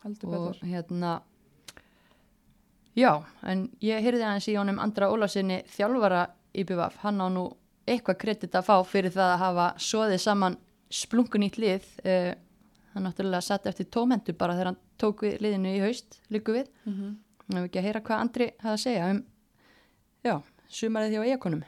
Heldur 0.02 0.34
og 0.34 0.52
betur 0.52 0.68
hérna 0.68 1.22
já, 2.96 3.24
en 3.42 3.70
ég 3.80 4.02
heyrði 4.02 4.22
aðeins 4.22 4.48
í 4.48 4.56
honum 4.56 4.78
Andra 4.78 5.10
Ólarsinni 5.10 5.62
þjálfara 5.66 6.30
í 6.54 6.64
BVF, 6.64 6.96
hann 6.96 7.20
á 7.20 7.28
nú 7.28 7.56
eitthvað 7.86 8.18
kredit 8.18 8.54
að 8.54 8.64
fá 8.64 8.84
fyrir 8.84 9.10
það 9.10 9.32
að 9.32 9.38
hafa 9.38 9.74
soðið 9.78 10.18
saman 10.18 10.56
splunkunýtt 10.90 11.58
lið. 11.58 11.84
Uh, 12.04 12.34
hann 12.94 13.02
náttúrulega 13.02 13.40
satt 13.40 13.66
eftir 13.66 13.86
tómendu 13.90 14.32
bara 14.38 14.54
þegar 14.54 14.66
hann 14.66 14.80
tók 14.98 15.22
við 15.26 15.40
liðinu 15.42 15.74
í 15.74 15.80
haust 15.82 16.20
líku 16.30 16.52
við, 16.52 16.68
mm 16.84 16.92
-hmm. 16.92 17.16
hann 17.46 17.56
hefur 17.56 17.68
ekki 17.68 17.78
að 17.78 17.84
heyra 17.84 18.00
hvað 18.00 18.20
Andri 18.20 18.50
hafði 18.58 18.72
að 18.72 18.84
segja 18.84 19.10
um 19.10 19.24
já, 20.24 20.42
sumarið 20.68 21.10
því 21.10 21.18
á 21.18 21.26
eigakonum 21.26 21.64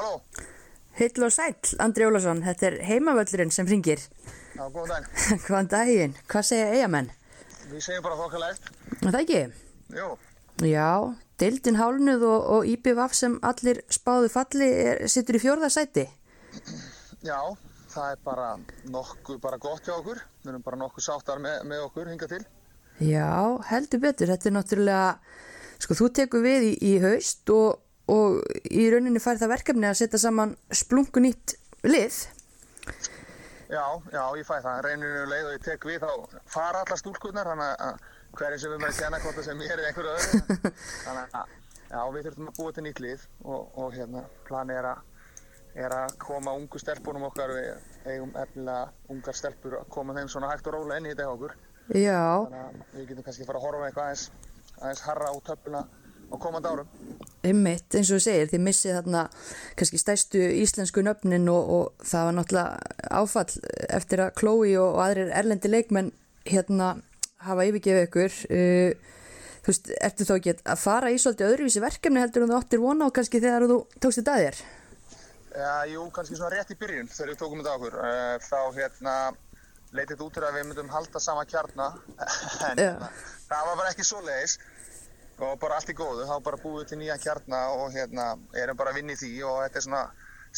Halló, 0.00 0.20
Heill 0.96 1.24
og 1.26 1.32
sæll, 1.32 1.74
Andri 1.84 2.06
Ólason, 2.08 2.38
þetta 2.44 2.66
er 2.70 2.76
heimavöllurinn 2.88 3.50
sem 3.52 3.66
ringir. 3.68 4.00
já, 4.56 4.62
góðan 4.72 4.88
dag. 4.94 5.08
Hvaðan 5.44 5.68
daginn? 5.74 6.14
Hvað 6.30 6.46
segja 6.48 6.70
eigamenn? 6.72 7.10
Við 7.70 7.82
segjum 7.84 8.06
bara 8.06 8.16
þokkalegt. 8.16 8.70
Það 9.02 9.18
ekki? 9.20 9.42
Jú, 9.98 10.06
Já, 10.70 10.88
deildin 11.40 11.76
hálnuð 11.80 12.24
og, 12.28 12.46
og 12.56 12.66
IBVF 12.68 13.14
sem 13.16 13.36
allir 13.48 13.82
spáðu 13.92 14.30
falli 14.32 14.70
er, 14.86 15.02
sittur 15.08 15.36
í 15.38 15.42
fjórða 15.44 15.68
sæti. 15.72 16.06
já, 17.24 17.38
það 17.92 18.10
er 18.14 18.24
bara 18.24 18.48
nokkuð 18.92 19.38
bara 19.44 19.60
gott 19.60 19.84
hjá 19.84 19.94
okkur. 19.98 20.20
Við 20.42 20.52
erum 20.54 20.64
bara 20.64 20.80
nokkuð 20.80 21.06
sáttar 21.10 21.40
með, 21.44 21.60
með 21.68 21.84
okkur 21.90 22.08
hinga 22.12 22.28
til. 22.32 22.40
Já, 23.04 23.30
heldur 23.70 24.00
betur. 24.08 24.32
Þetta 24.32 24.48
er 24.50 24.56
náttúrulega, 24.58 25.14
sko 25.84 25.96
þú 26.00 26.10
tekur 26.22 26.44
við 26.48 26.68
í, 26.72 26.74
í 26.90 26.96
haust 27.04 27.52
og, 27.56 27.80
og 28.10 28.40
í 28.70 28.86
rauninni 28.92 29.22
fær 29.22 29.40
það 29.40 29.54
verkefni 29.54 29.88
að 29.90 29.98
setja 30.02 30.20
saman 30.22 30.56
splunkunýtt 30.74 31.56
lið. 31.86 32.20
Já, 33.70 33.84
já, 34.10 34.22
ég 34.34 34.46
fæ 34.46 34.56
það. 34.64 34.80
Reyninu 34.86 35.26
leið 35.30 35.46
og 35.46 35.52
ég 35.54 35.62
tek 35.62 35.84
við 35.86 36.02
þá 36.02 36.40
fara 36.50 36.82
allar 36.82 36.98
stúlkurnar, 36.98 37.50
þannig 37.52 37.84
að 37.86 38.08
hverjum 38.38 38.62
sem 38.62 38.72
við 38.72 38.82
maður 38.82 38.98
kenna 38.98 39.20
hvort 39.22 39.38
það 39.38 39.46
sem 39.46 39.62
ég 39.62 39.74
er 39.74 39.82
í 39.82 39.86
einhverju 39.90 40.14
öðru. 40.16 40.72
Þannig 41.04 41.36
að 41.38 41.54
já, 41.90 42.00
við 42.16 42.26
þurfum 42.26 42.50
að 42.50 42.58
búa 42.58 42.74
til 42.74 42.84
nýtt 42.86 43.02
lið 43.04 43.24
og, 43.44 43.78
og 43.84 43.94
hérna, 43.94 44.24
planið 44.48 44.80
er 44.80 44.90
að, 44.90 45.04
er 45.86 45.96
að 46.00 46.16
koma 46.26 46.56
ungu 46.58 46.82
stelpunum 46.82 47.28
okkar, 47.30 47.54
við 47.54 48.10
eigum 48.10 48.34
efnilega 48.42 49.14
ungar 49.14 49.38
stelpur 49.38 49.78
að 49.80 49.88
koma 49.94 50.18
þeim 50.18 50.32
svona 50.34 50.50
hægt 50.50 50.66
og 50.66 50.78
róla 50.78 50.98
inn 50.98 51.06
í 51.06 51.14
þetta 51.14 51.30
okkur. 51.36 51.56
Já, 51.94 52.22
Þannig 52.50 52.66
að 52.66 52.98
við 52.98 53.08
getum 53.12 53.26
kannski 53.26 53.46
fara 53.46 53.62
að 53.62 53.68
horfa 53.68 53.86
eitthvað 53.86 54.10
aðeins, 54.10 54.26
aðeins 54.80 55.06
harra 55.06 55.30
á 55.30 55.34
töfluna 55.46 55.86
á 56.30 56.36
komandi 56.38 56.70
árum. 56.70 56.88
Einmitt, 57.40 57.86
eins 57.96 58.10
og 58.10 58.18
þú 58.18 58.24
segir, 58.24 58.48
þið 58.52 58.64
missið 58.66 58.96
þarna 58.98 59.22
kannski 59.80 60.00
stæstu 60.00 60.40
íslensku 60.60 61.04
nöfnin 61.04 61.48
og, 61.52 61.70
og 61.76 62.06
það 62.06 62.26
var 62.26 62.36
náttúrulega 62.36 63.06
áfall 63.20 63.54
eftir 63.88 64.24
að 64.26 64.34
Chloe 64.40 64.74
og, 64.76 64.90
og 64.98 65.04
aðrir 65.06 65.32
erlendi 65.40 65.70
leikmenn 65.72 66.10
hérna 66.48 66.90
hafa 67.46 67.66
yfirgefið 67.68 68.06
ykkur. 68.08 68.36
Uh, 68.52 69.16
þú 69.60 69.72
veist, 69.72 69.90
ertu 70.00 70.26
þá 70.28 70.34
ekki 70.36 70.54
að 70.58 70.82
fara 70.82 71.12
í 71.12 71.20
svolítið 71.20 71.54
öðruvísi 71.54 71.84
verkefni 71.84 72.20
heldur 72.22 72.44
en 72.44 72.52
þú 72.52 72.60
áttir 72.60 72.82
vona 72.82 73.08
á 73.08 73.14
kannski 73.16 73.40
þegar 73.40 73.68
þú 73.70 73.78
tókst 73.96 74.20
þetta 74.20 74.36
að 74.36 74.44
þér? 74.46 74.60
Já, 75.50 75.72
jú, 75.90 76.02
kannski 76.14 76.38
svona 76.38 76.52
rétt 76.54 76.74
í 76.74 76.78
byrjun 76.80 77.08
þegar 77.10 77.32
við 77.32 77.40
tókum 77.40 77.62
þetta 77.62 77.72
á 77.72 77.76
okkur. 77.78 77.96
Uh, 78.04 78.36
þá 78.44 78.60
hérna 78.76 79.14
leytið 79.96 80.26
út 80.26 80.36
úr 80.38 80.46
að 80.46 80.58
við 80.60 80.68
myndum 80.68 80.92
halda 80.92 81.22
sama 81.22 81.42
kjarna, 81.50 81.88
en 82.68 82.78
það 82.78 83.64
var 83.66 83.80
bara 83.80 83.90
ekki 83.90 84.06
svo 84.06 84.20
leiðis 84.22 84.60
og 85.40 85.60
bara 85.62 85.78
allt 85.78 85.92
í 85.92 85.96
góðu, 85.96 86.26
þá 86.28 86.36
bara 86.44 86.60
búið 86.60 86.90
til 86.90 87.00
nýja 87.00 87.16
kjarna 87.22 87.60
og 87.76 87.94
hérna 87.94 88.32
erum 88.58 88.78
bara 88.78 88.92
að 88.92 89.00
vinna 89.00 89.16
í 89.16 89.20
því 89.20 89.32
og 89.48 89.62
þetta 89.64 89.80
er 89.80 89.86
svona 89.86 90.02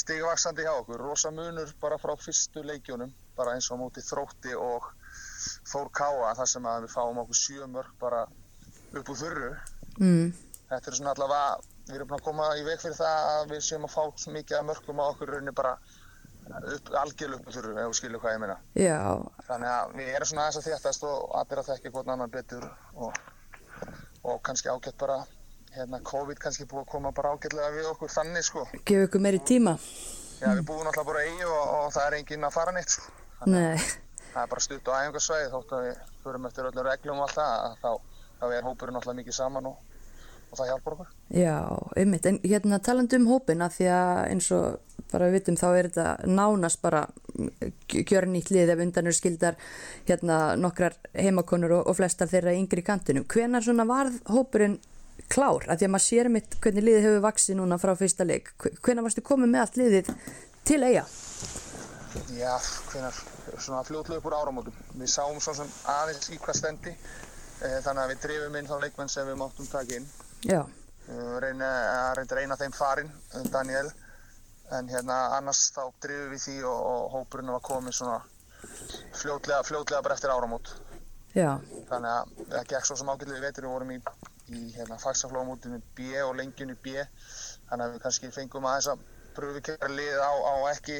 stigvaksandi 0.02 0.64
hjá 0.64 0.72
okkur, 0.72 1.02
rosa 1.04 1.30
munur 1.34 1.70
bara 1.80 2.00
frá 2.00 2.14
fyrstu 2.16 2.64
leikjónum, 2.64 3.12
bara 3.36 3.54
eins 3.56 3.68
og 3.70 3.78
á 3.78 3.82
móti 3.82 4.04
þrótti 4.04 4.56
og 4.56 4.90
Þór 5.42 5.90
Káa, 5.94 6.30
þar 6.38 6.48
sem 6.50 6.66
að 6.68 6.86
við 6.86 6.94
fáum 6.94 7.20
okkur 7.22 7.38
sjö 7.38 7.66
mörg 7.70 7.90
bara 8.00 8.22
upp 8.92 9.10
úr 9.10 9.18
þurru. 9.18 9.50
Mm. 9.98 10.30
Þetta 10.70 10.90
er 10.90 10.96
svona 10.98 11.14
allavega, 11.16 11.72
við 11.88 11.98
erum 11.98 12.14
að 12.16 12.24
koma 12.28 12.46
í 12.58 12.62
veg 12.66 12.80
fyrir 12.82 12.96
það 12.98 13.28
að 13.32 13.52
við 13.52 13.64
séum 13.66 13.88
að 13.88 13.94
fá 13.96 14.30
mikið 14.36 14.58
að 14.58 14.68
mörgum 14.70 15.02
á 15.02 15.04
okkur 15.08 15.32
rauninni 15.34 15.54
bara 15.56 15.74
upp, 16.60 16.90
algjörlega 17.02 17.40
upp 17.40 17.50
úr 17.50 17.56
þurru, 17.56 17.74
ef 17.76 17.90
þú 17.90 17.98
skilur 17.98 18.22
hvað 18.22 18.36
ég 18.36 18.42
meina. 18.44 18.58
Já, 18.78 19.00
Þannig 19.48 19.72
að 19.74 19.94
við 19.98 20.10
erum 20.16 20.30
svona 20.30 20.46
aðeins 20.46 20.60
að 20.60 20.68
þéttast 20.70 21.06
og 21.08 21.36
allir 21.40 21.62
að 21.62 21.70
þekka 21.72 21.94
hvort 21.96 22.12
annan 22.14 22.34
betur 22.36 22.68
og, 22.94 23.22
og 24.22 24.42
kannski 24.46 24.70
ágætt 24.70 24.98
bara, 24.98 25.18
hérna, 25.74 26.00
COVID 26.06 26.38
kannski 26.42 26.66
búið 26.70 26.84
að 26.84 26.90
koma 26.94 27.12
bara 27.16 27.32
ágætlega 27.34 27.70
við 27.74 27.88
okkur 27.92 28.12
þannig, 28.12 28.46
sko. 28.46 28.66
gefa 28.84 29.08
ykkur 29.08 29.24
meiri 29.24 29.40
tíma. 29.42 29.76
Já, 30.42 30.48
við 30.50 30.64
búum 30.68 30.86
alltaf 30.86 31.06
bara 31.06 31.24
í 31.26 31.34
og, 31.46 31.60
og 31.78 31.92
það 31.94 32.06
er 32.06 32.18
enginn 32.18 32.48
að 32.48 32.56
fara 32.56 32.74
neitt, 32.76 32.94
sko. 32.96 33.14
Nei, 33.50 33.78
það 34.32 34.42
er 34.44 34.52
bara 34.54 34.64
stutt 34.66 34.90
á 34.90 34.92
æfingarsvæði 35.00 35.48
þótt 35.54 35.76
að 35.76 35.86
við 35.86 35.96
förum 36.22 36.46
eftir 36.50 36.68
öllum 36.70 36.86
reglum 36.88 37.22
og 37.22 37.28
allt 37.28 37.38
það, 37.38 37.54
að 37.66 37.74
þá, 37.82 38.20
þá 38.40 38.46
er 38.58 38.68
hópurinn 38.68 39.00
alltaf 39.00 39.18
mikið 39.18 39.38
saman 39.38 39.70
og, 39.72 40.06
og 40.50 40.60
það 40.60 40.70
hjálpar 40.70 40.96
okkur. 40.96 41.12
já, 41.42 41.56
einmitt. 41.96 42.30
En 42.30 42.40
hérna 42.44 42.78
talandi 42.78 43.18
um 43.18 43.30
hópin 43.32 43.66
að 43.66 43.78
því 43.78 43.90
að 43.96 44.22
eins 44.28 44.50
og 44.54 44.91
bara 45.12 45.28
við 45.28 45.38
vitum 45.38 45.58
þá 45.60 45.66
er 45.70 45.88
þetta 45.88 46.30
nánast 46.30 46.80
bara 46.82 47.02
gjör 47.92 48.26
nýtt 48.30 48.52
lið 48.52 48.72
ef 48.74 48.82
undan 48.84 49.08
eru 49.08 49.16
skildar 49.16 49.58
hérna 50.08 50.38
nokkrar 50.60 50.96
heimakonur 51.16 51.76
og, 51.78 51.90
og 51.90 51.98
flestar 51.98 52.30
þeirra 52.30 52.56
yngri 52.56 52.84
kantinum. 52.86 53.26
Hvenar 53.28 53.64
svona 53.64 53.86
varð 53.88 54.18
hópurinn 54.32 54.78
klár? 55.32 55.68
Að 55.68 55.82
því 55.82 55.88
að 55.88 55.94
maður 55.94 56.06
sér 56.06 56.32
mitt 56.32 56.58
hvernig 56.60 56.88
liðið 56.88 57.08
hefur 57.08 57.26
vaksið 57.28 57.60
núna 57.60 57.80
frá 57.82 57.94
fyrsta 57.98 58.28
leik. 58.28 58.52
Hvenar 58.82 59.06
varstu 59.06 59.24
komið 59.26 59.54
með 59.54 59.64
allt 59.66 59.80
liðið 59.80 60.12
til 60.68 60.80
eiga? 60.82 61.06
Já, 62.36 62.52
hvenar, 62.92 63.22
svona 63.56 63.84
úr 64.18 64.36
áramótum. 64.36 64.76
Við 64.98 65.08
sáum 65.14 65.40
svo 65.40 65.56
sem 65.56 65.70
aðeins 65.88 66.28
í 66.28 66.36
hvað 66.36 66.58
stendi, 66.58 66.92
e, 66.92 67.72
þannig 67.86 68.02
að 68.02 68.12
við 68.12 68.22
drifum 68.26 68.60
inn 68.60 68.68
þá 68.68 68.76
leikmenn 68.84 69.12
sem 69.12 69.28
við 69.30 69.40
máttum 69.40 69.70
taka 69.72 69.96
inn. 69.96 70.08
Já, 70.44 70.60
Uh, 71.10 71.38
reyna, 71.42 71.68
að 72.06 72.12
reynda 72.20 72.36
reyna 72.38 72.56
þeim 72.60 72.74
farinn, 72.76 73.08
uh, 73.34 73.42
Daniel, 73.50 73.88
en 74.78 74.88
hérna 74.88 75.16
annars 75.38 75.62
þá 75.74 75.82
drifum 76.04 76.30
við 76.34 76.44
því 76.46 76.56
og, 76.68 76.80
og 76.92 77.10
hópurinn 77.16 77.52
var 77.54 77.64
komið 77.66 77.96
svona 77.98 78.20
fljótlega, 79.18 79.62
fljótlega 79.66 80.02
bara 80.02 80.14
eftir 80.16 80.32
áramót. 80.32 80.74
já, 81.34 81.56
Þannig 81.88 82.10
að 82.12 82.36
það 82.52 82.68
gekk 82.74 82.86
svo 82.88 82.96
sem 83.00 83.10
ágætlega 83.12 83.40
í 83.40 83.44
vetur, 83.46 83.66
við 83.66 83.72
vorum 83.74 83.90
í, 83.94 83.98
í 84.52 84.62
hérna, 84.76 84.98
fagsaflóamótinu 85.02 85.80
B 85.96 86.12
og 86.26 86.36
lengjunni 86.38 86.76
B, 86.84 86.94
þannig 87.70 87.86
að 87.86 87.94
við 87.96 88.02
kannski 88.06 88.30
fengum 88.34 88.68
aðeins 88.68 88.90
að 88.92 89.04
pröfukera 89.36 89.88
lið 89.88 90.18
á, 90.20 90.32
á 90.32 90.54
ekki 90.74 90.98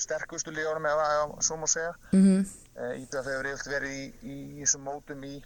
sterkustu 0.00 0.52
liðunum 0.52 0.88
eða 0.90 1.08
svo 1.44 1.58
má 1.60 1.66
segja. 1.70 1.94
mhm, 2.12 2.46
Uh, 2.76 2.92
Íbjöf 3.00 3.24
hefur 3.24 3.46
yfirlt 3.48 3.68
verið 3.72 3.92
í, 3.96 4.00
í, 4.20 4.34
í 4.58 4.64
þessum 4.66 4.82
mótum 4.84 5.22
í, 5.24 5.38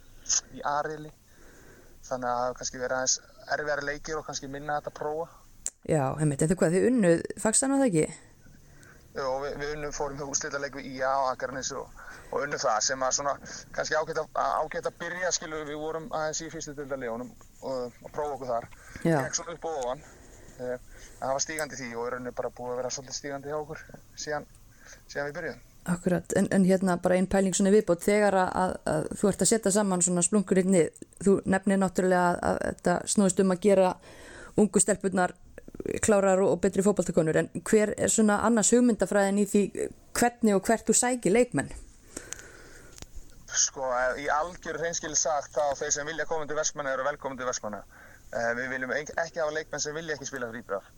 í 0.51 0.63
Arili, 0.67 1.11
þannig 2.03 2.27
að 2.27 2.33
það 2.35 2.41
hefur 2.43 2.57
kannski 2.59 2.81
verið 2.81 2.95
aðeins 2.97 3.13
erfiðari 3.55 3.85
leikir 3.87 4.17
og 4.19 4.25
kannski 4.27 4.49
minna 4.51 4.75
þetta 4.81 4.91
að 4.91 4.97
prófa. 4.97 5.27
Já, 5.89 6.03
einmitt. 6.17 6.41
En 6.41 6.51
þau 6.51 6.59
hvað, 6.61 6.75
þið 6.77 6.89
unnuð 6.91 7.23
fagstan 7.41 7.73
á 7.73 7.79
það 7.79 7.89
ekki? 7.89 8.09
og 9.19 9.41
við, 9.43 9.55
við 9.59 9.73
unnum 9.75 9.93
fórum 9.95 10.19
hjá 10.19 10.27
úrslitaleik 10.29 10.77
við 10.79 10.87
IA 10.95 11.09
á 11.11 11.21
Akarnis 11.33 11.71
og, 11.75 11.89
og 12.31 12.45
unnum 12.45 12.61
það 12.61 12.77
sem 12.85 13.03
að 13.03 13.15
svona 13.17 13.33
kannski 13.75 13.97
ágætt 13.97 14.21
að, 14.21 14.85
að 14.87 14.99
byrja 15.01 15.31
skilu 15.35 15.63
við 15.67 15.81
vorum 15.81 16.07
aðeins 16.15 16.41
í 16.45 16.49
fyrstu 16.53 16.75
dildarlegunum 16.77 17.33
og, 17.61 17.97
og 18.05 18.13
prófa 18.13 18.37
okkur 18.37 18.51
þar 18.53 18.69
Já. 19.03 19.17
gekk 19.17 19.39
svona 19.39 19.57
upp 19.57 19.67
og 19.67 19.81
ofan 19.81 20.05
eh, 20.61 20.77
en 20.77 21.25
það 21.25 21.33
var 21.33 21.43
stígandi 21.45 21.81
því 21.81 21.91
og 21.91 22.05
er 22.05 22.15
rauninni 22.15 22.35
bara 22.39 22.53
búið 22.55 22.71
að 22.71 22.81
vera 22.81 22.93
svolítið 22.95 23.19
stígandi 23.19 23.51
hjá 23.51 23.59
okkur 23.59 23.83
síðan, 24.15 24.47
síðan 25.07 25.29
við 25.29 25.37
byrjuðum 25.39 25.67
Akkurat, 25.91 26.33
en, 26.37 26.47
en 26.53 26.65
hérna 26.69 26.99
bara 27.01 27.15
einn 27.17 27.25
pæling 27.27 27.55
svona 27.57 27.71
viðbót 27.73 28.03
þegar 28.05 28.35
að, 28.37 28.49
að, 28.61 28.73
að 28.91 29.07
þú 29.17 29.29
ert 29.31 29.41
að 29.41 29.49
setja 29.49 29.71
saman 29.73 30.03
svona 30.05 30.23
splunkurinn 30.23 30.75
þú 31.25 31.39
nefnir 31.49 31.79
náttúrulega 31.81 32.27
að, 32.29 32.43
að 32.51 32.59
þetta 32.67 32.97
snúðist 33.09 33.41
um 33.41 33.53
að 33.55 33.63
gera 33.65 33.87
ungu 34.61 34.83
stelpurnar 34.83 35.33
klárar 36.03 36.41
og, 36.43 36.59
betri 36.63 36.83
fótballtakonur 36.85 37.39
en 37.41 37.49
hver 37.67 37.93
er 37.97 38.11
svona 38.11 38.41
annars 38.47 38.71
hugmyndafræðin 38.75 39.41
í 39.41 39.47
því 39.49 39.63
hvernig 40.17 40.57
og 40.57 40.67
hvert 40.67 40.87
þú 40.87 40.97
sækir 40.97 41.35
leikmenn? 41.35 41.71
sko 43.51 43.87
eh, 43.91 44.23
í 44.23 44.27
algjör 44.31 44.79
reynskili 44.79 45.17
sagt 45.19 45.57
þá 45.57 45.75
þeir 45.79 45.95
sem 45.97 46.07
vilja 46.07 46.27
koma 46.29 46.47
til 46.47 46.55
Vestmanna 46.55 46.93
eru 46.95 47.07
velkomin 47.07 47.39
til 47.39 47.49
Vestmanna 47.49 47.81
eh, 47.83 48.51
við 48.59 48.69
viljum 48.75 48.93
ekki 48.95 49.41
hafa 49.41 49.55
leikmenn 49.55 49.83
sem 49.83 49.97
vilja 49.97 50.15
ekki 50.15 50.29
spila 50.29 50.51
fyrir 50.51 50.63
Íbraf 50.63 50.91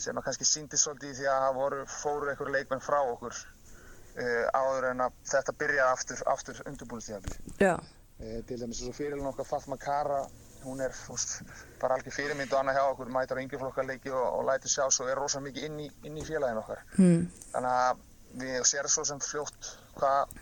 sem 0.00 0.16
að 0.16 0.28
kannski 0.28 0.48
síndi 0.48 0.80
svolítið 0.80 1.12
í 1.12 1.18
því 1.20 1.32
að 1.32 1.48
voru, 1.58 1.82
fóru 1.88 2.32
einhverju 2.32 2.54
leikmenn 2.56 2.84
frá 2.84 3.00
okkur 3.02 3.32
uh, 3.32 4.46
áður 4.52 4.88
en 4.90 5.04
að 5.06 5.18
þetta 5.32 5.54
byrjaði 5.62 5.92
aftur, 5.96 6.22
aftur 6.32 6.62
undirbúinustíðanbili. 6.68 7.38
Já, 7.60 7.76
Uh, 8.22 8.38
til 8.46 8.60
dæmis 8.60 8.78
eins 8.78 8.90
og 8.92 8.94
fyrirlun 8.94 9.26
okkar 9.32 9.46
Fatma 9.48 9.74
Kara, 9.82 10.20
hún 10.64 10.80
er 10.84 10.94
fúst, 10.96 11.40
bara 11.82 11.98
algjör 11.98 12.14
fyrirmynd 12.16 12.52
og 12.52 12.60
annað 12.60 12.78
hjá 12.78 12.84
okkur, 12.92 13.12
mætar 13.12 13.40
á 13.40 13.42
yngjaflokkarleiki 13.42 14.12
og, 14.14 14.24
og 14.38 14.46
lætur 14.48 14.72
sjá 14.72 14.86
svo 14.90 15.08
er 15.10 15.20
rosa 15.20 15.42
mikið 15.42 15.68
inn 15.68 15.82
í, 15.84 15.90
inn 16.08 16.16
í 16.18 16.24
félagin 16.26 16.62
okkar. 16.62 16.84
hmm. 16.96 17.28
Þannig 17.52 17.76
að 17.82 18.08
við 18.42 18.64
sér 18.70 18.88
svo 18.88 19.04
sem 19.04 19.20
fljótt 19.20 19.74
hvað 19.98 20.40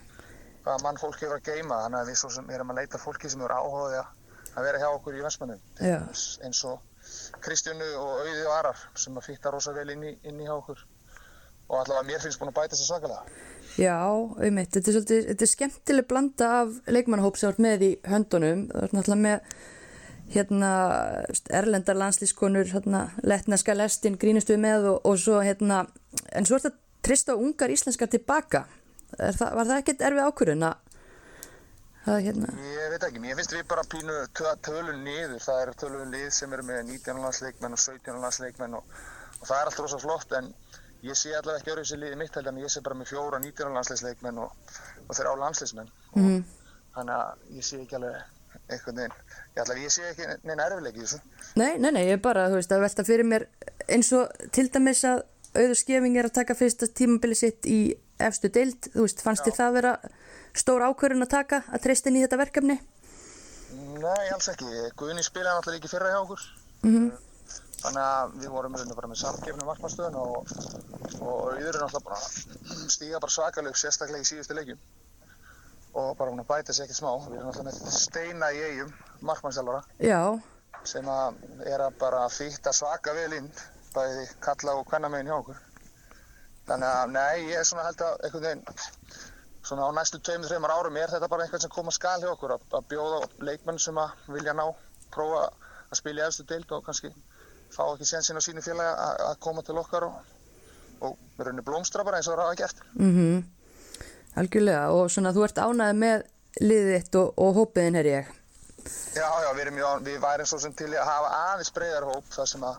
hva 0.65 0.77
mann 0.85 1.01
fólk 1.01 1.19
hefur 1.23 1.39
að 1.39 1.49
geima, 1.49 1.83
þannig 1.87 2.03
að 2.03 2.13
við 2.13 2.21
svo 2.21 2.31
sem 2.35 2.51
erum 2.53 2.73
að 2.73 2.83
leita 2.83 3.01
fólki 3.01 3.31
sem 3.33 3.43
eru 3.45 3.57
áhugaði 3.57 4.01
að, 4.03 4.39
að 4.53 4.67
vera 4.69 4.81
hjá 4.83 4.89
okkur 4.91 5.17
í 5.17 5.23
Vestmannum. 5.25 5.63
Já. 5.81 5.99
Eins 6.45 6.63
og 6.69 6.83
Kristjánu 7.45 7.89
og 7.99 8.11
Auði 8.21 8.43
og 8.45 8.57
Arar 8.59 8.83
sem 8.99 9.17
að 9.17 9.31
fýtta 9.31 9.53
rosa 9.55 9.75
vel 9.77 9.89
inn 9.95 10.05
í, 10.05 10.13
inn 10.29 10.41
í 10.41 10.49
hjá 10.49 10.55
okkur. 10.59 10.85
Og 11.71 11.79
allavega 11.79 12.07
mér 12.09 12.23
finnst 12.23 12.41
búin 12.41 12.51
að 12.51 12.59
bæta 12.59 12.75
þessi 12.75 12.89
svakalega. 12.91 13.41
Já, 13.79 13.97
einmitt, 14.43 14.73
þetta 14.75 14.91
er 14.91 14.97
svolítið, 14.97 15.27
þetta 15.31 15.47
er 15.47 15.51
skemmtileg 15.55 16.09
blanda 16.11 16.49
af 16.61 16.79
leikmannahóp 16.91 17.39
sem 17.39 17.53
ert 17.53 17.61
með 17.63 17.85
í 17.87 17.91
höndunum, 18.11 18.65
þú 18.73 18.83
ert 18.85 18.97
náttúrulega 18.97 19.23
með 19.23 19.61
hérna 20.31 20.71
erlendar 21.51 21.97
landslískonur, 21.99 22.69
hérna 22.75 23.01
letneska 23.27 23.75
lestin 23.75 24.19
grínustu 24.21 24.57
með 24.63 24.87
og, 24.93 25.01
og 25.11 25.19
svo 25.19 25.41
hérna, 25.43 25.85
en 26.33 26.47
svo 26.47 26.59
ert 26.61 26.69
að 26.71 26.77
trista 27.03 27.35
ungar 27.35 27.73
íslenskar 27.73 28.11
tilbaka, 28.13 28.65
er 29.19 29.35
það, 29.35 29.55
var 29.59 29.67
það 29.71 29.81
ekkert 29.83 30.05
erfið 30.07 30.27
ákvörðun 30.29 30.67
að, 30.69 30.77
hérna, 32.25 32.53
Ég 32.65 32.91
veit 32.95 33.07
ekki, 33.09 33.21
mér 33.23 33.37
finnst 33.39 33.55
við 33.55 33.67
bara 33.71 33.85
pínu 33.93 34.19
tö- 34.39 34.57
tölun 34.65 35.03
niður, 35.05 35.37
það 35.45 35.63
eru 35.65 35.75
tölun 35.83 36.13
lið 36.15 36.29
sem 36.35 36.53
eru 36.57 36.65
með 36.69 36.83
19 36.95 37.21
landsleikmenn 37.25 37.77
og 37.77 37.83
17 37.83 38.21
landsleikmenn 38.25 38.77
og, 38.79 38.95
og 39.41 39.47
það 39.51 39.57
er 39.61 39.71
allt 39.71 39.83
rosa 39.85 39.99
flott 40.01 40.33
en 40.39 40.49
ég 41.07 41.17
sé 41.17 41.33
allavega 41.37 41.61
ekki 41.63 41.73
öðru 41.75 41.85
þessi 41.85 41.99
liði 42.01 42.19
mitt 42.21 42.35
heldur 42.37 42.53
en 42.55 42.63
ég 42.63 42.73
sé 42.73 42.83
bara 42.85 42.97
með 43.01 43.11
fjóra 43.13 43.39
19 43.41 43.77
landsleikmenn 43.77 44.41
og, 44.47 44.51
og 45.09 45.17
þeir 45.17 45.31
á 45.33 45.35
landsleismenn 45.45 45.91
Mhm. 46.17 46.41
þannig 46.97 47.15
að 47.15 47.57
ég 47.57 47.65
sé 47.69 47.79
ekki 47.85 47.97
alveg 48.01 48.17
einhvern 48.77 49.01
veginn, 49.03 49.17
ég 49.57 49.63
allavega 49.65 49.85
ég 49.87 49.95
sé 49.95 50.07
ekki 50.11 50.29
neina 50.49 50.67
erfileiki 50.69 51.01
í 51.03 51.07
þessu. 51.07 51.21
nei, 51.57 51.73
nei, 51.79 51.91
nei, 51.97 52.05
ég 52.09 52.17
er 52.19 52.23
bara, 52.25 52.49
þú 52.53 52.59
veist, 52.61 52.73
að 52.77 52.85
velta 52.87 53.05
fyrir 53.09 53.27
mér 53.31 53.47
eins 53.89 54.13
og 54.17 54.31
til 54.57 54.69
dæmis 54.73 55.05
að 55.05 55.23
auður 55.55 55.79
skefing 55.81 56.17
er 56.21 56.29
að 56.31 56.37
taka 56.41 56.55
fyrsta 56.55 56.87
tímabili 56.87 57.35
sitt 57.39 57.67
í 57.67 57.81
efstu 58.21 58.51
deild, 58.53 58.91
þú 58.95 59.07
veist, 59.07 59.23
fannst 59.25 59.47
þér 59.49 59.57
það 59.59 59.77
vera 59.81 59.95
stór 60.61 60.85
ákvörðun 60.91 61.27
að 61.27 61.33
taka, 61.35 61.63
að 61.73 61.83
treysta 61.87 62.11
inn 62.11 62.21
í 62.21 62.23
þetta 62.27 62.39
verkefni? 62.45 62.77
Nei, 64.01 64.29
alls 64.35 64.49
ekki, 64.51 64.71
Guðni 64.99 65.23
spilaði 65.23 65.57
náttúrulega 65.59 65.81
ekki 65.83 65.93
fyrra 65.95 66.13
hjá 66.15 66.21
okkur 66.25 66.47
Mhm. 66.83 67.11
þannig 67.81 68.03
að 68.05 68.33
við 68.41 68.49
vorum 68.53 68.73
bara 68.95 69.09
með 69.09 69.19
samgefnum 69.21 69.69
markmannstöðun 69.71 70.17
og, 70.21 70.49
og 71.21 71.37
auður 71.55 71.69
er 71.69 71.79
náttúrulega 71.81 72.05
bara 72.05 72.89
stíga 72.93 73.21
bara 73.21 73.33
svakalög 73.33 73.77
sérstaklega 73.79 74.21
í 74.25 74.29
síðustu 74.29 74.57
leikjum 74.57 74.79
og 75.95 76.13
bara 76.19 76.31
hún 76.31 76.43
að 76.43 76.49
bæta 76.51 76.75
sér 76.77 76.87
ekkert 76.87 77.01
smá. 77.01 77.11
Við 77.27 77.39
erum 77.39 77.51
alltaf 77.51 77.67
með 77.67 77.97
steina 77.97 78.51
í 78.55 78.63
eigum, 78.69 78.93
markmannstjálfara, 79.27 79.83
Já, 80.05 80.23
sem 80.85 81.09
að 81.11 81.41
er 81.67 81.85
að 81.87 81.99
bara 82.01 82.23
fýtta 82.33 82.73
svaka 82.77 83.15
vel 83.17 83.33
inn, 83.41 83.51
bæði 83.95 84.29
kalla 84.45 84.77
og 84.79 84.87
hvenna 84.91 85.11
meginn 85.13 85.33
hjá 85.33 85.39
okkur. 85.41 85.59
Þannig 86.71 86.89
að, 86.95 87.13
nei, 87.17 87.51
ég 87.51 87.59
er 87.59 87.67
svona 87.67 87.89
held 87.89 88.05
að 88.07 88.25
einhvern 88.29 88.47
veginn, 88.47 88.65
svona 89.67 89.89
á 89.89 89.91
næstu 89.97 90.21
tveimur, 90.23 90.49
þreimur 90.51 90.75
árum 90.77 90.97
er 91.01 91.11
þetta 91.11 91.29
bara 91.33 91.45
eitthvað 91.47 91.65
sem 91.67 91.75
koma 91.75 91.95
skal 91.95 92.21
hjá 92.23 92.31
okkur, 92.33 92.55
að, 92.55 92.67
að 92.79 92.87
bjóða 92.93 93.21
leikmenn 93.49 93.81
sem 93.83 93.99
að 93.99 94.31
vilja 94.37 94.55
ná, 94.55 94.67
prófa 95.11 95.49
að 95.91 95.99
spila 95.99 96.23
í 96.23 96.27
efstu 96.29 96.47
deild 96.47 96.71
og 96.77 96.85
kannski 96.87 97.11
fá 97.75 97.83
ekki 97.91 98.07
sénsinn 98.07 98.39
á 98.39 98.43
sínu 98.43 98.63
félagi 98.63 98.93
að, 98.95 99.25
að 99.27 99.41
koma 99.43 99.63
til 99.67 99.79
okkar 99.83 100.07
og, 100.07 100.21
og 101.03 101.17
við 101.37 101.49
rauninni 101.49 101.67
blómstra 101.67 102.05
bara 102.07 102.21
eins 102.21 102.31
og 102.31 102.39
það 102.39 102.47
hafa 102.47 102.61
gert. 102.63 102.85
Algjörlega 104.39 104.91
og 104.95 105.11
svona 105.11 105.33
þú 105.35 105.45
ert 105.47 105.59
ánæðið 105.65 105.99
með 106.05 106.27
liðið 106.61 106.93
þitt 106.97 107.19
og, 107.21 107.33
og 107.47 107.57
hópiðin 107.61 107.99
er 108.01 108.09
ég. 108.11 108.31
Já, 109.15 109.27
já, 109.45 109.49
við, 109.55 109.61
erum, 109.65 109.75
mjög- 109.77 110.05
við 110.07 110.21
værum 110.23 110.47
svo 110.49 110.59
sem 110.63 110.73
til 110.75 110.89
að 110.95 111.09
hafa 111.09 111.33
aðeins 111.51 111.73
breyðar 111.77 112.07
hóp 112.09 112.31
þar 112.33 112.49
sem 112.49 112.63
að 112.65 112.79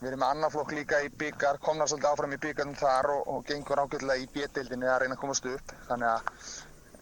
við 0.00 0.08
erum 0.10 0.22
með 0.24 0.30
annar 0.34 0.50
flokk 0.54 0.72
líka 0.74 0.98
í 1.04 1.10
byggar, 1.20 1.58
komnar 1.62 1.88
svolítið 1.90 2.10
áfram 2.10 2.32
í 2.34 2.40
byggarum 2.40 2.74
þar 2.80 3.10
og, 3.14 3.22
og 3.34 3.44
gengur 3.48 3.82
ágætlega 3.84 4.22
í 4.22 4.26
B-deildinni 4.34 4.88
að 4.88 5.00
reyna 5.04 5.16
að 5.18 5.20
komast 5.22 5.46
upp. 5.46 5.74
Þannig 5.88 6.08
að 6.08 6.32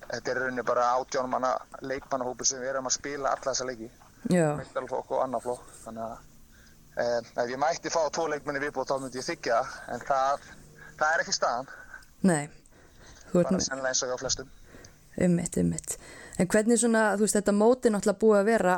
þetta 0.08 0.32
er 0.34 0.40
rauninni 0.42 0.64
bara 0.66 0.88
átjánum 0.98 1.30
manna 1.36 1.52
leikmannahópu 1.84 2.46
sem 2.48 2.60
við 2.62 2.72
erum 2.74 2.90
að 2.90 2.96
spila 2.98 3.32
alla 3.36 3.46
þessa 3.52 3.68
leiki, 3.70 3.90
Já, 4.34 4.46
meistarflokk 4.58 5.12
og 5.14 5.22
annar 5.24 5.44
flokk. 5.44 5.66
Þannig 5.84 6.04
að 6.04 6.16
eh, 6.98 7.18
ef 7.44 7.52
ég 7.54 7.60
mætti 7.62 7.92
fá 7.94 8.00
tvo 8.12 8.26
leikmenni 8.32 8.62
viðbútt 8.66 8.90
þá 8.92 8.96
myndi 9.04 9.20
ég 9.22 9.28
þykja 9.30 9.60
en 9.94 10.04
það, 10.08 10.48
það 10.98 11.12
er 11.14 11.24
ekki 11.24 11.36
staðan, 11.38 11.70
nei, 12.26 12.48
bara 13.34 13.54
nú 13.56 13.60
sennilega 13.64 13.92
eins 13.92 14.02
og 14.06 14.12
hjá 14.12 14.18
flestum. 14.22 14.48
ummitt, 15.26 15.56
ummitt. 15.58 15.96
En 16.38 16.46
hvernig 16.46 16.78
svona, 16.78 17.02
þú 17.18 17.26
veist, 17.26 17.36
þetta 17.40 17.54
móti 17.56 17.90
náttúrulega 17.90 18.20
búið 18.22 18.38
að 18.40 18.48
vera 18.52 18.76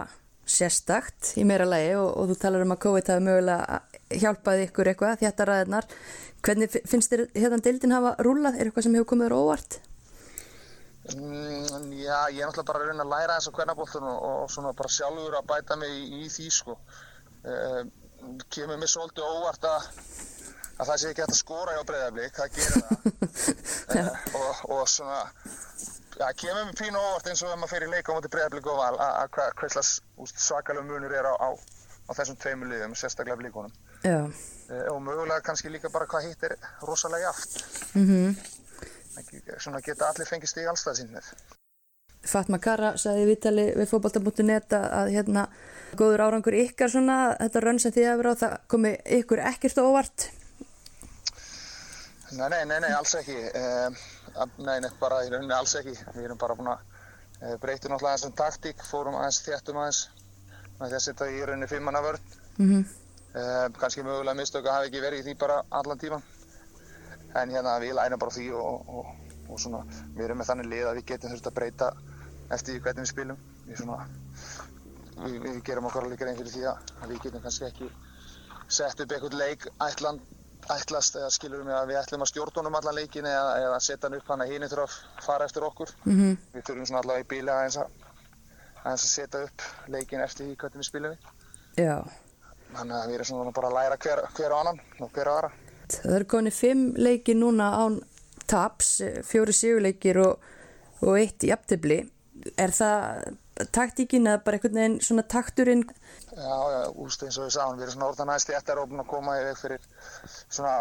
sérstakt 0.51 1.35
í 1.39 1.45
meira 1.47 1.67
lagi 1.69 1.93
og, 2.01 2.09
og 2.17 2.31
þú 2.31 2.37
talar 2.41 2.65
um 2.65 2.73
að 2.75 2.81
COVID 2.87 3.11
hafi 3.13 3.23
mögulega 3.27 3.81
hjálpað 4.23 4.63
ykkur 4.65 4.89
eitthvað, 4.91 5.21
þetta 5.21 5.47
ræðinar. 5.51 5.87
Hvernig 6.41 6.71
fi- 6.73 6.83
finnst 6.89 7.13
þér 7.13 7.27
hérna 7.37 7.61
deildin 7.63 7.93
hafa 7.95 8.15
rúlað? 8.25 8.57
Er 8.59 8.71
eitthvað 8.71 8.87
sem 8.89 8.97
hefur 8.97 9.11
komið 9.13 9.35
á 9.37 9.39
óvart? 9.39 9.77
Mm, 11.11 11.93
já, 11.97 12.19
ég 12.33 12.41
er 12.41 12.49
náttúrulega 12.49 12.67
bara 12.71 12.81
að 12.83 12.89
reyna 12.91 13.05
að 13.07 13.13
læra 13.15 13.37
þess 13.39 13.51
á 13.51 13.57
kvennabóltan 13.57 14.09
og, 14.11 14.19
og 14.45 14.51
svona 14.53 14.73
bara 14.77 14.93
sjálfur 14.93 15.37
að 15.39 15.47
bæta 15.53 15.77
mig 15.81 15.95
í, 15.97 16.25
í 16.25 16.29
því 16.33 16.49
sko. 16.55 16.77
Uh, 17.41 17.83
kemur 18.53 18.77
mér 18.81 18.91
svolítið 18.93 19.25
óvart 19.25 19.65
að, 19.65 19.87
að 20.81 20.89
það 20.91 21.01
sé 21.03 21.11
ekki 21.13 21.25
hægt 21.25 21.35
að 21.35 21.41
skora 21.41 21.75
hjá 21.77 21.83
breyðablík, 21.91 22.39
það 22.39 22.55
gerir 22.57 22.73
það. 22.77 22.95
uh, 24.01 24.39
og, 24.41 24.63
og 24.77 24.87
svona, 24.89 25.19
já, 26.21 26.27
kemur 26.41 26.65
mér 26.71 26.79
pínu 26.81 27.03
óvart 27.03 27.29
eins 27.33 27.43
og 27.45 27.53
ef 27.55 27.61
maður 27.63 27.87
í 27.87 27.91
leika 27.93 28.13
á 28.13 28.17
móti 28.17 28.33
breyðablík 28.33 28.71
og 28.73 28.81
val 28.81 28.95
að, 28.97 29.13
að 29.21 29.29
hvað 29.37 29.91
svakalega 30.41 30.87
munur 30.89 31.15
er 31.21 31.29
á, 31.29 31.35
á, 31.37 31.49
á 32.09 32.11
þessum 32.17 32.39
tveimur 32.41 32.71
liðum, 32.73 32.97
sérstaklega 32.99 33.39
blíkunum. 33.43 33.77
Já, 34.07 34.23
Uh, 34.71 34.85
og 34.93 35.01
mögulega 35.03 35.43
kannski 35.43 35.67
líka 35.67 35.89
bara 35.91 36.07
hvað 36.07 36.29
hitt 36.29 36.45
er 36.47 36.53
rosalega 36.87 37.25
jaft. 37.33 37.57
mhm. 37.99 38.37
Ekki- 39.19 39.41
Svona 39.59 39.81
geta 39.83 40.07
allir 40.07 40.29
fengið 40.29 40.47
stig 40.53 40.69
allstað 40.71 41.01
sín 41.01 41.09
með. 41.11 41.27
Fatma 42.31 42.61
Kara 42.63 42.93
sagði 42.95 43.25
í 43.25 43.29
vitali 43.33 43.65
við 43.75 43.89
fótbolta.net 43.91 44.77
að, 44.79 45.11
hérna 45.11 45.49
góður 45.99 46.23
árangur 46.29 46.55
ykkar 46.61 46.93
svona, 46.93 47.17
þetta 47.41 47.63
rönn 47.65 47.83
sem 47.83 47.97
þið 47.97 48.07
hefur 48.13 48.29
á, 48.31 48.35
það 48.45 48.55
komi 48.71 48.93
ykkur 49.19 49.43
ekkert 49.51 49.83
óvart. 49.83 50.29
Nei, 52.31 52.47
nei, 52.53 52.63
nei, 52.71 52.79
nei, 52.85 52.93
alls 52.95 53.17
ekki. 53.19 53.37
Nei, 54.63 54.77
nei, 54.85 54.91
bara 55.01 55.25
í 55.27 55.31
rauninni 55.33 55.57
alls 55.57 55.75
ekki. 55.81 55.97
Við 56.15 56.29
erum 56.29 56.39
bara 56.41 56.57
búin 56.59 56.71
að 56.71 56.81
uh, 56.85 57.57
breyta 57.63 57.91
náttúrulega 57.91 58.15
aðeins 58.15 58.27
um 58.29 58.39
taktík, 58.39 58.83
fórum 58.87 59.19
aðeins 59.19 59.43
þéttum 59.47 59.81
aðeins 59.83 60.05
með 60.79 60.87
því 60.87 60.99
að 61.01 61.07
setja 61.09 61.31
í 61.35 61.45
rauninni 61.45 61.71
fimmanna 61.71 62.05
vörn. 62.07 62.35
Mm 62.61 62.83
Uh, 63.31 63.69
kannski 63.79 64.03
mögulega 64.03 64.35
mistök 64.35 64.65
að 64.67 64.75
hafa 64.75 64.87
ekki 64.89 65.01
verið 65.05 65.21
í 65.21 65.25
því 65.29 65.33
bara 65.39 65.61
allan 65.79 65.99
tíman. 66.03 66.23
En 67.39 67.53
hérna 67.55 67.77
við 67.79 67.93
lærum 67.95 68.19
bara 68.19 68.35
því 68.35 68.47
og, 68.59 68.89
og, 68.91 69.13
og 69.47 69.61
svona, 69.63 69.85
við 70.17 70.25
erum 70.25 70.41
með 70.43 70.49
þannig 70.49 70.67
lið 70.73 70.89
að 70.89 70.99
við 70.99 71.05
getum 71.13 71.31
þurft 71.31 71.47
að 71.47 71.55
breyta 71.61 71.91
eftir 72.57 72.81
hvernig 72.83 73.07
við 73.07 73.11
spilum. 73.13 73.45
Við, 73.69 73.77
svona, 73.85 74.01
við, 75.21 75.37
við 75.45 75.61
gerum 75.69 75.87
okkur 75.87 76.09
alveg 76.09 76.25
grein 76.25 76.41
fyrir 76.41 76.57
því 76.57 76.65
að 76.73 77.13
við 77.13 77.23
getum 77.29 77.45
kannski 77.45 77.69
ekki 77.69 77.91
sett 78.67 79.05
upp 79.05 79.15
einhvern 79.15 79.39
leik 79.39 79.69
ætlan, 79.87 80.19
ætlast 80.77 81.19
eða 81.21 81.31
skilur 81.35 81.65
við 81.67 81.77
að 81.77 81.91
við 81.91 82.01
ætlum 82.01 82.25
að 82.25 82.31
stjórna 82.33 82.63
honum 82.63 82.79
allan 82.81 82.99
leikin 83.01 83.27
eða, 83.27 83.53
eða 83.65 83.81
setja 83.81 84.09
hann 84.09 84.19
upp 84.21 84.33
hann 84.33 84.45
að 84.45 84.55
hini 84.55 84.71
þurfa 84.71 84.87
að 84.89 85.25
fara 85.27 85.45
eftir 85.49 85.67
okkur. 85.67 85.93
-hmm. 86.07 86.39
Við 86.55 86.65
þurfum 86.69 86.87
svona 86.87 87.03
allavega 87.03 87.25
í 87.25 87.31
bíli 87.35 87.53
aðeins 87.55 87.79
að, 87.83 87.89
að 88.85 88.99
setja 89.05 89.45
upp 89.49 89.69
leikin 89.89 90.25
eftir 90.25 90.47
því 90.47 90.57
hvernig 90.57 90.83
við 90.83 90.91
spilum 90.91 91.15
við. 91.15 91.31
Já, 91.81 91.97
Þannig 92.71 92.97
að 92.97 93.09
við 93.09 93.15
erum 93.15 93.29
svona 93.31 93.53
bara 93.55 93.71
að 93.71 93.77
læra 93.79 93.99
hver, 94.05 94.23
hver 94.37 94.55
á 94.55 94.57
annan 94.61 94.81
og 95.01 95.11
hver 95.15 95.31
á 95.31 95.33
aðra. 95.35 95.51
það 95.91 96.17
eru 96.17 96.27
konið 96.31 96.55
fimm 96.55 96.83
leiki 96.97 97.35
núna 97.35 97.71
án 97.83 97.97
taps, 98.51 98.91
fjóri 99.27 99.55
sigurleikir 99.55 100.21
og, 100.23 100.51
og 101.03 101.19
eitt 101.19 101.47
í 101.47 101.51
aptibli. 101.55 102.01
Er 102.57 102.71
það 102.75 103.25
taktíkin 103.77 104.29
eða 104.29 104.43
bara 104.45 104.59
einhvern 104.59 104.79
veginn 104.79 105.01
svona 105.05 105.25
takturinn? 105.35 105.85
Já, 106.31 106.57
já, 106.75 106.81
úst 107.05 107.25
eins 107.27 107.39
og 107.39 107.49
við 107.49 107.55
sáum, 107.57 107.77
við 107.79 107.87
erum 107.87 107.95
svona 107.97 108.09
orðan 108.11 108.33
aðeins 108.33 108.49
þéttar 108.51 108.81
og 108.83 108.91
búin 108.91 109.03
að 109.05 109.11
koma 109.11 109.37
í 109.41 109.45
veg 109.49 109.59
fyrir 109.61 109.89
svona 110.49 110.75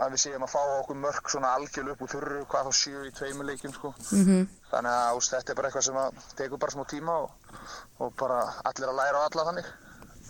að 0.00 0.14
við 0.14 0.22
séum 0.24 0.46
að 0.46 0.52
fá 0.54 0.60
okkur 0.80 1.00
mörg 1.00 1.30
svona 1.32 1.52
algjörl 1.58 1.92
upp 1.92 2.04
úr 2.04 2.12
þurru, 2.14 2.40
hvað 2.50 2.68
þá 2.70 2.78
sjö 2.80 3.04
í 3.06 3.14
tveimur 3.16 3.48
leikjum, 3.50 3.74
sko. 3.76 3.94
Mm 4.16 4.48
Þannig 4.70 4.92
að 4.94 5.16
úst, 5.18 5.32
þetta 5.34 5.50
er 5.52 5.56
bara 5.58 5.68
eitthvað 5.68 5.86
sem 5.88 5.96
að 5.98 6.20
tekur 6.38 6.60
bara 6.62 6.74
smá 6.76 6.84
tíma 6.86 7.16
og, 7.24 7.56
og 7.98 8.12
bara 8.20 8.38
allir 8.70 8.92
að 8.92 9.00
læra 9.00 9.18
á 9.18 9.26
alla 9.26 9.46
þannig. 9.48 9.70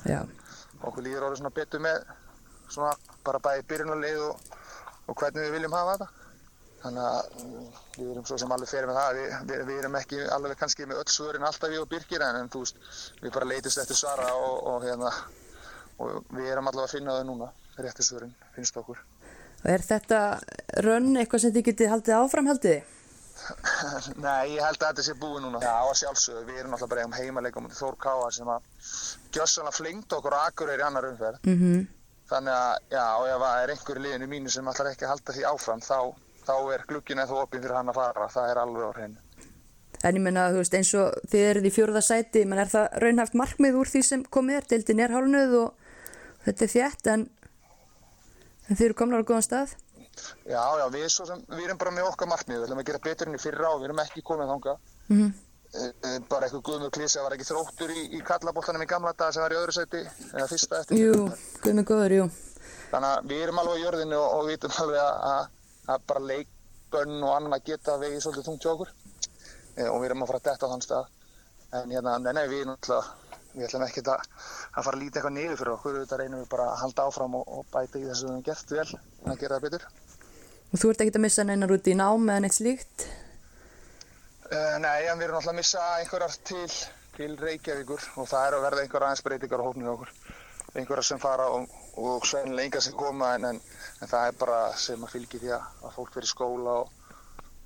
Já, 0.08 0.20
Okkur 0.80 1.04
líður 1.04 1.26
orðið 1.26 1.42
svona 1.42 1.52
betur 1.58 1.82
með 1.84 1.98
svona 2.72 2.94
bara 3.26 3.42
bæði 3.44 3.66
byrjunarlið 3.68 4.22
og, 4.30 4.56
og 5.06 5.18
hvernig 5.20 5.44
við 5.44 5.54
viljum 5.58 5.76
hafa 5.76 5.96
þetta. 5.98 6.19
Þannig 6.80 7.06
að 7.06 7.32
mm, 7.44 7.64
við 7.96 8.10
erum 8.14 8.26
svo 8.28 8.38
sem 8.40 8.52
alveg 8.54 8.70
fyrir 8.70 8.88
með 8.88 8.98
það. 9.00 9.18
Við, 9.18 9.32
við, 9.50 9.64
við 9.68 9.80
erum 9.82 9.96
ekki 10.00 10.20
alveg 10.36 10.60
kannski 10.60 10.86
með 10.88 11.02
öll 11.02 11.12
svörin 11.12 11.48
alltaf 11.48 11.72
við 11.72 11.82
og 11.82 11.90
Birgir 11.90 12.24
en, 12.24 12.38
en 12.40 12.52
þú 12.52 12.62
veist, 12.64 12.80
við 13.20 13.34
bara 13.34 13.50
leytist 13.50 13.82
eftir 13.82 13.98
svara 13.98 14.30
og, 14.36 14.54
og, 14.70 14.86
hérna, 14.86 15.10
og 16.00 16.30
við 16.36 16.48
erum 16.54 16.70
allavega 16.70 16.88
að 16.88 16.94
finna 16.96 17.18
þau 17.18 17.28
núna, 17.28 17.50
rétti 17.84 18.06
svörin, 18.06 18.32
finnst 18.56 18.80
okkur. 18.80 19.02
og 19.60 19.68
er 19.74 19.84
þetta 19.84 20.22
rönn 20.86 21.12
eitthvað 21.20 21.44
sem 21.44 21.54
þið 21.58 21.68
getið 21.68 21.92
haldið 21.94 22.18
áfram 22.22 22.48
haldið 22.48 22.78
þið? 22.78 22.96
Nei, 24.24 24.56
ég 24.56 24.64
held 24.64 24.80
að 24.80 24.88
þetta 24.88 25.04
sé 25.04 25.14
búið 25.20 25.44
núna. 25.44 25.60
Já, 25.64 25.76
að 25.84 25.96
sjálfsögðu, 26.00 26.42
við 26.48 26.60
erum 26.60 26.74
alltaf 26.76 26.90
bara 26.92 27.06
um 27.08 27.16
heimaleika 27.16 27.62
mútið 27.62 27.80
Þór 27.80 27.96
Káa 28.04 28.26
sem 28.36 28.50
að 28.52 28.66
gjössanlega 29.36 29.76
flengt 29.76 30.16
okkur 30.16 30.36
á 30.36 30.40
Akureyri 30.48 30.84
í 30.84 30.86
annar 30.88 31.08
umferð. 31.12 31.40
Mm 31.48 31.88
Þannig 32.30 32.54
að, 32.54 32.74
já, 32.94 33.04
og 33.18 33.24
ef 33.26 33.40
það 33.42 33.60
er 33.60 33.70
einhver 33.72 33.98
í 33.98 34.02
liðinu 34.04 34.26
mínu 34.30 34.50
sem 34.54 34.68
ætlar 34.70 34.88
ekki 34.92 35.08
halda 35.10 35.32
því 35.34 35.46
áfram, 35.50 35.80
þá, 35.82 35.96
þá 36.46 36.54
er 36.74 36.86
glugginn 36.88 37.22
eða 37.22 37.42
opinn 37.42 37.62
fyrir 37.62 37.76
hann 37.78 37.92
að 37.92 37.98
fara. 38.00 38.28
Það 38.32 38.52
er 38.52 38.62
alveg 38.62 38.86
á 38.86 38.92
hreinu. 38.96 39.26
En 40.00 40.16
ég 40.16 40.24
menna, 40.24 40.46
þú 40.48 40.62
veist, 40.62 40.76
eins 40.78 40.94
og 40.96 41.18
þið 41.28 41.46
eruð 41.50 41.68
í 41.68 41.74
fjórða 41.74 42.00
sæti, 42.04 42.46
menn 42.48 42.62
er 42.62 42.70
það 42.72 42.96
raunhaft 43.04 43.36
markmið 43.36 43.76
úr 43.82 43.90
því 43.90 44.02
sem 44.06 44.22
komið 44.32 44.60
er, 44.60 44.68
deildin 44.70 45.02
er 45.04 45.12
hálnuð 45.12 45.58
og 45.58 45.92
þetta 46.46 46.66
er 46.66 46.72
þétt, 46.72 47.10
en, 47.12 47.26
en 48.68 48.80
þið 48.80 48.86
eru 48.86 48.96
komnar 49.02 49.20
á 49.20 49.28
góðan 49.28 49.44
stað? 49.44 49.76
Já, 50.48 50.64
já, 50.80 50.86
við, 50.94 51.06
svo 51.12 51.28
sem, 51.28 51.44
við 51.52 51.66
erum 51.66 51.80
bara 51.80 51.92
með 51.98 52.08
okkar 52.14 52.32
markmið. 52.32 52.62
Við 52.62 52.66
ætlum 52.70 52.80
að 52.80 52.88
gera 52.88 53.04
betur 53.04 53.28
enn 53.28 53.36
í 53.36 53.44
fyrra 53.44 53.74
og 53.74 53.82
við 53.82 53.90
erum 53.90 54.02
ekki 54.06 54.24
komið 54.24 54.52
þangað. 54.54 54.90
Mm 55.12 55.30
Eh, 55.70 55.86
eh, 55.86 56.18
Bara 56.26 56.48
eitthvað 56.48 56.64
guðmur 56.66 56.90
klísi 56.90 57.20
að 57.20 57.28
var 57.28 57.34
ekki 57.36 57.46
þróttur 57.46 57.90
í, 57.94 58.00
í 58.18 58.20
kallabóltanum 58.26 58.82
í 58.82 58.88
gamla 58.90 59.12
daga 59.14 59.36
sem 59.36 59.44
var 59.44 59.52
í 59.54 59.58
öðru 59.60 59.74
sæti, 59.76 60.00
eða 60.32 60.46
fyrsta 60.50 60.80
eftir. 60.82 60.98
Jú, 60.98 61.28
guð 61.62 61.76
með 61.78 61.86
góður, 61.86 62.14
jú. 62.16 62.24
Þannig 62.90 63.10
að 63.10 63.28
við 63.30 63.42
erum 63.44 63.60
alveg 63.62 63.76
á 63.78 63.82
jörðinu 63.84 64.18
og, 64.18 64.32
og 64.34 64.48
vitum 64.48 64.74
alveg 64.82 65.04
að, 65.04 65.44
að, 65.90 65.94
að 65.94 66.04
bara 66.10 66.26
leikbönn 66.30 67.16
og 67.20 67.32
annað 67.36 67.64
geta 67.70 67.96
vegið 68.00 68.22
svolítið 68.24 68.46
tungt 68.48 68.66
hjá 68.66 68.72
okkur 68.74 68.92
e, 69.76 69.88
og 69.88 69.98
við 70.00 70.10
erum 70.10 70.24
að 70.24 70.30
fara 70.30 70.42
að 70.42 70.46
detta 70.50 70.70
á 70.70 70.72
þann 70.74 70.86
stað. 70.86 71.16
En 71.80 71.94
hérna, 71.94 72.16
nei, 72.18 72.32
nei, 72.34 72.44
við, 72.50 72.70
við 73.54 73.66
ætlum 73.68 73.86
ekki 73.86 74.04
að, 74.06 74.28
að 74.74 74.86
fara 74.86 74.96
að 74.96 75.02
líta 75.04 75.20
eitthvað 75.20 75.36
niður 75.36 75.60
fyrir 75.60 75.74
okkur, 75.76 75.98
þetta 76.02 76.20
reynum 76.20 76.42
við 76.42 76.52
bara 76.54 76.68
að 76.72 76.80
halda 76.84 77.06
áfram 77.10 77.36
og, 77.38 77.50
og 77.58 77.66
bæta 77.74 78.00
í 78.00 78.06
þessu 78.08 78.26
við 78.26 78.32
hefum 78.32 78.46
gert 78.48 78.74
vel, 78.76 79.00
að 79.26 79.42
gera 79.42 79.58
það 79.58 79.66
betur. 79.68 79.88
Og 80.70 80.78
þú 80.78 80.92
ert 80.92 81.02
ekkert 81.02 81.18
að 81.18 81.24
missa 81.26 81.44
neinar 81.46 81.74
út 81.74 81.90
í 81.90 81.96
nám 81.98 82.30
eða 82.30 82.42
neitt 82.44 82.56
slíkt? 82.56 83.06
Uh, 84.50 84.76
nei, 84.82 85.06
en 85.06 85.18
við 85.18 85.28
erum 85.28 85.38
náttúrulega 85.38 85.52
að 85.54 85.58
missa 85.60 85.86
einhverjar 86.00 86.36
til, 86.50 86.70
til 87.14 87.30
Reykjavíkur 87.38 88.06
og 88.18 88.28
það 88.30 88.46
er 88.46 88.56
að 88.56 88.64
verða 88.66 88.84
einhverjar 88.84 89.06
aðeins 89.08 89.24
breytingar 89.26 89.62
á 89.62 89.66
hófnum 89.66 89.86
hjá 89.86 89.92
okkur. 89.94 90.12
Einhverjar 90.74 91.06
sem 91.06 91.22
fara 91.22 91.46
og, 91.54 91.74
og 92.00 92.26
sennilega 92.28 92.68
enga 92.68 92.82
sem 92.84 92.96
koma 92.96 93.34
en, 93.36 93.46
en, 93.50 93.60
en 94.00 94.10
það 94.10 94.30
er 94.30 94.38
bara 94.40 94.60
sem 94.80 95.04
að 95.04 95.14
fylgi 95.16 95.42
því 95.42 95.52
að, 95.56 95.68
að 95.84 95.96
fólk 95.98 96.14
fyrir 96.16 96.30
skóla 96.30 96.76
og, 96.82 96.92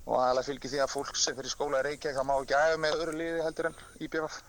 og 0.05 0.15
aðalega 0.19 0.47
fylgi 0.49 0.71
því 0.73 0.81
að 0.83 0.93
fólk 0.93 1.19
sem 1.19 1.37
fyrir 1.37 1.53
skóla 1.53 1.81
í 1.81 1.87
Reykjavík 1.89 2.17
það 2.19 2.29
má 2.29 2.35
ekki 2.37 2.59
æfa 2.59 2.81
með 2.83 2.97
öðru 2.99 3.17
liði 3.19 3.45
heldur 3.45 3.69
en 3.71 3.77
IBF 4.07 4.39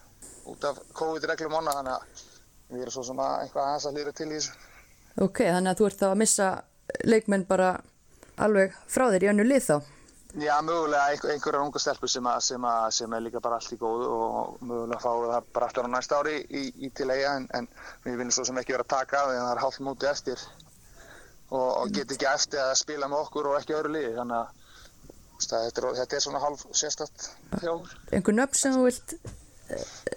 út 0.53 0.71
af 0.71 0.81
COVID-reglum 0.97 1.59
onna 1.61 1.77
þannig 1.79 1.97
að 1.97 2.25
við 2.71 2.87
erum 2.87 2.97
svo 2.97 3.05
sem 3.07 3.21
að 3.23 3.35
einhvað 3.45 3.69
aðeins 3.69 3.87
að 3.87 3.99
hlýra 3.99 4.15
til 4.17 4.27
í 4.27 4.35
þessu. 4.37 4.57
Ok, 5.27 5.43
þannig 5.47 5.71
að 5.71 5.81
þú 5.81 5.91
ert 5.91 6.01
þá 6.01 6.07
að 6.09 6.19
missa 6.23 6.49
leikmenn 7.07 7.47
bara 7.49 7.69
alveg 8.43 8.75
frá 8.91 9.07
þér 9.13 9.27
í 9.27 9.31
önnu 9.33 9.47
lið 9.47 9.69
þá? 9.71 9.77
Já, 10.37 10.59
mögulega 10.61 11.07
einhver, 11.15 11.31
einhverjar 11.33 11.63
unga 11.65 11.81
stelpur 11.81 12.11
sem, 12.13 12.27
að, 12.29 12.41
sem, 12.45 12.65
að, 12.69 12.87
sem 12.93 13.15
er 13.17 13.23
líka 13.25 13.41
bara 13.41 13.57
allt 13.57 13.73
í 13.73 13.79
góðu 13.81 14.09
og 14.13 14.59
mögulega 14.69 14.99
fáum 15.01 15.23
við 15.23 15.31
það 15.33 15.47
bara 15.57 15.69
aftur 15.71 15.89
á 15.89 15.91
næsta 15.95 16.19
ári 16.21 16.35
í, 16.45 16.63
í 16.85 16.91
til 16.93 17.09
eiga 17.09 17.31
en, 17.39 17.47
en 17.57 17.69
við 18.05 18.19
viljum 18.21 18.35
svo 18.37 18.45
sem 18.45 18.61
ekki 18.61 18.75
vera 18.77 18.85
að 18.85 18.93
taka 18.93 19.23
af 19.23 19.31
því 19.31 19.39
að 19.39 19.47
það 19.47 19.55
er 19.55 19.63
hálf 19.65 19.81
múti 19.87 20.11
eftir 20.11 20.45
og, 21.49 21.71
og 21.71 21.95
get 21.97 22.13
ekki 22.13 22.29
eftir 22.29 22.61
að 22.67 22.75
spila 22.83 23.09
með 23.09 23.25
okkur 23.25 23.49
og 23.53 23.59
ekki 23.63 23.79
öðru 23.79 23.95
liði 23.97 24.13
þannig 24.19 24.39
að 24.43 24.63
þetta, 25.41 25.65
er, 25.89 25.91
þetta 26.03 26.19
er 26.21 26.25
svona 26.29 26.45
hálf 26.45 26.67
sérstætt 26.83 27.27
hjá 27.63 27.73
okkur. 27.73 27.97
Einhver 28.13 28.37
nöfn 28.43 28.61
sem 28.61 28.77
þú 28.77 28.87
vilt 28.91 29.17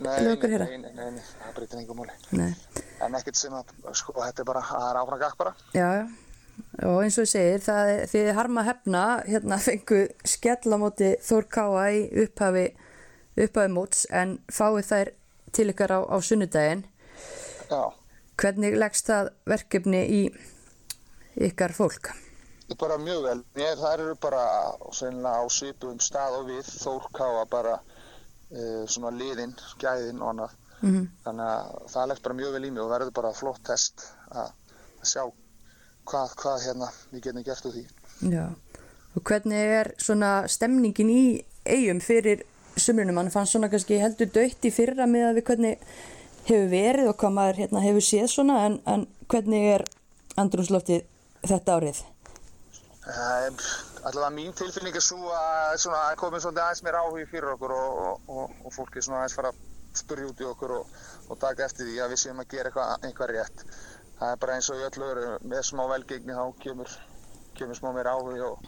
Leyfa 0.03 0.33
okkur 0.35 0.51
heyra. 0.53 0.67
nei, 0.69 0.89
nei, 0.93 1.11
nei, 1.15 1.23
það 1.39 1.53
breytir 1.55 1.79
engum 1.79 2.03
múli. 2.03 2.13
Nei, 2.37 2.51
En 3.01 3.15
ekkert 3.17 3.39
sem 3.39 3.55
að, 3.55 3.71
sko, 3.97 4.13
þetta 4.19 4.43
er 4.43 4.47
bara, 4.51 4.61
það 4.67 4.89
er 4.91 4.99
áfram 4.99 5.23
gakk 5.23 5.39
bara. 5.39 5.55
já, 5.73 5.87
já 6.03 6.03
og 6.83 7.01
eins 7.03 7.17
og 7.17 7.27
ég 7.27 7.31
segir, 7.33 7.63
það 7.65 7.91
er 7.93 8.05
því 8.11 8.23
harma 8.37 8.65
hefna 8.67 9.03
hérna 9.27 9.59
fengu 9.67 10.03
skell 10.27 10.75
á 10.75 10.77
móti 10.81 11.13
Þór 11.25 11.49
Káa 11.55 11.89
í 11.95 12.05
upphafi 12.25 12.67
upphafi 13.39 13.73
móts 13.73 14.05
en 14.11 14.37
fáið 14.51 14.87
þær 14.91 15.13
til 15.55 15.69
ykkar 15.73 15.95
á, 15.95 15.99
á 16.05 16.17
sunnudaginn 16.21 16.85
Já, 17.69 17.83
hvernig 18.39 18.79
leggst 18.79 19.11
það 19.11 19.33
verkefni 19.49 20.01
í 20.07 20.23
ykkar 21.49 21.75
fólk? 21.75 22.11
bara 22.79 22.97
mjög 22.97 23.23
vel. 23.23 23.39
Mér, 23.57 23.75
það 23.79 23.93
eru 23.93 24.15
bara 24.21 24.41
á 24.77 25.43
svipum 25.49 25.99
stað 25.99 26.39
og 26.39 26.49
við 26.49 26.67
Þór 26.69 27.07
Káa 27.15 27.45
bara 27.49 27.75
uh, 27.79 28.83
svona 28.85 29.11
liðin, 29.15 29.55
gæðin 29.81 30.21
og 30.21 30.33
annað. 30.33 30.57
Mm 30.79 31.07
Þannig 31.25 31.45
að 31.45 31.71
það 31.91 32.09
leggt 32.09 32.23
bara 32.23 32.39
mjög 32.39 32.53
vel 32.55 32.65
í 32.65 32.71
mig 32.71 32.83
og 32.83 32.91
verður 32.93 33.15
bara 33.17 33.33
flott 33.35 33.63
test 33.67 34.05
að, 34.31 34.53
að 35.01 35.09
sjá 35.11 35.23
hvað, 36.07 36.35
hvað 36.41 36.63
hérna 36.67 36.91
við 37.11 37.25
getum 37.27 37.45
gert 37.47 37.67
úr 37.69 37.75
því. 37.75 37.83
Já, 38.29 38.45
og 39.15 39.25
hvernig 39.29 39.73
er 39.79 39.91
svona 40.01 40.31
stemningin 40.51 41.11
í 41.13 41.23
eigum 41.65 42.01
fyrir 42.03 42.45
sumrunum? 42.79 43.19
Hann 43.21 43.33
fannst 43.33 43.55
svona 43.55 43.71
kannski 43.71 43.99
heldur 44.01 44.31
dött 44.33 44.65
í 44.65 44.73
fyrra 44.73 45.07
með 45.09 45.29
að 45.29 45.39
við 45.39 45.47
hvernig 45.49 45.89
hefur 46.49 46.69
verið 46.71 47.11
og 47.11 47.17
hvað 47.21 47.35
maður 47.35 47.61
hérna, 47.63 47.83
hefur 47.85 48.05
séð 48.05 48.29
svona 48.31 48.61
en, 48.67 48.79
en 48.89 49.05
hvernig 49.29 49.67
er 49.75 49.85
andrumsloftið 50.39 51.05
þetta 51.45 51.77
árið? 51.77 52.01
Um, 53.09 53.59
allavega 54.05 54.29
mín 54.35 54.53
tilfinning 54.57 54.95
er 54.95 55.03
svo 55.03 55.31
að 55.33 55.77
svona, 55.81 56.01
komið 56.19 56.43
svolítið 56.45 56.63
aðeins 56.65 56.83
meira 56.85 57.03
áhugi 57.05 57.25
fyrir 57.31 57.53
okkur 57.55 57.73
og, 57.73 58.01
og, 58.03 58.33
og, 58.35 58.57
og 58.65 58.75
fólki 58.75 59.01
svona 59.01 59.23
aðeins 59.23 59.37
fara 59.37 59.53
að 59.53 59.61
spurja 59.99 60.29
út 60.29 60.43
í 60.43 60.47
okkur 60.49 60.75
og, 60.77 60.97
og 61.29 61.39
taka 61.41 61.65
eftir 61.65 61.89
því 61.89 61.97
að 62.03 62.13
við 62.13 62.21
séum 62.23 62.43
að 62.43 62.51
gera 62.53 62.69
eitthvað, 62.69 63.07
eitthvað 63.07 63.33
rétt. 63.33 63.65
Það 64.19 64.33
er 64.33 64.41
bara 64.43 64.57
eins 64.57 64.69
og 64.73 64.81
í 64.81 64.85
öllu 64.89 65.07
öru, 65.13 65.27
með 65.47 65.63
smá 65.69 65.85
velgengni 65.93 66.35
þá 66.35 66.43
kemur, 66.63 66.97
kemur 67.55 67.79
smá 67.79 67.89
meira 67.95 68.15
áhugi 68.17 68.43
og, 68.43 68.65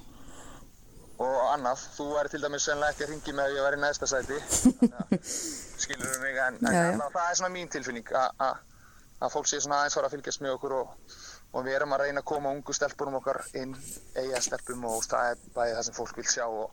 og 1.22 1.40
annað. 1.52 1.84
Þú 1.98 2.08
væri 2.16 2.34
til 2.34 2.44
dæmis 2.46 2.68
sennilega 2.70 2.96
ekki 2.96 3.08
að 3.08 3.12
ringi 3.14 3.36
með 3.36 3.50
að 3.50 3.58
ég 3.58 3.68
væri 3.68 3.80
í 3.80 3.84
næsta 3.84 4.10
sæti, 4.12 4.40
skilur 5.84 6.08
við 6.08 6.24
mig, 6.24 6.40
en, 6.48 6.62
en 6.62 6.72
Já, 6.72 6.78
já. 6.78 6.94
allavega, 6.94 7.12
það 7.18 7.34
er 7.34 7.42
svona 7.42 7.54
mín 7.58 7.72
tilfinning 7.76 8.16
að, 8.16 8.64
fólk 9.36 9.52
sé 9.52 9.60
svona 9.62 9.82
aðeins 9.82 10.00
fara 10.00 10.08
að 10.10 10.16
fylgjast 10.18 10.42
með 10.46 10.56
okkur 10.58 10.80
og 10.80 10.96
og 11.52 11.66
við 11.66 11.76
erum 11.78 11.96
að 11.96 12.06
reyna 12.06 12.22
að 12.24 12.30
koma 12.32 12.52
ungu 12.56 12.74
stelpunum 12.76 13.18
okkar 13.20 13.42
inn, 13.60 13.74
eiga 14.16 14.40
stelpum 14.44 14.86
og 14.88 15.04
það 15.04 15.34
er 15.34 15.42
bæði 15.56 15.76
það 15.76 15.86
sem 15.88 15.98
fólk 15.98 16.20
vil 16.20 16.28
sjá 16.32 16.46
og, 16.48 16.70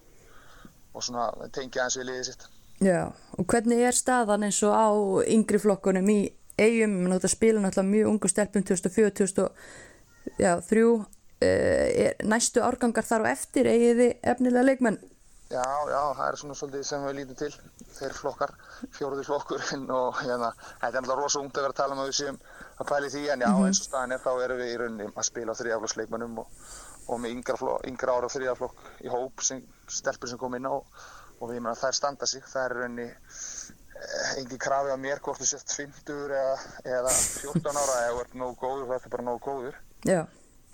og 0.94 1.02
svona 1.04 1.24
tengja 1.54 1.82
aðeins 1.82 1.98
við 1.98 2.08
liðið 2.10 2.28
sitt. 2.28 2.46
Já, 2.86 3.00
og 3.34 3.48
hvernig 3.50 3.82
er 3.88 3.96
staðan 3.98 4.46
eins 4.46 4.60
og 4.62 4.76
á 4.78 4.86
yngri 5.26 5.58
flokkunum 5.58 6.12
í 6.14 6.20
eigum, 6.58 6.96
þetta 7.14 7.30
spila 7.32 7.62
náttúrulega 7.62 7.92
mjög 7.92 8.10
ungu 8.12 8.30
stelpum 8.30 8.64
2004, 8.66 9.12
2003, 10.38 10.88
er, 11.48 12.18
næstu 12.26 12.64
árgangar 12.64 13.06
þar 13.06 13.28
á 13.28 13.32
eftir 13.32 13.70
eigið 13.70 14.02
þið 14.02 14.28
efnilega 14.34 14.66
leikmenn? 14.66 15.00
Já, 15.48 15.64
já, 15.88 16.00
það 16.12 16.26
er 16.26 16.36
svona 16.36 16.54
svolítið 16.58 16.82
sem 16.84 17.04
við 17.06 17.14
lítum 17.16 17.36
til, 17.40 17.54
þeir 17.96 18.14
flokkar, 18.18 18.50
fjóruði 18.92 19.22
flokkurinn 19.24 19.86
og 19.98 20.18
hérna, 20.20 20.50
þetta 20.82 20.90
er 20.90 20.98
náttúrulega 20.98 21.22
rosa 21.22 21.40
ungt 21.40 21.56
að 21.56 21.64
vera 21.64 21.72
að 21.72 21.78
tala 21.78 21.96
um 21.96 22.02
að 22.02 22.10
við 22.10 22.18
séum 22.18 22.40
að 22.76 22.90
pæli 22.90 23.08
því 23.14 23.22
en 23.32 23.44
já, 23.46 23.48
eins 23.48 23.80
og 23.80 23.86
staðan 23.86 24.12
er 24.12 24.20
þá 24.26 24.28
erum 24.44 24.60
við 24.60 24.72
í 24.74 24.76
rauninni 24.82 25.06
að 25.08 25.28
spila 25.30 25.54
á 25.56 25.58
þriðaflokksleikmennum 25.62 26.42
og, 26.42 26.66
og 27.08 27.22
með 27.22 27.38
yngra, 27.38 27.72
yngra 27.88 28.18
ára 28.18 28.30
þriðaflokk 28.34 28.84
í 29.06 29.14
hóp, 29.14 29.46
sem, 29.48 29.64
stelpur 29.88 30.28
sem 30.28 30.42
kom 30.42 30.58
inn 30.58 30.68
á 30.68 30.76
og 30.76 31.46
við 31.48 31.62
meina 31.62 31.78
þær 31.80 31.96
standa 31.96 32.28
sig, 32.28 32.44
það 32.44 32.66
er 32.66 32.76
rauninni 32.82 33.08
eh, 33.98 34.32
engin 34.40 34.62
krafi 34.62 34.94
á 34.94 34.98
mér 35.00 35.22
hvort 35.24 35.42
þú 35.42 35.50
sett 35.50 35.76
50 35.76 36.34
eða, 36.38 36.56
eða 36.98 37.14
14 37.14 37.82
ára 37.82 38.00
eða 38.06 38.24
ert 38.24 38.36
nógu 38.38 38.58
góður, 38.62 38.88
þetta 38.92 39.10
er 39.10 39.16
bara 39.16 39.28
nógu 39.30 39.44
góður 39.46 39.78
Já, 40.06 40.22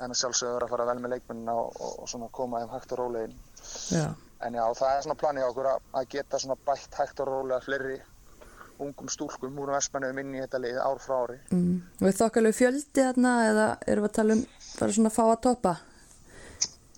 en 0.05 0.15
sjálfsögur 0.15 0.67
að 0.67 0.75
fara 0.75 0.89
vel 0.91 0.99
með 1.01 1.17
leikmennina 1.17 1.55
og, 1.57 1.77
og, 1.81 2.17
og 2.19 2.33
koma 2.35 2.63
þeim 2.63 2.75
hægt 2.75 2.97
og 2.97 3.03
rólega 3.03 3.31
inn 3.31 3.39
já, 3.95 4.09
En 4.45 4.57
já, 4.59 4.65
það 4.77 4.91
er 4.91 5.05
svona 5.07 5.17
planið 5.17 5.47
á 5.47 5.49
okkur 5.49 5.69
að, 5.71 5.85
að 5.97 6.09
geta 6.13 6.39
svona 6.43 6.57
bætt 6.67 6.99
hægt 6.99 7.21
og 7.23 7.31
rólega 7.31 7.65
fleiri 7.65 7.95
ungum 8.83 9.09
stúlkum 9.09 9.59
úr 9.63 9.73
vestmennum 9.75 10.19
inn 10.21 10.35
í 10.35 10.41
þetta 10.43 10.61
lið 10.63 10.79
ár 10.83 11.01
frá 11.03 11.17
ári. 11.23 11.39
mm. 11.55 11.75
og 12.01 12.09
er 12.09 12.17
þokkalegu 12.19 12.59
fjöldi 12.59 13.05
þarna 13.05 13.35
eða 13.49 13.67
erum 13.87 14.07
við 14.07 14.11
að 14.11 14.17
tala 14.19 14.37
um 14.37 14.43
bara 14.79 14.97
svona 14.97 15.13
fá 15.15 15.23
að 15.25 15.37
toppa? 15.47 15.75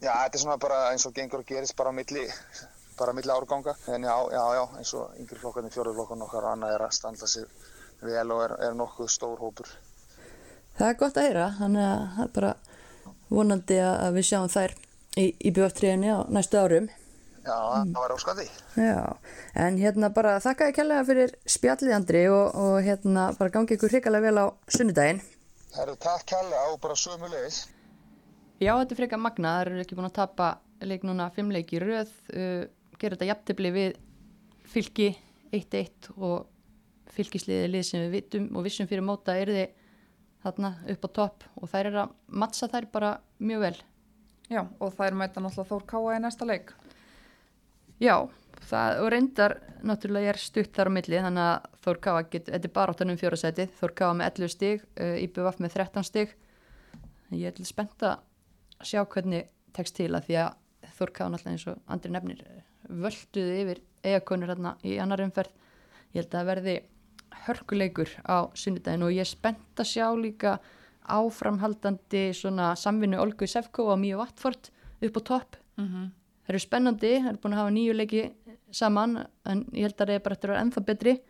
Já, 0.01 0.13
þetta 0.13 0.39
er 0.39 0.43
svona 0.43 0.59
bara 0.63 0.81
eins 0.93 1.07
og 1.09 1.15
gengur 1.17 1.43
og 1.43 1.49
gerist 1.49 1.77
bara 1.77 1.93
á 1.93 1.97
milli, 1.97 2.25
bara 2.99 3.13
á 3.13 3.17
milli 3.17 3.33
árganga. 3.33 3.77
En 3.93 4.05
já, 4.05 4.17
já, 4.33 4.45
já, 4.59 4.63
eins 4.79 4.95
og 4.95 5.19
yngri 5.21 5.41
flokkarnir, 5.41 5.75
fjórðurflokkarnir 5.75 6.29
okkar 6.29 6.47
og 6.49 6.53
annað 6.55 6.75
er 6.77 6.87
að 6.87 6.97
standa 6.97 7.29
sig 7.31 7.47
vel 8.03 8.33
og 8.35 8.43
er, 8.45 8.57
er 8.69 8.77
nokkuð 8.77 9.11
stór 9.13 9.41
hópur. 9.41 9.71
Það 10.77 10.89
er 10.89 10.99
gott 11.01 11.17
að 11.17 11.29
heyra, 11.29 11.47
þannig 11.59 11.87
að 11.89 12.05
það 12.17 12.25
er 12.27 12.35
bara 12.37 12.55
vonandi 13.33 13.81
að 13.81 14.19
við 14.19 14.29
sjáum 14.29 14.53
þær 14.53 14.77
í, 15.17 15.27
í 15.27 15.53
BF3-inni 15.57 16.13
á 16.13 16.19
næstu 16.29 16.61
árum. 16.61 16.91
Já, 17.47 17.55
það 17.55 18.01
var 18.01 18.13
óskandi. 18.17 18.45
Já, 18.75 18.99
en 19.63 19.79
hérna 19.79 20.11
bara 20.15 20.35
þakka 20.43 20.71
ég 20.71 20.77
kærlega 20.81 21.07
fyrir 21.07 21.35
spjallið 21.47 21.95
Andri 21.95 22.25
og, 22.33 22.59
og 22.59 22.77
hérna 22.83 23.29
bara 23.39 23.55
gangi 23.55 23.77
ykkur 23.77 23.95
hrikalega 23.95 24.27
vel 24.27 24.43
á 24.43 24.47
sunnudaginn. 24.67 25.23
Það 25.71 25.83
eru 25.85 25.97
takk 26.03 26.27
kærlega 26.33 26.73
og 26.73 26.81
bara 26.83 26.99
sömu 26.99 27.31
leiðis. 27.31 27.61
Já, 28.59 28.73
þetta 28.73 28.97
er 28.97 29.01
frekar 29.03 29.21
magna, 29.23 29.53
það 29.55 29.67
eru 29.67 29.85
ekki 29.85 29.99
búin 29.99 30.09
að 30.09 30.17
tapa 30.19 30.51
leik 30.87 31.07
núna 31.07 31.29
fimm 31.37 31.53
leiki 31.55 31.79
í 31.79 31.83
röð, 31.83 32.11
uh, 32.33 32.67
gera 33.01 33.17
þetta 33.17 33.31
jafntefli 33.31 33.73
við 33.75 33.97
fylki 34.67 35.11
1-1 35.55 36.13
og 36.17 36.47
fylkisliðið 37.17 37.69
lið 37.73 37.85
sem 37.87 38.05
við 38.05 38.17
vitum 38.17 38.49
og 38.57 38.67
vissum 38.67 38.89
fyrir 38.91 39.05
móta 39.07 39.37
er 39.39 39.53
þið 39.53 39.85
þarna 40.47 40.73
upp 40.93 41.07
á 41.07 41.09
topp 41.19 41.47
og 41.59 41.71
þær 41.71 41.91
eru 41.91 42.03
að 42.05 42.17
mattsa 42.43 42.69
þær 42.71 42.89
bara 42.93 43.13
mjög 43.43 43.63
vel. 43.67 43.77
Já, 44.47 44.63
og 44.63 44.93
þær 44.95 45.17
mæta 45.19 45.43
náttúrulega 45.43 45.71
Þór 45.73 45.87
Káa 45.91 46.17
í 46.17 46.19
næsta 46.23 46.47
leik. 46.47 46.71
Já, 48.03 48.29
það, 48.69 49.01
og 49.03 49.09
reyndar 49.15 49.57
náttúrulega 49.87 50.35
er 50.35 50.39
stutt 50.41 50.77
þar 50.77 50.93
á 50.93 50.97
milli 50.97 51.23
þannig 51.25 51.49
að 51.49 51.67
Þór 51.87 52.01
Káa 52.05 52.23
getur, 52.31 52.55
þetta 52.55 52.69
er 52.69 52.75
bara 52.77 52.95
áttanum 52.95 53.19
fjórasætið, 53.21 53.73
Þór 53.81 53.95
Káa 53.99 54.13
með 54.21 54.31
11 54.31 54.55
stig, 54.55 54.87
uh, 55.01 55.17
IBVF 55.25 55.61
með 55.65 55.79
13 55.81 56.07
stig. 56.07 56.37
Ég 57.35 57.51
er 57.51 57.57
til 57.57 57.67
spennt 57.67 58.07
að 58.07 58.87
sjá 58.87 59.03
hvernig 59.03 59.51
tekst 59.75 59.99
til 59.99 60.13
að 60.15 60.29
því 60.29 60.39
að 60.45 60.93
Þór 61.01 61.15
Káa 61.17 61.33
náttúrulega 61.33 61.57
eins 61.57 61.69
og 61.73 61.83
andri 61.91 62.15
nefnir 62.15 62.45
völduði 62.89 63.63
yfir 63.63 63.83
eigakonur 64.07 64.53
hérna 64.53 64.77
í 64.87 64.97
annar 65.03 65.23
umferð. 65.25 65.53
Ég 66.15 66.23
held 66.23 66.31
að 66.31 66.39
það 66.39 66.51
verði 66.51 66.77
hörkuleikur 67.47 68.13
á 68.27 68.37
sunnudaginn 68.57 69.05
og 69.07 69.15
ég 69.15 69.25
er 69.25 69.31
spennt 69.31 69.83
að 69.83 69.91
sjá 69.91 70.07
líka 70.17 70.57
áframhaldandi 71.07 72.31
svona 72.35 72.73
samvinnu 72.79 73.21
Olgu 73.23 73.47
Sefko 73.51 73.91
og 73.93 74.01
Míu 74.03 74.19
Vatford 74.19 74.71
upp 75.03 75.19
á 75.19 75.23
topp. 75.23 75.57
Mm 75.77 75.87
-hmm. 75.87 76.11
Það 76.47 76.55
eru 76.55 76.59
spennandi, 76.59 77.13
það 77.21 77.29
eru 77.29 77.39
búin 77.43 77.55
að 77.55 77.61
hafa 77.61 77.71
nýju 77.71 77.93
leiki 77.93 78.33
saman 78.71 79.27
en 79.45 79.65
ég 79.73 79.83
held 79.83 80.01
að 80.01 80.07
það 80.07 80.15
er 80.15 80.25
bara 80.25 80.35
eftir 80.35 80.51
að 80.51 80.53
vera 80.53 80.65
ennþá 80.65 80.85
betri. 80.87 81.21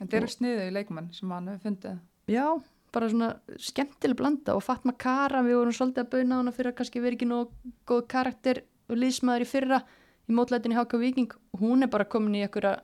Þetta 0.00 0.16
eru 0.16 0.26
sniðu 0.26 0.68
í 0.68 0.72
leikmenn 0.72 1.12
sem 1.12 1.30
hann 1.30 1.48
hefur 1.48 1.62
fundið. 1.66 1.98
Já, 2.26 2.62
bara 2.92 3.08
svona 3.08 3.30
skemmtileg 3.58 4.16
blanda 4.16 4.54
og 4.56 4.62
Fatma 4.62 4.92
Kara, 4.92 5.42
við 5.42 5.58
vorum 5.60 5.72
svolítið 5.72 6.04
að 6.04 6.10
bauna 6.10 6.36
hana 6.40 6.52
fyrir 6.52 6.72
að 6.72 6.76
kannski 6.78 7.00
vera 7.00 7.14
ekki 7.14 7.28
nóg 7.28 7.50
góð 7.86 8.06
karakter 8.08 8.62
og 8.88 8.96
liðsmaður 8.96 9.44
í 9.44 9.50
fyrra 9.50 9.82
í 10.30 10.34
mótlætinni 10.36 10.78
Háka 10.78 11.00
Viking 11.00 11.34
hún 11.60 11.84
er 11.84 11.90
bara 11.92 12.06
komin 12.08 12.38
í 12.38 12.44
einhverja, 12.46 12.78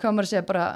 hvað 0.00 0.16
maður 0.16 0.28
að 0.28 0.32
segja, 0.34 0.46
bara, 0.48 0.66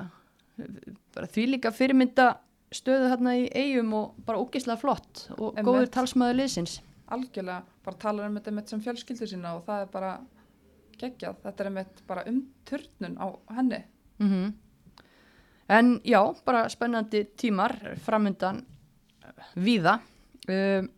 bara 1.17 1.31
því 1.35 1.47
líka 1.51 1.75
fyrirmynda 1.75 2.29
stöðu 2.75 3.11
þarna 3.13 3.37
í 3.39 3.47
eigum 3.55 3.93
og 3.99 4.19
bara 4.27 4.41
ógeðslega 4.43 4.81
flott 4.81 5.27
og 5.37 5.53
Einmitt. 5.53 5.67
góður 5.69 5.91
talsmaður 5.95 6.41
liðsins. 6.41 6.79
Algjörlega, 7.15 7.63
bara 7.85 8.01
talar 8.01 8.31
um 8.31 8.39
þetta 8.39 8.55
mitt 8.57 8.73
sem 8.73 8.83
fjölskyldu 8.83 9.29
sína 9.31 9.55
og 9.59 9.65
það 9.67 9.85
er 9.85 9.91
bara 9.93 10.13
geggjað. 10.99 11.41
Þetta 11.45 11.65
er 11.65 11.75
mitt 11.75 12.05
bara 12.09 12.25
um 12.31 12.43
turnun 12.69 13.19
á 13.21 13.27
henni. 13.57 13.83
Mm 14.19 14.53
En 15.67 16.01
já, 16.05 16.21
bara 16.45 16.69
spennandi 16.69 17.25
tímar 17.41 17.73
framundan 18.05 18.59
uh, 19.25 19.45
víða. 19.57 19.95
Um, 20.45 20.91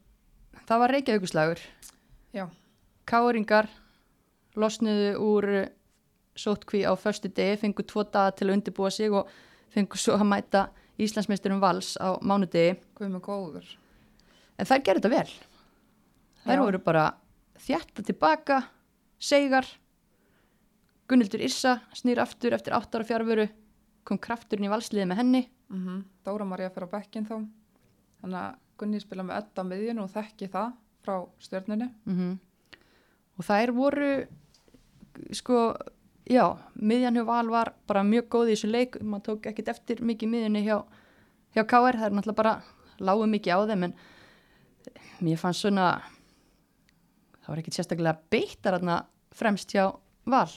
það 0.67 0.81
var 0.83 0.91
Reykjavíkuslagur. 0.91 1.61
Já, 2.35 2.49
Káringar 3.07 3.69
losnuðu 4.61 5.11
úr 5.23 5.49
uh, 5.63 5.67
sótkví 6.37 6.83
á 6.85 6.93
förstu 7.01 7.31
degi, 7.33 7.61
fengu 7.63 7.85
tvo 7.87 8.05
daga 8.05 8.35
til 8.37 8.49
að 8.51 8.59
undirbúa 8.59 8.91
sig 8.93 9.13
og 9.13 9.31
fengu 9.73 9.99
svo 10.01 10.17
að 10.19 10.29
mæta 10.29 10.67
Íslandsmeisturum 11.01 11.61
Vals 11.61 11.97
á 12.01 12.17
mánudegi. 12.25 12.77
hvað 12.97 13.13
með 13.13 13.25
góður. 13.25 13.67
En 14.57 14.69
þær 14.69 14.85
gerðu 14.85 15.03
þetta 15.05 15.13
vel. 15.13 15.33
Þær 16.47 16.57
Já. 16.57 16.63
voru 16.63 16.81
bara 16.81 17.05
þjætta 17.67 18.05
tilbaka, 18.07 18.63
segar 19.19 19.67
Gunnildur 21.07 21.45
Issa 21.45 21.81
snýr 21.95 22.21
aftur 22.23 22.57
eftir 22.57 22.75
8 22.75 22.99
ára 22.99 23.07
fjárveru 23.07 23.47
kom 24.07 24.19
krafturinn 24.19 24.67
í 24.67 24.73
valsliði 24.73 25.07
með 25.11 25.23
henni 25.23 25.43
Mm 25.69 26.05
Dóra 26.25 26.47
María 26.47 26.71
fyrir 26.71 26.87
á 26.87 26.95
bekkin 26.95 27.27
þá. 27.27 27.43
Þannig 28.23 28.41
að 28.41 28.59
Gunni 28.79 29.01
spila 29.01 29.25
með 29.27 29.47
á 29.57 29.63
miðjun 29.67 30.03
og 30.03 30.11
þekki 30.13 30.49
það 30.53 30.73
frá 31.03 31.17
stjörnunni. 31.43 31.89
mm 32.05 32.39
og 33.37 33.45
þær 33.45 33.73
voru 33.77 34.11
sko, 35.37 35.75
já 36.29 36.45
miðjan 36.75 37.19
hjá 37.19 37.25
Val 37.29 37.47
var 37.53 37.73
bara 37.89 38.05
mjög 38.07 38.29
góð 38.35 38.51
í 38.51 38.57
þessu 38.57 38.71
leik. 38.73 38.99
Maður 39.03 39.27
tók 39.31 39.51
ekkert 39.53 39.73
eftir 39.75 40.03
mikið 40.05 40.33
miðjunni 40.33 40.65
hjá, 40.67 40.79
hjá 41.57 41.63
KR, 41.63 41.99
það 42.01 42.09
er 42.09 42.17
náttúrulega 42.19 42.41
bara 42.43 42.55
lágu 42.99 43.27
mikið 43.31 43.53
á 43.53 43.61
þeim 43.71 43.89
en 43.89 43.97
mér 45.25 45.41
fannst 45.41 45.65
svona 45.65 45.89
það 47.43 47.51
var 47.53 47.63
ekkert 47.63 47.79
sérstaklega 47.79 48.19
beittar 48.33 48.79
þarna 48.79 49.01
fremst 49.37 49.75
hjá 49.75 49.89
Val. 50.27 50.51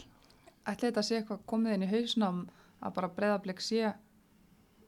Ætli 0.65 0.89
þetta 0.89 1.03
sé 1.05 1.19
eitthvað 1.19 1.43
komið 1.49 1.75
inn 1.75 1.85
í 1.85 1.91
hausnum 1.91 2.39
að 2.79 2.95
bara 2.95 3.11
breyðablik 3.13 3.61
sé 3.61 3.91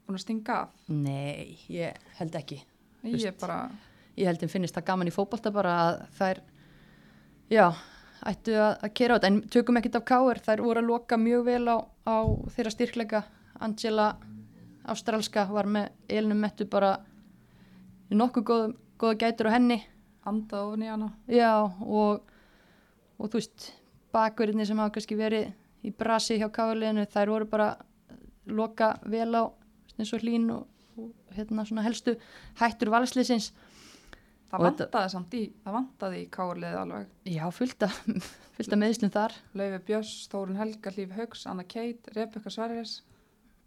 búin 0.05 0.17
að 0.17 0.23
stinga 0.23 0.57
af. 0.63 0.75
Nei, 0.89 1.59
ég 1.69 1.97
held 2.17 2.37
ekki. 2.39 2.57
Ég 3.05 3.27
er 3.29 3.37
bara, 3.39 3.59
ég 4.17 4.29
held 4.29 4.41
þeim 4.41 4.53
finnist 4.55 4.77
það 4.77 4.87
gaman 4.89 5.11
í 5.11 5.13
fótbolta 5.13 5.53
bara 5.53 5.75
að 5.83 6.01
þær 6.17 6.41
já, 7.53 7.65
ættu 8.29 8.55
að, 8.55 8.73
að 8.85 8.93
kera 8.97 9.15
á 9.15 9.17
þetta. 9.17 9.31
En 9.31 9.39
tökum 9.53 9.79
ekkert 9.79 9.99
af 9.99 10.07
káir, 10.09 10.41
þær 10.45 10.65
voru 10.65 10.83
að 10.83 10.89
loka 10.89 11.17
mjög 11.17 11.45
vel 11.47 11.63
á, 11.67 11.77
á 12.05 12.17
þeirra 12.55 12.73
styrkleika. 12.75 13.23
Angela 13.61 14.11
Ástralska 14.89 15.45
var 15.51 15.69
með 15.69 15.91
Elinu 16.09 16.37
Mettu 16.39 16.65
bara 16.69 16.95
nokkuð 18.11 18.45
góð, 18.47 18.65
góða 18.99 19.19
gætur 19.25 19.51
á 19.51 19.55
henni. 19.55 19.81
Andað 20.27 20.67
ofan 20.67 20.83
í 20.85 20.89
hana. 20.91 21.13
já 21.25 21.53
og 21.61 22.27
og 23.21 23.29
þú 23.29 23.37
veist, 23.37 23.71
bakverðinni 24.13 24.65
sem 24.67 24.79
hafa 24.81 24.95
kannski 24.95 25.17
verið 25.17 25.51
í 25.85 25.93
brasi 25.93 26.39
hjá 26.41 26.49
káirleginu 26.53 27.05
þær 27.09 27.33
voru 27.33 27.47
bara 27.49 27.69
loka 28.49 28.95
vel 29.05 29.29
á 29.37 29.43
eins 29.97 30.13
og 30.15 30.23
hlín 30.25 30.49
og, 30.53 30.65
og 30.97 31.35
hérna 31.35 31.65
svona 31.67 31.85
helstu 31.85 32.15
hættur 32.59 32.91
valsliðsins 32.93 33.51
Það 34.51 34.65
vantaði 34.65 35.11
samt 35.13 35.35
í, 35.37 35.41
það 35.63 35.75
vantaði 35.77 36.17
í 36.19 36.27
káurliðið 36.33 36.79
alveg. 36.81 37.11
Já, 37.31 37.43
fullt 37.55 37.85
af, 37.87 37.99
fullt 38.57 38.75
af 38.75 38.81
meðslum 38.81 39.13
þar. 39.13 39.35
Laufi 39.55 39.79
Björns, 39.87 40.13
Þórun 40.31 40.59
Helga, 40.59 40.91
Hlíf 40.91 41.15
Haugs, 41.15 41.45
Anna 41.47 41.63
Keit, 41.63 42.11
Rebecca 42.17 42.51
Sverris. 42.51 42.97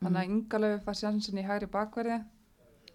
Þannig 0.04 0.20
að 0.20 0.32
Inga 0.34 0.60
Laufi 0.60 0.82
fær 0.84 0.98
sjansin 1.00 1.40
í 1.40 1.46
hægri 1.46 1.70
bakverði. 1.72 2.20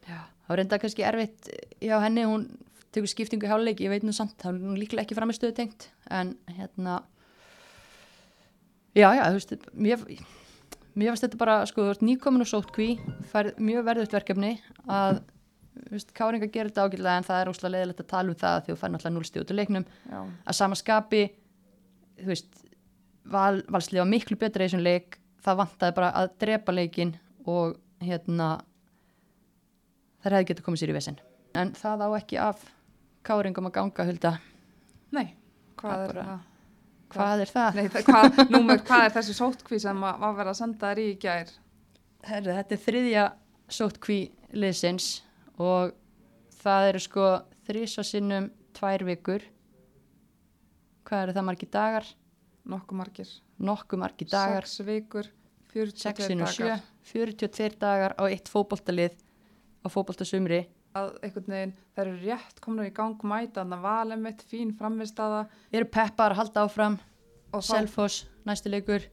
Já. 0.05 0.19
Það 0.21 0.51
var 0.51 0.61
reynda 0.61 0.79
kannski 0.81 1.05
erfitt 1.05 1.49
hjá 1.81 1.95
henni, 2.03 2.25
hún 2.29 2.45
tekur 2.93 3.09
skiptingu 3.11 3.45
í 3.45 3.49
háluleik, 3.51 3.81
ég 3.83 3.91
veit 3.93 4.05
nú 4.05 4.13
samt, 4.15 4.35
það 4.41 4.55
er 4.55 4.61
nú 4.63 4.75
líklega 4.77 5.05
ekki 5.05 5.17
framistöðu 5.17 5.55
tengt, 5.57 5.89
en 6.09 6.33
hérna, 6.55 6.99
já, 8.97 9.11
já, 9.13 9.23
þú 9.27 9.35
veist, 9.35 9.67
mér, 9.73 10.05
mér 10.97 11.11
fannst 11.11 11.27
þetta 11.27 11.41
bara, 11.41 11.59
sko, 11.69 11.85
þú 11.85 11.93
ert 11.93 12.05
nýkomin 12.07 12.45
og 12.45 12.49
sótt 12.49 12.71
kví, 12.73 12.95
færð 13.29 13.61
mjög 13.61 13.85
verðut 13.91 14.15
verkefni 14.17 14.55
að, 14.89 15.21
Káringa 16.13 16.47
gerir 16.51 16.69
þetta 16.71 16.85
ágætlega 16.87 17.17
en 17.17 17.27
það 17.27 17.41
er 17.43 17.49
óslega 17.53 17.71
leiðilegt 17.75 18.01
að 18.03 18.07
tala 18.11 18.29
um 18.33 18.35
það 18.41 18.57
því 18.65 18.73
þú 18.73 18.79
fær 18.81 18.91
náttúrulega 18.93 19.15
núlstíð 19.17 19.41
út 19.45 19.51
úr 19.53 19.59
leiknum, 19.59 19.85
Já, 20.11 20.19
að 20.51 20.57
sama 20.59 20.75
skapi 20.79 21.21
þú 22.19 22.27
veist 22.33 22.59
val, 23.29 23.61
valslið 23.71 24.01
var 24.03 24.09
miklu 24.11 24.37
betra 24.41 24.65
í 24.65 24.67
þessum 24.69 24.83
leik. 24.85 25.19
Það 25.39 25.57
vantaði 25.61 25.95
bara 25.95 26.09
að 26.19 26.31
drepa 26.43 26.73
leikin 26.75 27.13
og 27.47 27.77
hérna 28.03 28.49
þær 30.23 30.35
hefði 30.35 30.49
getið 30.51 30.65
komið 30.65 30.81
sér 30.83 30.91
í 30.91 30.97
vesinn 30.97 31.19
en 31.59 31.71
það 31.79 32.03
á 32.05 32.09
ekki 32.19 32.39
af 32.43 32.65
káringum 33.25 33.69
að 33.69 33.75
ganga 33.79 34.05
hulda, 34.09 34.31
nei, 35.15 35.29
hvað 35.79 35.95
Það 35.95 36.03
er 36.09 36.19
það? 36.19 36.43
hvað 37.09 37.41
er 37.45 37.51
það? 37.53 37.77
Nei, 37.79 37.87
það, 37.89 38.03
hvað, 38.09 38.41
númer, 38.53 38.81
hvað 38.85 39.05
er 39.07 39.13
þessi 39.15 39.33
sótkví 39.39 39.79
sem 39.81 40.03
að- 40.05 40.19
var 40.21 40.35
verið 40.37 40.51
að 40.53 40.59
senda 40.59 40.91
þér 40.91 41.01
í 41.03 41.07
gær? 41.23 41.53
Herri, 42.29 42.53
þetta 42.59 42.75
er 42.77 42.83
þriðja 42.85 43.23
sótkví 43.79 44.19
liðsins 44.53 45.07
og 45.59 45.93
það 46.61 46.89
eru 46.91 47.01
sko 47.03 47.29
þrísa 47.67 48.05
sinnum 48.07 48.49
tvær 48.77 49.05
vikur 49.07 49.45
hvað 51.09 51.25
eru 51.25 51.35
það 51.35 51.47
margir 51.49 51.71
dagar? 51.73 52.09
Nokkuð 52.69 52.99
margir. 52.99 53.29
nokkuð 53.57 54.01
margir 54.03 54.29
dagar 54.29 54.67
Sex 54.67 54.85
vikur, 54.85 55.29
42 55.73 56.03
6 56.03 56.27
sinnum 56.29 56.47
7, 56.47 56.63
dagar. 56.63 56.83
42 57.11 57.79
dagar 57.81 58.15
á 58.19 58.23
eitt 58.29 58.51
fótboltalið 58.51 59.15
á 59.83 59.87
fótboltasumri 59.89 60.65
Að 60.97 61.11
einhvern 61.21 61.53
veginn, 61.53 61.73
þær 61.93 62.07
eru 62.07 62.15
rétt 62.23 62.59
komnur 62.65 62.87
í 62.89 62.93
gang 62.97 63.21
mæta, 63.29 63.61
þannig 63.61 63.77
að 63.77 63.83
valið 63.85 64.21
mitt, 64.23 64.39
fín 64.49 64.71
framistaða 64.73 65.43
eru 65.69 65.85
peppar 65.85 66.33
að 66.33 66.39
halda 66.41 66.63
áfram 66.65 66.95
og 67.53 67.61
þá, 67.61 67.69
Selfoss, 67.69 68.23
næsti 68.45 68.71
leikur 68.73 69.05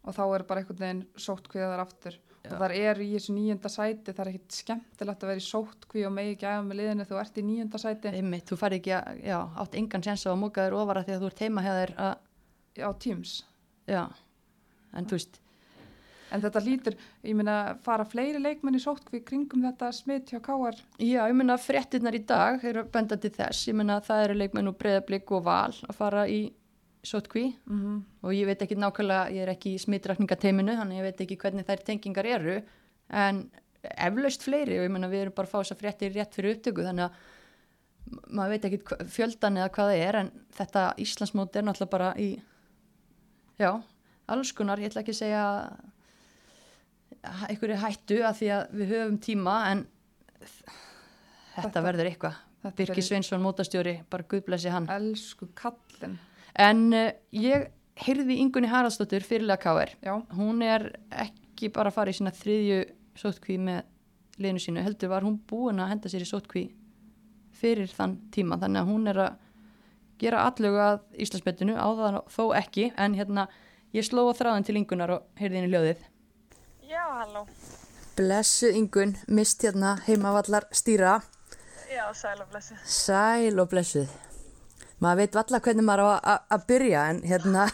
og 0.00 0.16
þá 0.16 0.22
er 0.24 0.44
bara 0.48 0.62
einhvern 0.62 0.80
veginn 0.80 1.02
sótkvíðar 1.20 1.82
aftur. 1.84 2.16
Og 2.48 2.56
þar 2.56 2.72
eru 2.72 3.04
í 3.04 3.10
þessu 3.12 3.34
nýjönda 3.36 3.68
sæti, 3.68 4.14
það 4.14 4.22
er 4.22 4.30
ekkit 4.30 4.56
skemmtilegt 4.56 5.24
að 5.24 5.30
vera 5.30 5.42
í 5.42 5.44
sótkví 5.44 6.06
og 6.08 6.14
megi 6.16 6.32
ekki 6.34 6.46
aðeins 6.48 6.70
með 6.70 6.78
liðinu 6.80 7.06
þú 7.10 7.18
ert 7.20 7.36
í 7.36 7.44
nýjönda 7.44 7.80
sæti 7.82 8.12
einmitt, 8.14 8.46
þú 8.48 8.56
færði 8.62 8.78
ekki 8.80 8.94
að, 8.96 9.20
já, 9.28 9.36
átt 9.60 9.76
engan 9.76 10.06
sens 10.06 10.24
á 10.24 10.30
að 10.32 10.40
móka 10.40 10.64
þér 10.64 10.78
ofara 10.80 11.04
því 11.04 11.14
að 11.16 11.20
þú 11.20 11.30
ert 11.30 11.44
heima 11.44 11.64
hjá 11.66 11.70
þér 11.76 11.92
að, 12.06 12.14
á 12.80 12.90
Teams. 13.04 13.34
já 13.90 14.02
en 14.96 15.06
þú 15.10 15.18
veist, 15.18 15.40
En 16.30 16.38
þetta 16.38 16.60
hlýtur, 16.62 16.94
ég 17.26 17.34
meina, 17.34 17.54
fara 17.82 18.04
fleiri 18.06 18.38
leikmenn 18.38 18.78
í 18.78 18.82
sótkví 18.82 19.18
kringum 19.26 19.64
þetta 19.66 19.88
smitt 19.90 20.30
hjá 20.30 20.38
KR. 20.38 20.76
já, 21.02 21.24
ég 21.26 21.34
meina 21.34 21.56
fréttinnar 21.58 22.14
í 22.14 22.22
dag 22.26 22.62
eru 22.64 22.84
benda 22.86 23.18
til 23.18 23.32
þess, 23.34 23.66
ég 23.66 23.74
meina 23.74 23.96
það 24.00 24.24
eru 24.28 24.36
leikmenn 24.38 24.70
og 24.70 24.78
breyðablík 24.78 25.32
og 25.34 25.42
val 25.48 25.74
að 25.74 25.96
fara 25.98 26.28
í 26.30 26.52
sótkví 27.02 27.54
Mm 27.66 27.80
-hmm. 27.80 28.02
og 28.22 28.30
ég 28.32 28.46
veit 28.46 28.62
ekki 28.62 28.76
nákvæmlega, 28.76 29.30
ég 29.32 29.42
er 29.42 29.48
ekki 29.54 29.74
í 29.74 29.78
smittrakningateiminu 29.80 30.76
þannig 30.76 30.98
ég 30.98 31.02
veit 31.02 31.20
ekki 31.20 31.36
hvernig 31.36 31.66
þær 31.66 31.84
tengingar 31.84 32.26
eru. 32.26 32.62
En 33.10 33.50
eflaust 33.82 34.42
fleiri 34.42 34.78
og 34.78 34.84
ég 34.84 34.90
meina 34.90 35.08
við 35.08 35.20
erum 35.22 35.32
bara 35.34 35.46
að 35.48 35.50
fá 35.50 35.58
þess 35.62 35.72
að 35.72 35.78
fréttir 35.80 36.12
rétt 36.14 36.34
fyrir 36.34 36.54
upptöku 36.56 36.82
þannig 36.84 37.04
að 37.04 37.12
maður 38.30 38.48
veit 38.50 38.64
ekki 38.64 39.06
fjöldan 39.06 39.56
eða 39.56 39.68
hvað 39.70 39.88
það 39.90 40.08
er 40.08 40.16
en 40.16 40.30
þetta 40.52 40.94
Íslandsmót 40.98 41.56
er 41.56 41.62
náttúrulega 41.62 41.90
bara 41.90 42.14
í 42.18 42.40
já, 43.58 43.82
alls 44.28 44.52
konar, 44.52 44.78
ég 44.78 44.90
ætla 44.90 45.00
ekki 45.02 45.12
að 45.12 45.22
segja 45.22 45.76
einhverju 47.48 47.76
hættu 47.76 48.20
að 48.24 48.38
því 48.40 48.48
að 48.56 48.70
við 48.80 48.92
höfum 48.94 49.18
tíma 49.18 49.56
en 49.70 49.86
þetta, 50.40 51.62
Þetta- 51.62 51.82
verður 51.84 52.10
eitthvað. 52.10 52.34
er 52.64 53.02
Sveinsson 53.02 53.40
mótastjóri, 53.42 54.02
bara 54.10 54.22
guðblessi 54.22 54.70
hann. 54.70 54.86
Elsku 54.88 55.48
kallin. 55.54 56.18
En 56.60 56.88
uh, 56.92 57.10
ég 57.32 57.68
heyrði 58.00 58.38
Ingunni 58.40 58.70
Haraldsdóttur 58.70 59.24
fyrirlega 59.24 59.60
K.R. 59.62 59.94
Já, 60.04 60.14
Hún 60.36 60.62
er 60.64 60.90
ekki 61.10 61.70
bara 61.72 61.92
að 61.92 61.96
fara 61.98 62.12
í 62.12 62.16
sína 62.16 62.32
þriðju 62.34 62.82
sótkví 63.20 63.56
með 63.60 63.82
liðinu 64.40 64.62
sínu, 64.64 64.84
heldur 64.84 65.12
var 65.12 65.26
hún 65.26 65.40
búin 65.48 65.82
að 65.82 65.90
henda 65.94 66.12
sér 66.12 66.24
í 66.24 66.28
sótkví 66.28 66.70
fyrir 67.60 67.90
þann 67.92 68.16
tíma, 68.32 68.56
þannig 68.60 68.80
að 68.80 68.92
hún 68.92 69.10
er 69.10 69.20
að 69.26 69.34
gera 70.20 70.46
allögu 70.48 70.80
að 70.84 71.02
Íslandsbetinu 71.24 71.76
á 71.76 71.88
það 71.98 72.16
þó 72.32 72.44
ekki, 72.60 72.86
en 72.96 73.16
hérna 73.18 73.46
ég 73.96 74.06
sló 74.06 74.24
á 74.28 74.32
þráðin 74.38 74.68
til 74.68 74.78
Ingunnar 74.80 75.14
og 75.16 75.28
heyrði 75.40 75.60
henni 75.60 75.74
ljóðið. 75.74 76.08
Já, 76.88 77.04
halló. 77.20 77.44
Blessu 78.16 78.72
yngun, 78.76 79.14
mist 79.28 79.64
hérna 79.64 79.94
heimavallar 80.08 80.68
stýra. 80.76 81.20
Já, 81.90 82.04
sæl 82.16 82.40
og 82.40 82.50
blessu. 82.52 82.80
Sæl 82.84 83.60
og 83.60 83.70
blessuð. 83.72 84.29
Maður 85.00 85.20
veit 85.22 85.36
valla 85.38 85.60
hvernig 85.64 85.86
maður 85.86 86.02
á 86.04 86.08
að- 86.52 86.66
byrja 86.68 87.04
en 87.10 87.22
hérna 87.22 87.68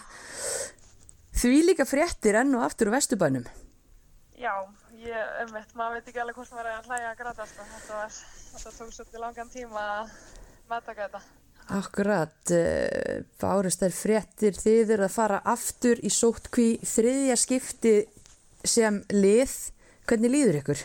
því 1.37 1.63
líka 1.67 1.87
fréttir 1.89 2.39
enn 2.39 2.55
og 2.55 2.63
aftur 2.63 2.89
úr 2.89 2.97
vesturbænum. 2.97 3.47
Já, 4.37 4.53
ég, 5.01 5.33
ummitt, 5.43 5.73
maður 5.75 5.99
veit 5.99 6.09
ekki 6.11 6.21
alveg 6.23 6.37
hvort 6.39 6.53
maður 6.53 6.71
er 6.71 6.79
að 6.79 6.87
hlæja 6.91 7.11
að 7.11 7.19
gráta, 7.19 7.47
sko. 7.47 7.67
Þetta 7.73 7.99
var, 7.99 8.11
þetta 8.53 8.73
tók 8.79 8.93
svolítið 8.95 9.21
langan 9.21 9.51
tíma 9.51 9.83
að 9.97 10.11
meðtaka 10.71 11.07
þetta. 11.09 11.21
Akkurat, 11.77 12.53
uh, 12.55 13.25
bárust 13.41 13.81
þær 13.83 13.97
fréttir 13.97 14.55
þið 14.55 14.93
eru 14.95 15.09
að 15.09 15.17
fara 15.17 15.41
aftur 15.45 15.99
í 15.99 16.13
sótkví 16.15 16.69
þriðja 16.87 17.37
skipti 17.43 17.95
sem 18.63 19.01
lið. 19.11 19.57
Hvernig 20.07 20.31
líður 20.31 20.61
ykkur? 20.61 20.85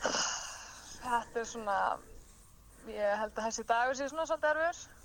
Þetta 0.00 1.42
er 1.42 1.44
svona, 1.44 1.78
ég 2.88 3.18
held 3.20 3.36
að 3.36 3.44
þessi 3.50 3.66
dagur 3.68 3.98
sé 3.98 4.08
svona 4.08 4.24
svolítið 4.24 4.54
erfur. 4.54 5.01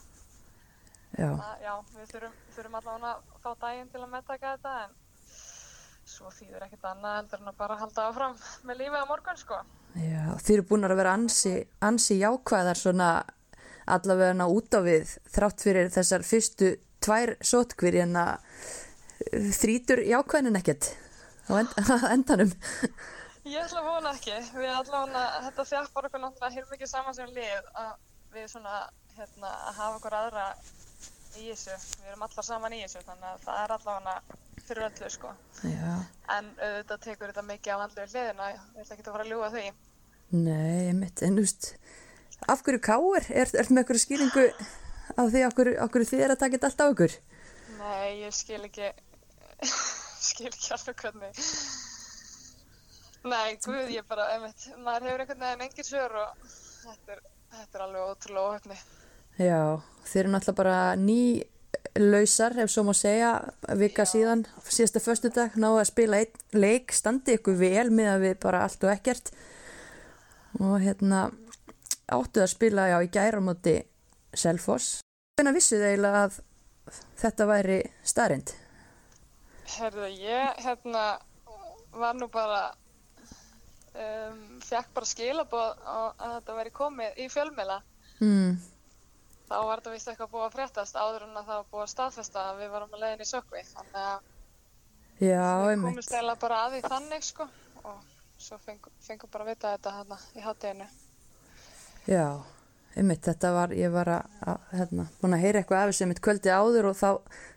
Já, 1.18 1.30
Já, 1.64 1.74
við 1.98 2.12
þurfum, 2.14 2.34
þurfum 2.56 2.80
allavega 2.80 3.14
að 3.14 3.44
fá 3.44 3.52
daginn 3.66 3.90
til 3.94 4.02
að 4.04 4.12
meðtaka 4.14 4.52
þetta, 4.56 4.74
en 4.86 4.92
svo 6.08 6.32
þýður 6.32 6.66
ekkert 6.68 6.86
annað 6.92 7.16
heldur 7.18 7.42
en 7.42 7.52
að 7.52 7.58
bara 7.58 7.80
halda 7.82 8.06
áfram 8.10 8.36
með 8.70 8.84
lífið 8.84 9.02
á 9.02 9.10
morgun, 9.10 9.40
sko. 9.42 9.58
já, 9.98 10.24
þið 10.46 10.54
eru 10.58 10.68
búin 10.70 10.88
að 10.88 11.00
vera 11.02 11.16
ansi, 11.18 11.56
ansi 11.84 12.20
jákvæðar 12.22 12.80
svona 12.80 13.10
allavega 13.88 14.48
út 14.52 14.78
á 14.78 14.82
við 14.86 15.18
þrátt 15.34 15.64
fyrir 15.64 15.92
þessar 15.94 16.26
fyrstu 16.28 16.72
tvær 17.04 17.36
sótkvir 17.42 18.00
en 18.04 18.16
að 18.20 18.38
þrítur 19.58 20.04
jákvæðin 20.06 20.60
ekkert 20.60 20.92
á 21.50 21.52
end, 21.60 21.74
á 21.94 22.14
endanum. 22.14 22.52
Ég 23.48 23.64
ætla 23.64 23.80
að 23.80 23.88
vona 23.88 24.12
ekki. 24.12 24.36
Við 24.58 24.74
allavega, 24.74 25.26
þetta 25.48 25.68
þjappar 25.72 26.10
okkur 26.10 26.24
náttúrulega 26.24 26.56
hér 26.58 26.72
mikið 26.72 26.92
saman 26.92 27.16
sem 27.16 27.32
lið 27.32 27.70
að 27.80 27.94
við 28.36 28.50
svona, 28.52 28.82
hérna, 29.16 29.54
að 29.70 29.78
hafa 29.80 30.00
okkur 30.02 30.18
aðra 30.18 30.48
í 31.38 31.48
þessu, 31.52 31.76
við 32.02 32.12
erum 32.12 32.26
allar 32.28 32.46
saman 32.48 32.76
í 32.78 32.82
þessu, 32.84 33.04
þannig 33.08 33.30
að 33.32 33.46
það 33.46 33.62
er 33.64 33.74
allavega 33.78 34.16
fyrir 34.68 34.86
öllu, 34.90 35.10
sko. 35.14 35.32
Já, 35.64 35.94
En 36.38 36.50
auðvitað 36.58 37.04
tekur 37.06 37.32
þetta 37.32 37.46
mikið 37.48 37.74
af 37.76 37.84
andlu 37.86 38.06
hliðina, 38.12 38.50
ég 38.52 38.82
ætla 38.84 38.98
ekki 38.98 39.06
að 39.08 39.16
fara 39.16 39.26
að 39.28 39.32
ljúga 39.32 39.50
því. 39.56 39.66
nei, 40.32 40.94
mitt, 40.98 41.22
en 41.24 41.38
veist, 41.40 41.70
af 42.52 42.64
hverju 42.68 42.82
káir? 42.84 43.30
Er, 43.32 43.52
er 43.54 43.70
með 43.72 43.84
einhverju 43.84 44.04
skýringu 44.04 44.46
á 45.16 45.22
því 45.32 45.44
af 45.48 45.56
hverju, 45.56 45.76
af 45.86 45.92
hverju 45.94 46.10
þið 46.12 46.24
er 46.26 46.34
að 46.36 46.42
taka 46.44 46.58
þetta 46.58 46.68
allt 46.72 46.84
á 46.84 46.88
ykkur? 46.92 47.18
Nei, 47.78 48.08
ég 48.26 48.36
skil 48.36 48.60
ekki, 48.68 48.90
skil 50.30 50.50
ekki 50.52 50.74
alveg 50.76 51.00
hvernig. 51.06 51.44
Nei, 53.28 53.58
guð, 53.64 53.90
ég 53.92 54.06
bara, 54.08 54.28
einmitt, 54.36 54.68
maður 54.84 55.08
hefur 55.10 55.24
einhvern 55.24 55.42
veginn 55.48 55.66
engin 55.66 55.88
svör 55.88 56.14
og 56.22 56.46
þetta 56.84 57.16
er, 57.18 57.24
þetta 57.56 57.80
er 57.80 57.84
alveg 57.88 58.12
ótrúlega 58.12 58.52
óhefni. 58.52 58.78
Já, 59.38 59.80
þeir 60.10 60.24
eru 60.24 60.34
náttúrulega 60.34 60.58
bara 60.58 60.78
ný 60.98 61.22
lausar, 61.98 62.56
ef 62.62 62.72
svo 62.72 62.84
má 62.88 62.94
segja, 62.98 63.32
vika 63.78 64.06
síðan, 64.06 64.46
síðasta 64.66 65.02
föstudag, 65.02 65.58
náðu 65.58 65.82
að 65.82 65.90
spila 65.92 66.22
einn 66.22 66.58
leik, 66.58 66.94
standi 66.94 67.38
ykkur 67.38 67.58
vel 67.60 67.90
með 67.94 68.12
að 68.14 68.26
við 68.26 68.36
bara 68.44 68.64
allt 68.66 68.86
og 68.86 68.94
ekkert 68.94 69.32
og 70.58 70.80
hérna 70.82 71.28
áttu 72.08 72.42
að 72.42 72.54
spila, 72.54 72.88
já, 72.90 72.98
í 73.04 73.12
gæra 73.14 73.42
móti 73.44 73.78
Selfoss. 74.38 75.02
Hvernig 75.38 75.58
vissu 75.58 75.78
þið 75.78 75.90
eiginlega 75.92 76.24
að 76.28 76.40
þetta 77.22 77.48
væri 77.50 77.78
starrend? 78.08 78.54
Herðu, 79.78 80.08
ég 80.18 80.64
hérna 80.64 81.04
var 81.98 82.18
nú 82.18 82.30
bara, 82.32 82.62
um, 83.94 84.42
fekk 84.64 84.94
bara 84.96 85.10
skilaboð 85.10 85.84
á 85.84 85.98
að 86.16 86.34
þetta 86.38 86.58
væri 86.62 86.74
komið 86.80 87.22
í 87.22 87.30
fjölmiðla. 87.34 87.78
Mm, 88.22 88.58
Þá 89.48 89.56
var 89.64 89.80
þetta 89.80 89.94
vist 89.94 90.10
eitthvað 90.12 90.32
búið 90.34 90.46
að 90.46 90.56
fréttast 90.58 90.98
áður 91.00 91.24
en 91.24 91.38
að 91.40 91.46
það 91.48 91.60
var 91.60 91.68
búið 91.72 91.84
að 91.86 91.92
staðfesta 91.94 92.42
að 92.50 92.58
við 92.62 92.74
varum 92.74 92.96
að 92.98 93.04
leiðin 93.04 93.24
í 93.24 93.28
sökvi. 93.30 93.62
Þannig 93.70 94.02
að 94.02 94.18
já, 95.24 95.46
við 95.64 95.84
komumst 95.86 96.12
eiginlega 96.12 96.42
bara 96.42 96.58
að 96.66 96.76
því 96.76 96.82
þannig 96.88 97.28
sko 97.28 97.48
og 97.88 98.02
svo 98.48 98.60
fengum, 98.66 98.98
fengum 99.08 99.32
bara 99.32 99.48
að 99.48 99.52
vita 99.54 99.72
þetta 99.78 99.94
hérna 100.02 100.20
í 100.36 100.44
hátteginu. 100.44 100.88
Já, 102.08 102.26
einmitt, 103.00 103.24
þetta 103.24 103.54
var, 103.56 103.74
ég 103.76 103.96
var 103.96 104.12
að, 104.18 104.68
hérna, 104.74 105.08
búin 105.22 105.38
að 105.38 105.44
heyra 105.46 105.64
eitthvað 105.64 105.82
af 105.86 105.94
þessu 105.94 106.06
einmitt 106.06 106.22
kvöldi 106.28 106.52
áður 106.52 106.92
og 106.92 107.00
þá, 107.00 107.10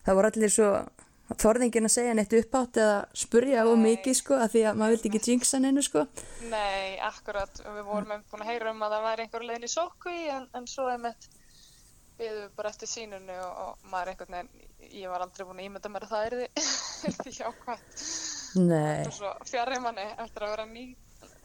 það 0.07 0.21
voru 0.21 0.31
allir 0.31 0.55
svo 0.55 0.71
þorðingin 1.41 1.87
að 1.87 1.95
segja 1.95 2.15
neitt 2.19 2.39
uppátt 2.39 2.79
eða 2.83 2.97
spurja 3.19 3.67
of 3.67 3.77
mikið 3.83 4.17
sko, 4.19 4.39
að 4.39 4.55
því 4.55 4.65
að 4.71 4.81
maður 4.81 4.97
vildi 4.97 5.11
ekki 5.11 5.35
jinxa 5.35 5.61
neinu 5.63 5.85
sko. 5.87 6.07
Nei, 6.51 6.99
akkurat, 7.07 7.63
við 7.67 7.85
vorum 7.87 8.15
einmitt 8.15 8.33
búin 8.33 8.47
að 8.47 8.51
heyra 8.55 8.73
um 8.75 8.83
að 8.87 8.97
það 8.97 9.07
væri 9.07 9.27
einhver 9.27 9.47
leiðin 9.47 9.69
í 9.69 9.75
sókvi 9.75 10.17
en, 10.35 10.49
en 10.59 10.67
svo 10.71 10.89
einmitt 10.91 11.29
við 12.21 12.39
við 12.39 12.49
bara 12.57 12.73
eftir 12.73 12.91
sínunni 12.91 13.37
og, 13.43 13.61
og 13.65 13.91
maður 13.93 14.13
einhvern 14.13 14.37
veginn, 14.37 14.65
ég 15.01 15.13
var 15.13 15.25
aldrei 15.25 15.47
búin 15.49 15.61
að 15.61 15.69
ímynda 15.69 15.93
mér 15.93 16.07
að 16.07 16.13
það 16.15 16.27
er 17.11 17.17
því 17.21 17.37
jákvæmt. 17.39 18.03
Nei, 18.61 19.07
og 19.07 19.15
svo 19.15 19.31
fjarrir 19.49 19.85
manni 19.85 20.05
eftir 20.25 20.47
að 20.47 20.53
vera 20.57 20.67
ný, 20.69 20.85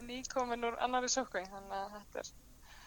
nýkomin 0.08 0.68
úr 0.68 0.80
annari 0.84 1.12
sókvi 1.12 1.46
þannig 1.46 1.78
að 1.80 1.96
þetta 2.00 2.24
er. 2.24 2.34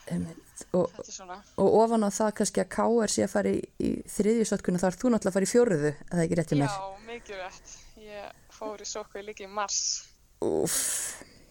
Og, 0.08 0.86
þetta 0.88 1.04
er 1.04 1.12
svona 1.12 1.34
og 1.60 1.74
ofan 1.82 2.06
á 2.08 2.10
það 2.16 2.30
kannski 2.38 2.62
að 2.62 2.70
KR 2.72 3.12
sé 3.12 3.26
að 3.26 3.32
fara 3.34 3.50
í, 3.52 3.58
í 3.84 3.90
þriðjusótkuna 4.08 4.80
þá 4.80 4.86
er 4.88 4.96
þú 4.96 5.10
náttúrulega 5.12 5.28
að 5.28 5.36
fara 5.36 5.48
í 5.48 5.50
fjóruðu, 5.50 5.90
eða 6.08 6.24
ekki 6.24 6.38
rétt 6.38 6.54
í 6.54 6.60
mér. 6.62 6.72
já, 6.72 7.02
mikið 7.10 7.42
rétt 7.42 7.74
ég 8.06 8.38
fór 8.56 8.80
í 8.80 8.88
sókvi 8.88 9.24
líka 9.26 9.44
í 9.44 9.50
mars 9.52 9.82
Úff, 10.44 10.78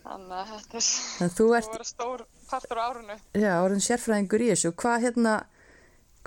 þannig 0.01 0.33
að 0.39 0.51
þetta 0.55 0.81
er 1.27 1.35
þú 1.38 1.47
ert, 1.59 1.69
voru 1.75 1.88
stór 1.88 2.25
partur 2.49 2.81
á 2.81 2.83
árunu 2.88 3.17
já, 3.35 3.51
orðin 3.61 3.83
sérfræðingur 3.83 4.45
í 4.45 4.49
þessu. 4.53 4.73
Hvað 4.79 5.05
hérna, 5.05 5.33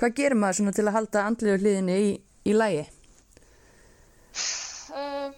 hvað 0.01 0.17
gerir 0.21 0.39
maður 0.41 0.59
svona 0.61 0.77
til 0.79 0.87
að 0.89 0.97
halda 0.97 1.27
andlegu 1.29 1.61
hliðinni 1.61 1.99
í, 2.07 2.09
í 2.49 2.57
lægi? 2.57 2.87
um, 4.97 5.37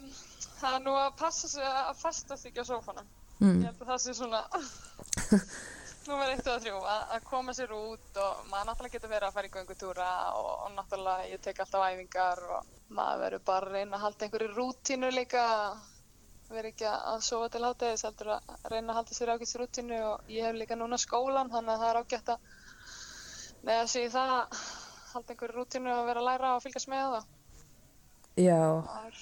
það 0.60 0.76
er 0.76 0.84
nú 0.86 0.94
að 0.96 1.10
passa 1.18 1.50
sig 1.50 1.66
að 1.66 1.98
festast 2.04 2.48
ekki 2.50 2.62
á 2.62 2.70
sófanum 2.70 3.10
Mm. 3.42 3.58
ég 3.58 3.64
held 3.66 3.80
að 3.82 3.88
það 3.90 4.00
sé 4.04 4.12
svona 4.14 4.40
nummer 6.06 6.28
eitt 6.30 6.46
og 6.46 6.60
þrjú 6.62 6.76
að, 6.78 7.00
að 7.16 7.24
koma 7.26 7.54
sér 7.56 7.72
út 7.74 8.18
og 8.22 8.44
maður 8.52 8.68
náttúrulega 8.68 8.94
getur 8.94 9.10
verið 9.10 9.26
að 9.28 9.34
fara 9.34 9.48
í 9.48 9.54
göngutúra 9.56 10.10
og, 10.38 10.50
og 10.52 10.68
náttúrulega 10.76 11.24
ég 11.32 11.42
tek 11.42 11.62
alltaf 11.64 11.86
æfingar 11.88 12.42
og 12.58 12.68
maður 12.94 13.24
verður 13.24 13.42
bara 13.48 13.66
að 13.66 13.74
reyna 13.74 13.98
að 13.98 14.04
halda 14.04 14.28
einhverju 14.28 14.50
rútínu 14.54 15.10
líka 15.16 15.42
verður 16.52 16.70
ekki 16.70 16.86
að 16.92 17.26
sofa 17.26 17.48
til 17.56 17.64
hátæðis 17.66 18.06
heldur 18.06 18.30
að 18.36 18.54
reyna 18.70 18.92
að 18.94 18.98
halda 19.00 19.18
sér 19.18 19.34
ágætt 19.34 19.58
rútínu 19.64 19.98
og 20.12 20.30
ég 20.36 20.46
hef 20.46 20.58
líka 20.62 20.78
núna 20.78 21.00
skólan 21.02 21.50
þannig 21.50 21.74
að 21.74 21.82
það 21.82 21.90
er 21.90 22.00
ágætt 22.04 22.32
að 22.36 22.50
sig 23.90 24.08
í 24.08 24.12
það 24.12 24.36
að 24.38 24.62
halda 25.12 25.34
einhverju 25.34 25.58
rútínu 25.58 25.92
og 25.92 26.08
vera 26.08 26.22
að 26.22 26.30
læra 26.30 26.56
og 26.56 26.64
fylgjast 26.64 26.90
með 26.90 27.04
það 27.16 27.30
Já, 28.42 28.62
það 28.88 29.20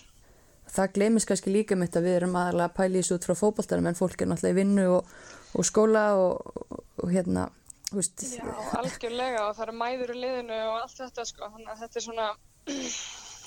það 0.71 0.93
gleymist 0.97 1.29
kannski 1.31 1.53
líka 1.53 1.79
mitt 1.79 1.97
að 1.99 2.07
við 2.07 2.19
erum 2.21 2.37
aðalega 2.39 2.69
að 2.69 2.77
pæla 2.77 2.99
í 2.99 3.03
þessu 3.03 3.17
út 3.19 3.27
frá 3.27 3.37
fótboltanum 3.39 3.91
en 3.91 3.99
fólk 3.99 4.23
er 4.23 4.31
náttúrulega 4.31 4.55
í 4.55 4.59
vinnu 4.61 4.85
og, 4.97 5.15
og 5.59 5.67
skóla 5.67 6.05
og, 6.19 6.53
og, 6.63 6.83
og 7.03 7.15
hérna, 7.15 7.47
þú 7.91 7.99
veist, 7.99 8.27
Já, 8.37 8.45
algjörlega 8.79 9.47
og 9.49 9.57
það 9.57 9.65
eru 9.67 9.77
mæður 9.81 10.15
í 10.15 10.19
liðinu 10.25 10.59
og 10.69 10.77
allt 10.85 10.99
þetta 11.01 11.27
sko, 11.31 11.51
þannig 11.57 11.73
að 11.73 11.83
þetta 11.85 12.01
er 12.01 12.07
svona, 12.07 12.29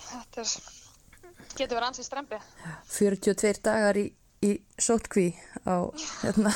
þetta 0.09 0.43
er, 0.43 0.55
getur 1.53 1.77
verið 1.77 1.89
ansið 1.89 2.09
strempi. 2.09 2.41
42 2.97 3.63
dagar 3.69 4.01
í, 4.01 4.07
í 4.43 4.53
sótkví 4.87 5.29
á 5.63 5.75
hérna, 6.25 6.55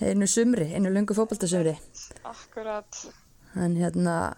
einu 0.00 0.30
sumri, 0.30 0.70
einu 0.72 0.92
löngu 0.94 1.16
fótboltasumri. 1.18 1.76
Akkurat, 2.30 3.04
En 3.58 3.74
hérna, 3.74 4.36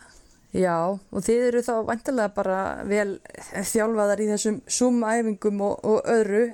já, 0.57 0.77
og 0.89 1.25
þið 1.27 1.47
eru 1.51 1.63
þá 1.67 1.75
vantilega 1.89 2.33
bara 2.33 2.61
vel 2.89 3.19
þjálfaðar 3.53 4.23
í 4.25 4.29
þessum 4.31 4.63
Zoom-æfingum 4.79 5.61
og, 5.67 5.83
og 5.85 6.09
öðru, 6.09 6.47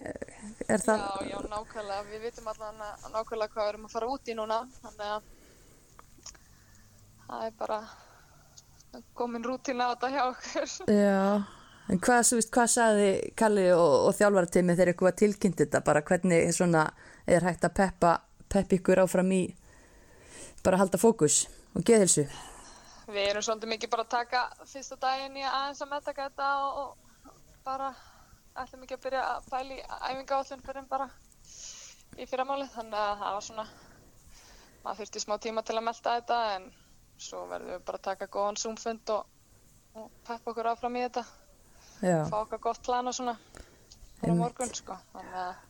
er 0.66 0.82
það? 0.82 1.04
já, 1.22 1.30
já, 1.30 1.38
nákvæmlega, 1.52 2.02
við 2.10 2.26
vitum 2.26 2.50
allan 2.50 2.82
að 2.82 3.06
nákvæmlega 3.14 3.54
hvað 3.54 3.62
við 3.62 3.72
erum 3.72 3.86
að 3.86 3.94
fara 3.94 4.10
út 4.14 4.28
í 4.28 4.36
núna, 4.38 4.58
þannig 4.82 5.14
að 5.14 5.30
það 7.28 7.46
er 7.46 7.56
bara 7.62 7.78
komin 9.14 9.44
rútín 9.44 9.84
á 9.84 9.92
þetta 9.92 10.10
hjá 10.14 10.22
okkur. 10.24 10.74
Já, 11.04 11.22
en 11.92 12.02
hvað, 12.02 12.24
þú 12.30 12.40
veist, 12.40 12.52
hvað 12.54 12.70
sagði 12.74 13.08
Kalli 13.38 13.68
og, 13.74 13.94
og 14.08 14.18
þjálfarateimi 14.18 14.74
þegar 14.74 14.92
ykkur 14.94 15.10
var 15.10 15.18
tilkynnt 15.22 15.62
þetta, 15.62 15.84
bara 15.86 16.04
hvernig 16.10 16.52
svona 16.56 16.88
er 17.28 17.44
hægt 17.44 17.66
að 17.68 17.76
peppa, 17.78 18.18
peppa 18.48 18.78
ykkur 18.78 19.04
áfram 19.04 19.32
í 19.36 19.42
bara 20.64 20.80
halda 20.80 21.00
fókus 21.00 21.44
og 21.76 21.84
geðilsu? 21.86 22.26
Við 23.08 23.24
erum 23.24 23.44
svolítið 23.44 23.70
mikið 23.72 23.90
bara 23.92 24.04
að 24.04 24.12
taka 24.12 24.40
fyrsta 24.68 24.96
daginn 25.00 25.36
í 25.40 25.44
aðeins 25.48 25.78
að 25.80 25.90
meðtaka 25.94 26.24
þetta 26.28 26.48
og, 26.82 27.30
bara 27.64 27.86
ætlum 28.60 28.82
ekki 28.84 28.96
að 28.98 29.04
byrja 29.06 29.22
að 29.30 29.46
pæla 29.48 29.76
í 29.76 29.84
æfingaállin 30.10 30.64
fyrir 30.66 30.80
en 30.82 30.88
bara 30.90 31.06
í 32.18 32.26
fyrramálið. 32.28 32.68
Þannig 32.74 32.98
að 33.00 33.22
það 33.22 33.36
var 33.38 33.46
svona 33.46 33.64
maður 34.82 35.00
þurfti 35.00 35.22
smá 35.24 35.34
tíma 35.46 35.64
til 35.64 35.76
að 35.78 35.86
melta 35.86 36.16
þetta 36.18 36.40
en 36.56 36.66
svo 37.28 37.44
verðum 37.48 37.72
við 37.72 37.86
bara 37.88 38.00
að 38.00 38.04
taka 38.10 38.28
góðan 38.36 38.60
zoomfund 38.60 39.12
og, 39.14 39.30
og 39.96 40.10
peppa 40.28 40.52
okkur 40.52 40.68
áfram 40.74 40.98
í 40.98 41.04
þetta. 41.06 41.24
Já, 42.04 42.18
fá 42.28 42.36
okkar 42.42 42.60
gott 42.68 42.82
plan 42.84 43.08
og 43.08 43.16
svona 43.16 43.34
fyrir 43.48 44.34
Einmitt. 44.34 44.42
morgun 44.42 44.74
sko. 44.76 44.98
Þannig 45.14 45.38
að 45.46 45.64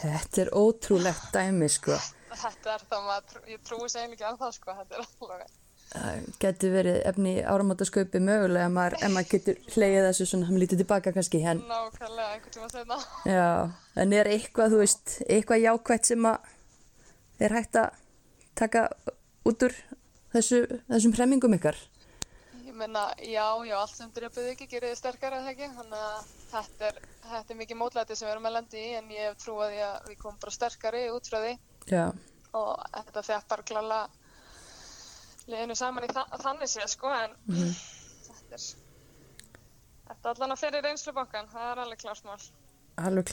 þetta 0.00 0.42
er 0.46 0.52
ótrúlegt 0.62 1.28
dæmi, 1.36 1.68
sko. 1.76 2.00
þetta 2.46 2.78
er 2.78 2.88
það 2.88 3.06
maður, 3.10 3.44
ég 3.52 3.68
trúi 3.68 3.92
sér 3.92 4.08
ekki 4.08 4.26
að 4.30 4.40
það 4.46 4.56
sko. 4.58 4.78
Þetta 4.80 4.98
er 4.98 5.04
alveg 5.04 5.60
getur 6.42 6.72
verið 6.74 6.96
efni 7.06 7.34
áramótasköpi 7.46 8.20
mögulega 8.22 8.66
ef 8.66 8.72
maður, 8.74 8.96
maður 9.14 9.28
getur 9.30 9.58
hleyið 9.76 10.06
þessu 10.08 10.26
svona, 10.26 10.48
hann 10.48 10.58
lítið 10.58 10.82
tilbaka 10.82 11.12
kannski, 11.14 11.40
en 11.46 11.62
nákvæmlega 11.68 12.30
einhvern 12.34 12.54
tíma 12.56 12.70
setna 12.72 12.98
já, 13.30 13.46
en 14.02 14.14
er 14.18 14.30
eitthvað, 14.32 14.74
þú 14.74 14.80
veist, 14.82 15.16
eitthvað 15.28 15.64
jákvætt 15.68 16.10
sem 16.10 16.26
að 16.30 17.44
er 17.46 17.54
hægt 17.54 17.78
að 17.78 18.00
taka 18.58 18.88
út 19.46 19.66
úr 19.66 19.76
þessu, 20.34 20.64
þessum 20.90 21.14
hremmingum 21.14 21.54
ykkar? 21.58 21.78
Ég 22.64 22.74
meina, 22.74 23.06
já, 23.22 23.46
já, 23.68 23.76
allt 23.78 23.94
sem 23.94 24.10
drefið 24.14 24.50
ekki 24.54 24.68
gerir 24.70 24.90
þið 24.90 24.98
sterkara, 24.98 25.40
eða 25.42 25.54
ekki? 25.54 25.70
Þannig 25.78 26.04
að 26.08 26.28
þetta 26.50 26.90
er, 26.90 27.00
þetta 27.30 27.54
er 27.54 27.60
mikið 27.60 27.80
mótlæti 27.80 28.18
sem 28.18 28.26
við 28.26 28.34
erum 28.34 28.50
að 28.50 28.56
lendi 28.58 28.82
í, 28.82 28.92
en 28.98 29.14
ég 29.14 29.38
því 29.44 29.82
að 29.86 30.10
við 30.10 30.20
komum 30.22 30.42
bara 30.42 30.56
sterkari 30.58 31.04
út 31.14 31.30
frá 31.30 31.38
því 31.44 31.54
Já, 31.92 32.04
og 32.56 32.84
þetta 32.90 33.26
þegar 33.28 33.48
bara 33.52 33.66
klála 33.70 34.00
liðinu 35.50 35.76
saman 35.78 36.06
í 36.06 36.10
þa 36.12 36.24
þannig 36.42 36.70
séð, 36.72 36.88
sko, 36.94 37.12
en 37.12 37.36
þetta 37.50 38.58
er, 38.58 38.66
þetta 40.08 40.20
er 40.22 40.34
allan 40.34 40.56
að 40.56 40.62
fyrir 40.64 40.86
reynslubankan, 40.88 41.50
það 41.52 41.70
er 41.70 41.82
alveg 41.84 42.04
klárt 42.04 42.28
mál 42.28 42.38
alveg 42.94 43.26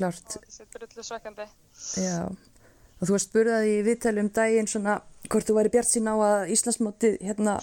og 3.02 3.08
þú 3.08 3.14
varst 3.16 3.30
spurðað 3.32 3.68
í 3.70 3.76
viðtali 3.86 4.22
um 4.22 4.30
daginn 4.34 4.70
svona 4.70 5.00
hvort 5.26 5.48
þú 5.48 5.58
væri 5.58 5.72
bjart 5.74 5.90
sín 5.90 6.10
á 6.10 6.16
að 6.22 6.52
Íslandsmótið 6.54 7.18
hérna 7.26 7.56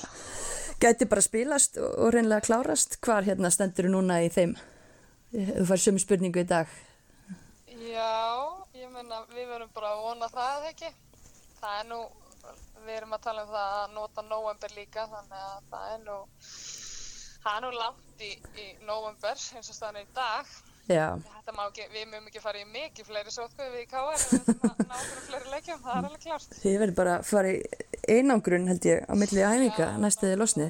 gæti 0.82 1.08
bara 1.10 1.22
spilast 1.22 1.78
og, 1.78 2.12
reynlega 2.14 2.46
klárast. 2.46 2.98
Hvar 3.02 3.26
hérna 3.26 3.50
stendur 3.54 3.88
þú 3.88 3.94
núna 3.96 4.20
í 4.22 4.30
þeim? 4.34 4.54
Þú 5.32 5.66
fær 5.68 5.82
sömu 5.82 6.02
spurningu 6.02 6.42
í 6.42 6.48
dag. 6.48 6.70
Já, 7.78 8.14
ég 8.78 8.90
meina, 8.92 9.22
við 9.34 9.50
verum 9.50 9.70
bara 9.74 9.92
að 9.94 10.04
vona 10.06 10.30
það, 10.32 10.68
ekki? 10.72 10.92
Það 11.58 11.80
er 11.80 11.88
nú, 11.90 12.00
við 12.88 12.98
erum 12.98 13.16
að 13.16 13.24
tala 13.26 13.44
um 13.44 13.52
það 13.52 13.74
að 13.78 13.96
nota 13.96 14.24
november 14.26 14.74
líka, 14.76 15.04
þannig 15.12 15.42
að 15.48 15.66
það 15.72 15.92
er 15.94 16.00
nú 16.06 16.18
það 17.42 17.52
er 17.54 17.62
nú 17.64 17.70
langt 17.76 18.24
í, 18.24 18.32
í 18.58 18.66
november 18.88 19.36
eins 19.36 19.68
og 19.68 19.76
staðan 19.76 20.02
í 20.02 20.08
dag. 20.16 20.56
Ekki, 20.88 21.84
við 21.92 22.06
mögum 22.08 22.28
ekki 22.30 22.40
fara 22.40 22.62
í 22.62 22.66
mikið 22.72 23.08
fleiri 23.10 23.32
sótkvöðu 23.32 23.74
við 23.74 23.82
í 23.82 23.88
en 23.92 24.22
við 24.22 24.46
þurfum 24.46 24.70
að 24.70 24.78
ná 24.88 24.94
okkur 24.96 25.24
fleiri 25.26 25.52
leikjum, 25.52 25.82
það 25.84 25.98
er 25.98 26.06
alveg 26.08 26.22
klart. 26.24 26.54
þið 26.62 26.76
verður 26.82 26.96
bara 26.96 27.16
að 27.18 27.26
fara 27.28 27.50
í 27.52 27.58
einangrun 28.08 28.68
held 28.70 28.88
ég 28.88 29.04
á 29.04 29.12
milli 29.20 29.44
æfinga 29.44 29.88
næstuði 30.00 30.38
losni. 30.40 30.68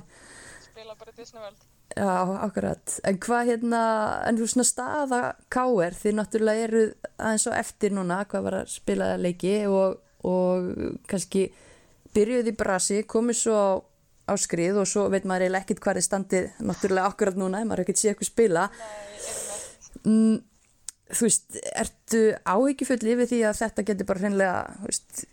Spila 0.64 0.96
bara 0.98 1.14
í 1.14 1.18
Disney 1.20 1.44
World. 1.44 1.68
Já, 1.98 2.10
akkurat. 2.44 2.96
En 3.06 3.20
hvað 3.22 3.52
hérna, 3.52 3.84
en 4.28 4.40
þú 4.40 4.50
svona 4.50 4.66
staða 4.68 5.22
K.R. 5.54 5.96
þið 6.02 6.18
náttúrulega 6.18 6.66
eru 6.66 6.82
aðeins 7.14 7.46
og 7.48 7.56
eftir 7.62 7.94
núna 7.94 8.18
hvað 8.28 8.44
var 8.44 8.58
að 8.58 8.74
spila 8.74 9.08
leiki 9.22 9.54
og, 9.70 10.02
og 10.26 10.68
kannski 11.08 11.46
byrjuð 12.16 12.50
í 12.50 12.56
brasi, 12.58 13.02
komið 13.08 13.40
svo 13.42 13.56
á, 13.58 13.68
á 14.30 14.34
skrið 14.40 14.82
og 14.82 14.88
svo 14.88 15.06
veit 15.12 15.26
maður 15.28 15.46
eiginlega 15.46 15.66
ekkit 15.66 15.82
hvað 15.84 16.00
er 16.00 16.06
standið 16.06 16.50
náttúrulega 16.64 17.12
akkurat 17.12 17.38
núna, 17.40 17.62
maður 17.68 17.84
ekkert 17.84 18.02
sé 18.02 18.12
eitthvað 18.12 18.30
spila. 18.30 18.66
Mm, 20.04 20.40
þú 21.12 21.28
veist, 21.28 21.60
ertu 21.72 22.24
áhyggjufull 22.44 23.14
yfir 23.14 23.30
því 23.30 23.40
að 23.48 23.62
þetta 23.62 23.86
getur 23.90 24.10
bara 24.10 24.24
hreinlega, 24.24 24.58
þú 24.80 24.90
veist, 24.92 25.24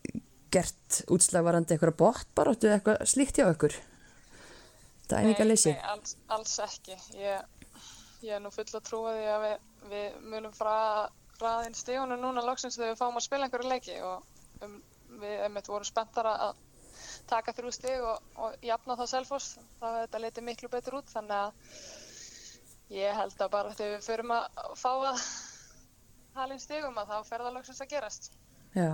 gert 0.55 1.01
útslagvarandi 1.11 1.75
eitthvað 1.75 1.97
bótt 1.99 2.31
bara, 2.37 2.55
áttu 2.55 2.71
eitthvað 2.71 3.03
slíkt 3.11 3.41
hjá 3.41 3.49
ykkur? 3.49 3.75
Það 5.05 5.17
er 5.17 5.29
einhverja 5.29 5.49
leysi. 5.49 5.73
Nei, 5.73 5.81
nei 5.81 5.91
alls, 5.93 6.15
alls 6.33 6.55
ekki. 6.63 6.97
Ég, 7.19 7.69
ég 8.25 8.37
er 8.37 8.41
nú 8.41 8.51
full 8.53 8.67
að 8.71 8.85
trúa 8.87 9.13
því 9.13 9.27
að 9.33 9.45
við, 9.45 9.55
við 9.91 10.17
munum 10.31 10.55
frá 10.55 10.75
ræðin 11.41 11.77
stígunum 11.77 12.21
núna 12.21 12.43
loksins 12.45 12.77
þegar 12.79 12.93
við 12.93 13.01
fáum 13.01 13.19
að 13.19 13.25
spila 13.27 13.47
einhverju 13.47 13.71
leiki 13.71 13.97
og 14.05 14.65
um, 14.65 14.77
við 15.21 15.43
einmitt 15.47 15.69
vorum 15.71 15.87
spenntar 15.87 16.29
að 16.31 16.61
taka 17.29 17.53
þrjú 17.55 17.73
stig 17.73 18.03
og, 18.05 18.23
og 18.39 18.65
jafna 18.65 18.97
það 18.99 19.11
selfos. 19.11 19.49
Það 19.79 19.95
hefði 19.95 20.05
þetta 20.05 20.23
litið 20.23 20.47
miklu 20.49 20.71
betur 20.71 20.99
út 20.99 21.11
þannig 21.11 21.37
að 21.41 21.51
ég 22.95 23.17
held 23.17 23.41
að 23.41 23.51
bara 23.55 23.75
þegar 23.75 23.95
við 23.95 24.05
förum 24.05 24.33
að 24.35 24.47
fá 24.77 24.91
að 24.93 25.21
halin 26.35 26.61
stigum 26.61 26.97
að 26.99 27.13
þá 27.13 27.29
fer 27.29 27.45
það 27.45 27.55
loksins 27.57 27.83
að 27.83 27.93
gerast. 27.93 28.31
Já. 28.75 28.91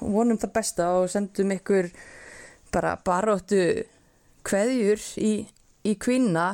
Vonum 0.00 0.40
það 0.40 0.54
besta 0.56 0.88
og 0.98 1.08
sendum 1.12 1.54
ykkur 1.54 1.90
bara 2.74 2.96
baróttu 3.06 3.62
kveðjur 4.46 5.02
í, 5.22 5.32
í 5.86 5.94
kvinna 6.00 6.48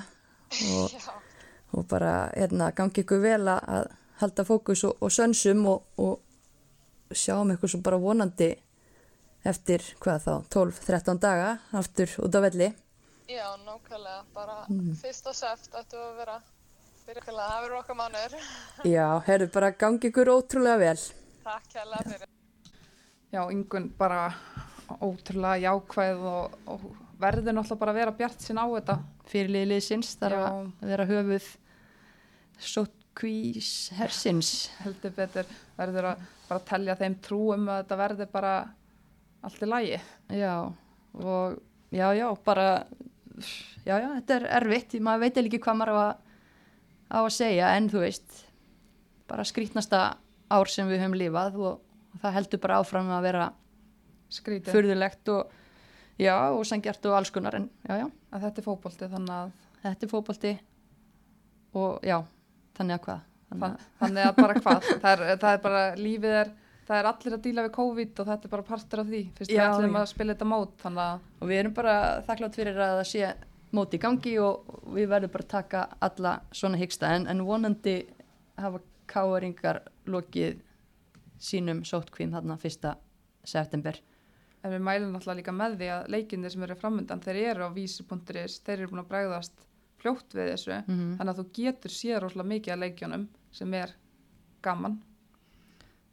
og, 0.77 0.93
og 1.77 1.87
bara 1.89 2.29
hérna, 2.35 2.73
gangi 2.77 3.05
ykkur 3.05 3.23
vel 3.25 3.43
að 3.53 3.91
halda 4.21 4.45
fókus 4.49 4.85
og, 4.89 4.97
og 5.01 5.13
sönsum 5.13 5.65
og, 5.71 5.89
og 6.01 6.26
sjáum 7.15 7.53
ykkur 7.55 7.71
svo 7.71 7.81
bara 7.87 8.01
vonandi 8.01 8.51
eftir 9.47 9.85
hvað 10.03 10.25
þá, 10.25 10.33
12-13 10.51 11.21
daga 11.23 11.51
aftur 11.79 12.11
út 12.27 12.35
á 12.35 12.41
velli. 12.43 12.73
já, 13.29 13.47
nákvæmlega. 13.67 14.25
Bara 14.35 14.57
fyrsta 15.03 15.33
seft 15.35 15.75
ættu 15.75 15.99
að 15.99 16.17
vera 16.21 16.37
byrjulega. 17.07 17.49
Það 17.51 17.63
verður 17.63 17.79
okkar 17.81 17.97
mánuður. 18.01 18.37
Já, 18.97 19.07
herru, 19.27 19.47
bara 19.55 19.71
gangi 19.71 20.09
ykkur 20.11 20.31
ótrúlega 20.33 20.79
vel. 20.83 21.03
Takk 21.45 21.69
kærlega 21.73 22.11
fyrir. 22.11 22.31
Já, 23.35 23.43
yngun 23.51 23.91
bara 23.99 24.33
ótrúlega 25.03 25.61
jákvæð 25.67 26.25
og, 26.31 26.57
og 26.67 26.89
verður 27.23 27.55
náttúrulega 27.57 27.81
bara 27.83 27.95
að 27.95 28.01
vera 28.01 28.17
bjart 28.19 28.43
sín 28.43 28.59
á 28.59 28.67
þetta. 28.67 28.99
Fyrirlið 29.31 29.69
liðsins 29.73 30.15
þarf 30.19 30.43
Já. 30.43 30.49
að 30.51 30.91
vera 30.91 31.07
höfuð 31.11 31.47
sótkvís 32.73 33.71
hersins. 33.99 34.53
Heldur 34.83 35.15
betur 35.17 35.51
verður 35.77 36.11
að 36.13 36.27
bara 36.49 36.67
telja 36.71 36.99
þeim 36.99 37.17
trú 37.25 37.41
um 37.55 37.69
að 37.69 37.83
þetta 37.83 37.99
verður 38.01 38.31
bara 38.33 38.53
allt 39.47 39.63
í 39.63 39.69
lagi. 39.69 39.99
Já, 40.35 40.55
og 41.21 41.59
já, 41.95 42.07
já, 42.17 42.27
bara, 42.47 42.69
já, 43.85 43.95
já, 43.95 44.09
þetta 44.19 44.39
er 44.39 44.49
erfitt, 44.61 44.97
maður 45.01 45.27
veit 45.27 45.43
ekki 45.43 45.63
hvað 45.67 45.79
maður 45.81 45.93
á 45.93 45.99
að, 46.03 46.15
á 47.11 47.19
að 47.21 47.35
segja, 47.37 47.75
en 47.77 47.91
þú 47.93 48.03
veist, 48.03 48.41
bara 49.31 49.47
skrítnasta 49.47 50.03
ár 50.53 50.71
sem 50.71 50.89
við 50.91 51.03
höfum 51.03 51.19
lifað 51.19 51.61
og, 51.61 51.79
og 52.15 52.19
það 52.23 52.37
heldur 52.41 52.63
bara 52.63 52.81
áfram 52.83 53.15
að 53.15 53.31
vera 53.31 53.47
Skrítið 54.27 54.75
furðulegt 54.75 55.29
og, 55.31 55.53
já, 56.19 56.35
og 56.51 56.65
sangjart 56.67 57.05
og 57.07 57.15
alls 57.15 57.31
konar, 57.35 57.61
en 57.61 57.69
já, 57.87 58.01
já, 58.03 58.07
að 58.35 58.47
þetta 58.49 58.63
er 58.63 58.67
fótbolti 58.67 59.09
þannig 59.13 59.35
að, 59.37 59.53
þetta 59.85 60.07
er 60.07 60.11
fótbolti 60.11 60.53
og 61.79 62.07
já, 62.07 62.17
þannig 62.79 62.99
að 62.99 63.05
hvað? 63.07 63.25
Þannig 63.51 63.83
þannig 64.01 64.29
að 64.29 64.39
bara 64.41 64.63
hvað. 64.63 64.87
Það 65.03 65.11
er, 65.13 65.39
það 65.43 65.51
er 65.53 65.61
bara 65.67 65.83
lífið 66.01 66.39
er, 66.43 66.55
það 66.89 67.01
er 67.01 67.11
allir 67.11 67.37
að 67.37 67.45
díla 67.45 67.67
við 67.67 67.75
COVID 67.77 68.23
og 68.23 68.31
þetta 68.31 68.49
er 68.49 68.55
bara 68.55 68.67
partur 68.71 69.03
af 69.03 69.11
því. 69.11 69.23
Fyrst 69.39 69.53
við 69.53 69.61
Já, 69.61 69.67
ætlum 69.69 69.95
já. 69.97 70.01
að 70.01 70.09
spila 70.13 70.35
þetta 70.35 70.49
mót 70.51 70.89
og 70.91 71.47
við 71.51 71.61
erum 71.61 71.77
bara 71.77 71.97
þakklátt 72.27 72.59
fyrir 72.59 72.81
að 72.81 72.99
það 73.01 73.09
sé 73.13 73.31
móti 73.77 73.99
í 73.99 74.03
gangi 74.03 74.35
og 74.43 74.77
við 74.95 75.09
verðum 75.11 75.33
bara 75.33 75.47
að 75.47 75.55
taka 75.55 75.87
alla 76.07 76.35
svona 76.55 76.81
hyggsta 76.81 77.13
en, 77.17 77.27
en 77.31 77.43
vonandi 77.47 77.97
hafa 78.61 78.81
káaringar 79.11 79.83
lokið 80.11 80.61
sínum 81.43 81.83
sótkvím 81.87 82.33
þarna 82.35 82.57
fyrsta 82.61 82.97
september 83.47 83.99
En 84.65 84.73
við 84.73 84.83
mælum 84.83 85.13
náttúrulega 85.15 85.39
líka 85.39 85.53
með 85.55 85.75
því 85.79 85.89
að 85.95 86.09
leikinni 86.11 86.51
sem 86.51 86.63
eru 86.67 86.75
framöndan, 86.81 87.21
þeir 87.23 87.37
eru 87.53 87.69
á 87.69 87.71
vísi.is, 87.71 88.57
þeir 88.67 88.81
eru 88.81 88.89
búin 88.91 89.03
að 89.05 89.11
bregðast 89.13 89.67
fljótt 90.07 90.35
við 90.39 90.53
þessu, 90.55 90.79
Mhm. 90.87 91.17
þannig 91.19 91.35
að 91.35 91.39
þú 91.43 91.47
getur 91.59 91.91
séð 91.91 92.21
rosalega 92.23 92.49
mikið 92.55 92.73
af 92.73 92.79
leikjunum 92.79 93.29
sem 93.53 93.75
er 93.75 93.93
gaman. 94.63 95.03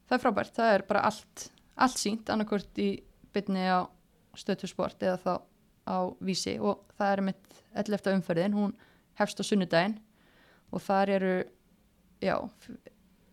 það 0.09 0.17
er 0.19 0.23
frábært, 0.23 0.53
það 0.53 0.73
er 0.75 0.81
bara 0.87 1.01
allt 1.05 1.49
allt 1.77 1.97
sínt, 1.97 2.25
annarkvort 2.29 2.73
í 2.77 3.01
bytni 3.33 3.63
á 3.65 3.87
stöðtusport 4.37 4.99
eða 5.01 5.17
þá 5.17 5.41
á 5.87 5.97
vísi 6.21 6.59
og 6.59 6.83
það 6.99 7.13
er 7.17 7.21
mitt 7.21 7.63
11. 7.75 8.13
umferðin, 8.21 8.53
hún 8.53 8.73
hefst 9.17 9.39
á 9.39 9.43
sunnudaginn 9.43 9.97
og 10.71 10.81
þar 10.81 11.09
eru 11.09 11.43
já, 12.21 12.37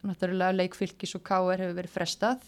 náttúrulega 0.05 0.57
leikfylgis 0.57 1.15
og 1.19 1.23
káir 1.29 1.61
hefur 1.61 1.77
verið 1.77 1.93
frestað 1.93 2.41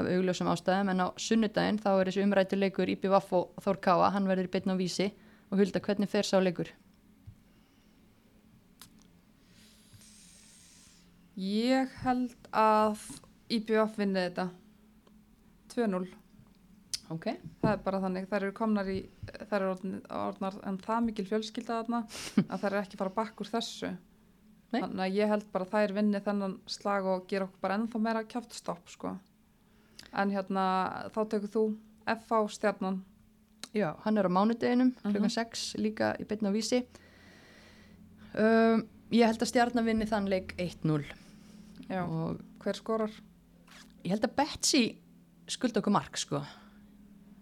af 0.00 0.06
augljósum 0.06 0.50
ástæðum 0.52 0.90
en 0.90 1.00
á 1.00 1.08
sunnudaginn 1.16 1.78
þá 1.80 1.88
er 2.00 2.04
þessi 2.10 2.24
umrættu 2.26 2.56
leikur 2.58 2.88
IPVF 2.90 3.32
og 3.32 3.54
Þór 3.64 3.80
Káa, 3.80 4.10
hann 4.12 4.26
verður 4.28 4.48
í 4.48 4.52
bytni 4.52 4.74
á 4.74 4.76
vísi 4.76 5.12
og 5.50 5.58
hulda 5.58 5.80
hvernig 5.80 6.08
fer 6.08 6.22
sá 6.22 6.36
leikur 6.42 6.68
Ég 11.40 11.88
held 12.04 12.34
að 12.52 13.00
IBF 13.50 13.94
vinni 13.98 14.20
þetta 14.26 14.48
2-0. 15.72 16.02
ok, 17.14 17.26
Það 17.62 17.72
er 17.72 17.80
bara 17.86 18.00
þannig, 18.02 18.26
þær 18.30 18.44
eru 18.46 18.54
komnar 18.58 18.90
í, 18.92 18.98
þær 19.48 19.56
eru 19.60 19.70
orðn- 19.74 20.02
orðnar 20.20 20.58
en 20.68 20.78
það 20.84 21.04
mikil 21.08 21.26
fjölskylda 21.30 21.78
þarna 21.80 22.00
að 22.50 22.60
þær 22.64 22.70
eru 22.74 22.80
ekki 22.82 23.00
fara 23.00 23.14
bakk 23.16 23.40
úr 23.44 23.50
þessu. 23.54 23.92
Nei. 24.70 24.80
Þannig 24.84 25.04
að 25.06 25.16
ég 25.18 25.32
held 25.32 25.46
bara 25.54 25.66
að 25.66 25.72
þær 25.74 25.94
vinni 25.96 26.20
þennan 26.22 26.58
slag 26.70 27.06
og 27.10 27.24
gera 27.30 27.48
okkur 27.48 27.62
bara 27.64 27.78
ennþá 27.80 28.00
meira 28.04 28.22
kjáftstopp, 28.30 28.84
sko. 28.92 29.14
En 30.14 30.30
hérna, 30.34 30.64
þá 31.14 31.20
tekur 31.32 31.50
þú 31.54 31.64
FH 32.10 32.42
stjarnan. 32.58 33.00
já, 33.74 33.94
hann 34.04 34.18
er 34.18 34.26
á 34.26 34.30
mánudeginum 34.34 34.88
klukkan 35.02 35.30
6 35.30 35.76
líka 35.78 36.12
í 36.18 36.24
bytni 36.26 36.50
á 36.50 36.52
vísi 36.54 36.80
um, 38.34 38.80
ég 39.14 39.26
held 39.28 39.42
að 39.44 39.50
stjarnan 39.52 39.86
vinni 39.86 40.08
þann 40.10 40.26
leik 40.32 40.56
1-0 40.58 41.04
Já, 41.90 42.04
og 42.06 42.40
hver 42.62 42.78
skorar? 42.78 43.10
ég 44.04 44.14
held 44.14 44.24
að 44.24 44.36
Betsy 44.38 44.82
skulda 45.50 45.80
okkur 45.82 45.92
mark 45.92 46.16
sko. 46.20 46.40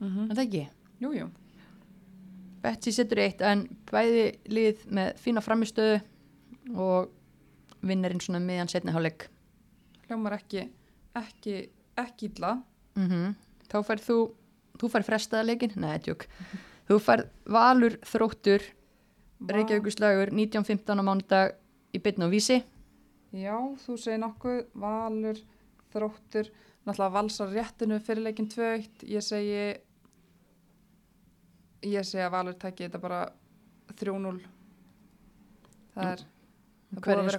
Mm 0.00 0.24
en 0.28 0.34
það 0.34 0.44
ekki? 0.46 0.62
Jú, 1.02 1.12
jú. 1.14 1.28
Betsy 2.62 2.92
setur 2.94 3.20
eitt 3.22 3.42
en 3.46 3.66
bæði 3.90 4.24
lið 4.50 4.86
með 4.94 5.20
fína 5.22 5.42
framistöðu 5.44 6.00
og 6.74 7.12
vinnarinn 7.86 8.22
svona 8.22 8.40
miðan 8.42 8.70
setni 8.70 8.94
hálfleik. 8.94 9.28
Hljómar 10.08 10.38
ekki, 10.38 10.64
ekki, 11.18 11.60
ekki 12.00 12.32
illa. 12.32 12.56
mm 12.96 13.36
þá 13.68 13.82
færð 13.84 14.06
þú 14.08 14.18
þú 14.80 14.88
færð 14.94 15.06
frestaða 15.10 15.44
leikin, 15.44 15.72
nei, 15.76 15.98
tjók 16.00 16.24
þú 16.88 16.96
færð 17.04 17.26
Valur 17.52 17.98
þróttur 18.06 18.62
Reykjavíkuslagur 19.44 20.32
19.15 20.32 20.98
á 20.98 21.04
mánudag 21.04 21.52
í 21.94 22.00
bytni 22.02 22.26
á 22.26 22.32
vísi 22.32 22.62
Já, 23.36 23.54
þú 23.84 23.96
segir 24.00 24.20
nokkuð, 24.22 24.60
Valur, 24.80 25.40
Þróttur, 25.92 26.48
náttúrulega 26.86 27.12
valsar 27.12 27.50
réttinu 27.52 27.98
fyrir 28.04 28.22
leikin 28.24 28.48
2-1, 28.48 29.04
ég 29.08 29.24
segi, 29.24 29.60
ég 31.88 32.04
segi 32.08 32.24
að 32.24 32.32
Valur 32.34 32.56
tæki 32.60 32.86
þetta 32.86 33.00
bara 33.02 33.20
3-0. 33.98 34.40
Það 35.94 36.12
er, 36.14 36.24
það 36.24 36.98
búið 37.02 37.12
að 37.12 37.18
er 37.18 37.28
vera- 37.28 37.38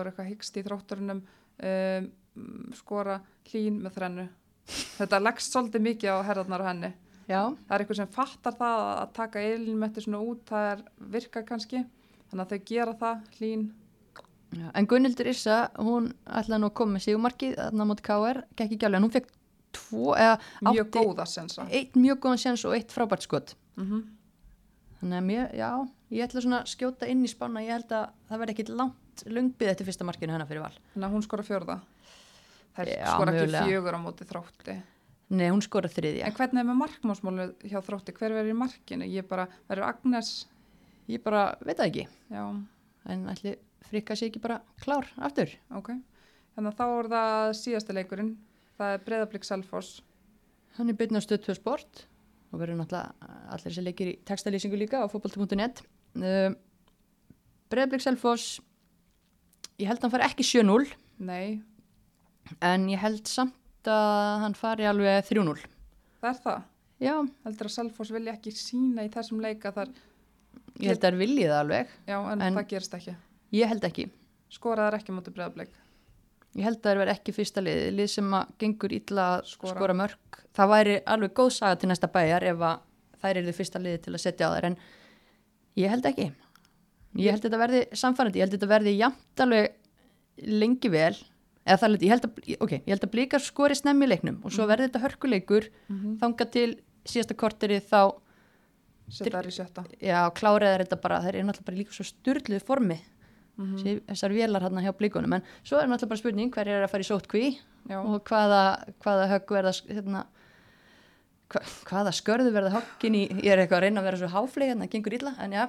er 0.00 0.10
eitthvað 0.10 0.30
hyggst 0.30 0.56
í 0.60 0.64
Þrótturinnum, 0.66 1.22
um, 1.70 2.10
skora 2.78 3.20
hlín 3.50 3.80
með 3.82 3.96
þrennu. 3.98 4.28
Þetta 4.70 5.22
leggst 5.24 5.52
svolítið 5.54 5.82
mikið 5.88 6.10
á 6.14 6.18
herðarnar 6.28 6.62
á 6.62 6.70
henni. 6.70 6.92
já, 7.30 7.42
Það 7.66 7.74
er 7.74 7.80
eitthvað 7.84 7.96
sem 7.96 8.06
fattar 8.08 8.52
það 8.58 8.78
að- 9.00 9.12
taka 9.14 9.38
eilin 9.38 9.78
svona 10.02 10.22
út, 10.22 10.44
það 10.46 10.72
er 10.72 10.82
virka 10.98 11.42
kannski, 11.46 11.84
þannig 12.30 12.46
að 12.46 12.50
þau 12.50 12.64
gera 12.66 12.94
það, 12.94 13.20
hlín, 13.38 13.72
já. 14.56 14.70
en 14.74 14.86
Gunnildur 14.90 15.26
Issa 15.30 15.58
hún 15.78 16.12
ætlaði 16.26 16.60
nú 16.62 16.70
að 16.70 16.74
koma 16.80 16.96
með 16.96 17.04
sigumarkið 17.08 17.56
þarna 17.60 17.86
móti 17.90 18.06
KR, 18.06 18.40
gekk 18.56 18.72
ekki 18.76 18.86
alveg 18.88 19.00
en 19.00 19.06
hún 19.08 19.14
fekk 19.14 19.28
tvo, 19.76 20.14
eða 20.18 20.38
mjög 20.66 20.86
átti 20.88 21.04
góða 21.04 21.26
sensa. 21.30 21.66
eitt 21.70 21.94
mjög 21.94 22.18
góðan 22.24 22.42
séns 22.42 22.64
og 22.66 22.74
eitt 22.78 22.90
frábært 22.94 23.22
skot 23.28 23.54
Mm 23.76 24.02
þannig 25.00 25.16
að 25.16 25.24
mér, 25.24 25.44
já, 25.56 25.68
ég 26.12 26.24
ætla 26.26 26.40
svona 26.44 26.58
að 26.60 26.66
skjóta 26.74 27.06
inn 27.08 27.22
í 27.24 27.28
spána 27.30 27.62
ég 27.64 27.70
held 27.72 27.92
að 27.96 28.10
það 28.28 28.40
verði 28.42 28.52
ekkit 28.52 28.72
langt 28.76 29.22
lungbið 29.32 29.70
eftir 29.72 29.86
fyrsta 29.88 30.04
markinu 30.04 30.34
hennar 30.34 30.48
fyrir 30.50 30.60
val 30.60 30.74
Þannig 30.92 31.06
að 31.06 31.14
hún 31.14 31.24
skora 31.24 31.46
fjörða. 31.46 31.76
Það 32.76 32.90
Já, 32.90 33.06
skora 33.14 33.32
ekki 33.32 33.40
mögulega. 33.46 33.62
fjögur 33.70 33.96
á 33.96 34.00
móti 34.04 34.26
þrótti. 34.28 34.74
nei, 35.30 35.46
hún 35.48 35.62
skora 35.64 35.88
þriðja 35.88 36.26
En 36.28 36.36
hvernig 36.36 36.60
er 36.60 36.68
með 36.68 36.78
markmásmálu 36.82 37.46
hjá 37.64 37.78
þrótti? 37.86 38.12
Hver 38.18 38.34
verður 38.36 38.52
í 38.52 38.58
markinu? 38.60 39.08
Ég 39.08 39.28
bara, 39.30 39.48
verður 39.70 39.88
Agnes, 39.88 40.34
ég 41.08 41.22
bara 41.24 41.46
veit 41.64 41.78
það 41.80 41.86
ekki 41.88 42.04
já, 42.36 42.44
en 43.08 43.24
ætli 43.32 43.56
frikka 43.88 44.16
sé 44.16 44.28
ekki 44.30 44.40
bara 44.42 44.60
klár 44.82 45.06
aftur 45.18 45.52
ok. 45.76 45.90
Þannig 46.56 46.72
að 46.72 46.78
þá 46.80 46.86
er 47.00 47.08
það 47.14 47.50
síðasta 47.60 47.94
leikurinn. 47.96 48.32
Það 48.80 48.94
er 48.96 49.02
Breiðablík 49.06 49.44
Selfoss. 49.46 50.00
hann 50.78 50.88
er 50.90 50.96
byrjun 50.98 51.18
á 51.20 51.22
stöð 51.24 51.44
2 51.48 51.54
sport 51.58 52.04
og 52.50 52.60
verður 52.60 52.78
náttúrulega 52.80 53.30
allir 53.54 53.64
þessi 53.66 53.82
leikir 53.84 54.08
í 54.10 54.18
textalýsingu 54.26 54.78
líka 54.78 55.00
á 55.02 55.06
fótbolti.net 55.10 55.82
uh, 56.18 56.50
Breiðblik 57.70 58.02
Selfoss 58.04 58.60
ég 59.80 59.88
held 59.90 59.98
að 60.00 60.06
hann 60.08 60.14
fari 60.16 60.26
ekki 60.28 60.46
7-0 60.46 60.94
Nei, 61.28 61.60
en 62.64 62.86
ég 62.90 62.98
held 63.02 63.28
samt 63.30 63.88
að 63.90 64.40
hann 64.44 64.56
fari 64.58 64.86
alveg 64.88 65.24
3-0 65.28 65.54
það 66.20 66.30
er 66.30 66.40
það. 66.44 66.62
já, 67.00 67.14
Heldur 67.46 67.68
að 67.70 67.74
Selfoss 67.76 68.12
vilja 68.14 68.34
ekki 68.36 68.52
sína 68.56 69.04
í 69.06 69.12
þessum 69.14 69.40
leika 69.44 69.72
þar, 69.76 69.92
ég 70.80 70.90
held 70.90 70.98
að 71.04 71.06
það 71.10 71.20
viljið 71.22 71.50
það 71.52 71.60
alveg 71.64 71.94
já, 72.10 72.16
en, 72.32 72.42
En- 72.48 72.58
það 72.58 72.68
gerist 72.74 72.96
ekki. 72.98 73.14
Ég 73.56 73.68
held 73.70 73.84
ekki 73.88 74.08
Skoraðar 74.50 74.96
ekki 74.98 75.12
móti 75.14 75.30
Breiðablík. 75.30 75.68
Ég 76.58 76.64
held 76.66 76.80
að 76.80 76.86
það 76.88 76.96
verði 76.98 77.12
ekki 77.14 77.32
fyrsta 77.36 77.62
lið, 77.62 77.82
lið 77.94 78.08
sem 78.10 78.32
að 78.34 78.48
gengur 78.58 78.92
illa 78.96 79.26
að 79.36 79.44
Skora. 79.46 79.74
skora, 79.76 79.94
mörg. 79.94 80.38
Það 80.58 80.70
væri 80.72 80.96
alveg 81.06 81.34
góð 81.38 81.50
saga 81.54 81.76
til 81.78 81.90
næsta 81.92 82.08
bæjar 82.10 82.46
ef 82.50 82.64
þær 83.20 83.38
eru 83.38 83.52
fyrsta 83.54 83.78
liði 83.78 84.00
til 84.02 84.14
að 84.16 84.22
setja 84.24 84.48
á 84.50 84.54
þær 84.56 84.66
en 84.72 84.76
ég 85.78 85.92
held 85.92 86.08
ekki. 86.10 86.26
Ég 87.20 87.30
held 87.30 87.44
að 87.44 87.46
þetta 87.46 87.60
verði 87.62 87.82
samfærandi, 88.02 88.40
ég 88.40 88.42
held 88.46 88.50
að 88.50 88.58
þetta 88.58 88.70
verði 88.72 88.96
jafnt 88.98 89.44
alveg 89.44 89.70
lengi 90.50 90.90
vel 90.90 91.14
eða 91.66 91.78
það 91.84 91.94
er, 91.94 92.02
ég 92.02 92.10
held 92.14 92.26
að, 92.26 92.42
ok, 92.66 92.72
ég 92.80 92.90
held 92.90 93.06
að 93.06 93.12
blíkar 93.14 93.44
skori 93.44 93.76
snemmi 93.78 94.08
leiknum 94.10 94.40
og 94.42 94.50
svo 94.54 94.66
verði 94.66 94.88
þetta 94.88 95.02
hörkuleikur 95.04 95.70
þanga 96.18 96.46
til 96.50 96.68
síðasta 97.06 97.36
korteri 97.38 97.78
þá, 97.78 98.02
Setja 99.10 99.38
þær 99.38 99.46
í 99.50 99.54
sjötta. 99.54 99.82
já, 100.02 100.18
kláraðar 100.34 100.84
þetta 100.84 101.00
bara, 101.02 101.20
þær 101.22 101.34
eru 101.38 101.46
náttúrulega 101.48 101.78
líka 101.82 101.94
svo 101.94 102.04
styrluð 102.06 102.62
formi 102.66 102.98
mm 103.60 104.00
þessar 104.08 104.32
vélar 104.32 104.64
hérna 104.64 104.82
hjá 104.82 104.92
blíkunum 104.96 105.32
en 105.36 105.42
svo 105.62 105.78
er 105.78 105.88
náttúrulega 105.88 106.08
bara 106.08 106.22
spurning 106.22 106.54
hver 106.54 106.68
er 106.68 106.84
að 106.84 106.90
fara 106.90 107.04
í 107.04 107.10
sótkví 107.10 107.46
Já, 107.88 107.98
og 108.02 108.20
hvaða, 108.28 108.62
hvaða 109.02 109.26
högg 109.30 109.54
verða 109.54 109.72
hérna, 109.88 110.24
hva, 111.50 111.62
hvaða 111.88 112.12
skörðu 112.14 112.52
verða 112.54 112.74
höggin 112.76 113.16
í, 113.16 113.22
ég 113.40 113.54
er 113.54 113.62
eitthvað 113.62 113.80
að 113.80 113.84
reyna 113.86 114.02
að 114.02 114.08
vera 114.10 114.20
svo 114.20 114.30
háfleg 114.34 114.74
en 114.74 114.84
það 114.84 114.92
gengur 114.94 115.16
illa, 115.16 115.32
en 115.40 115.56
já. 115.56 115.64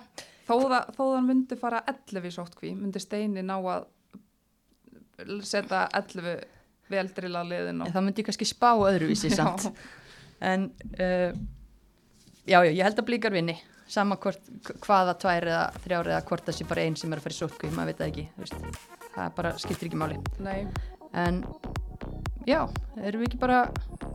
Þó, 0.48 0.56
það, 0.58 0.92
þó 0.98 1.02
það 1.06 1.24
myndi 1.30 1.58
fara 1.62 1.84
11 1.88 2.28
í 2.28 2.34
sóttkví, 2.36 2.74
myndi 2.78 3.02
Steini 3.02 3.46
ná 3.46 3.56
að 3.60 3.88
setja 5.48 5.86
11 6.02 6.44
veldrila 6.92 7.44
liðin 7.48 7.78
en 7.80 7.88
og 7.88 7.96
það 7.96 8.08
myndi 8.08 8.28
kannski 8.28 8.48
spá 8.50 8.72
öðruvísi 8.74 9.32
samt. 9.32 9.70
En 10.42 10.72
uh, 10.98 11.30
já, 12.50 12.58
já, 12.66 12.72
ég 12.74 12.84
held 12.84 13.00
að 13.00 13.08
blíkar 13.08 13.36
vinni 13.36 13.56
sama 13.92 14.18
hvort, 14.24 14.50
hvaða 14.86 15.18
tvær 15.22 15.50
eða 15.52 15.84
þrjár 15.84 16.12
eða 16.14 16.24
hvort 16.32 16.52
sé 16.56 16.68
bara 16.70 16.88
einn 16.88 16.98
sem 17.00 17.12
er 17.12 17.22
að 17.22 17.28
fara 17.28 17.38
í 17.38 17.40
sótkví 17.42 17.72
maður 17.76 17.92
veit 17.92 18.02
það 18.02 18.12
ekki, 18.12 18.26
veist. 18.40 18.82
það 19.12 19.38
bara 19.38 19.54
skiptir 19.62 19.92
ekki 19.92 20.02
máli 20.02 20.20
Nei, 20.40 20.68
en 21.14 21.44
já, 22.48 22.62
erum 23.04 23.24
við 23.24 23.30
ekki 23.30 23.44
bara 23.46 23.64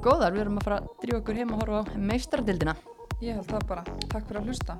góðar, 0.02 0.34
við 0.34 0.46
erum 0.46 0.60
að 0.60 0.68
fara 0.70 0.82
að 0.82 0.92
drífa 1.04 1.22
okkur 1.22 1.40
heim 1.40 1.56
og 1.56 1.64
horfa 1.64 1.84
á 1.84 1.84
meistaradildina 2.10 2.76
ég 3.24 3.38
held 3.38 3.48
það 3.48 3.66
bara. 3.70 3.84
Takk 4.12 4.28
fyrir 4.28 4.42
að 4.42 4.50
hlusta. 4.50 4.76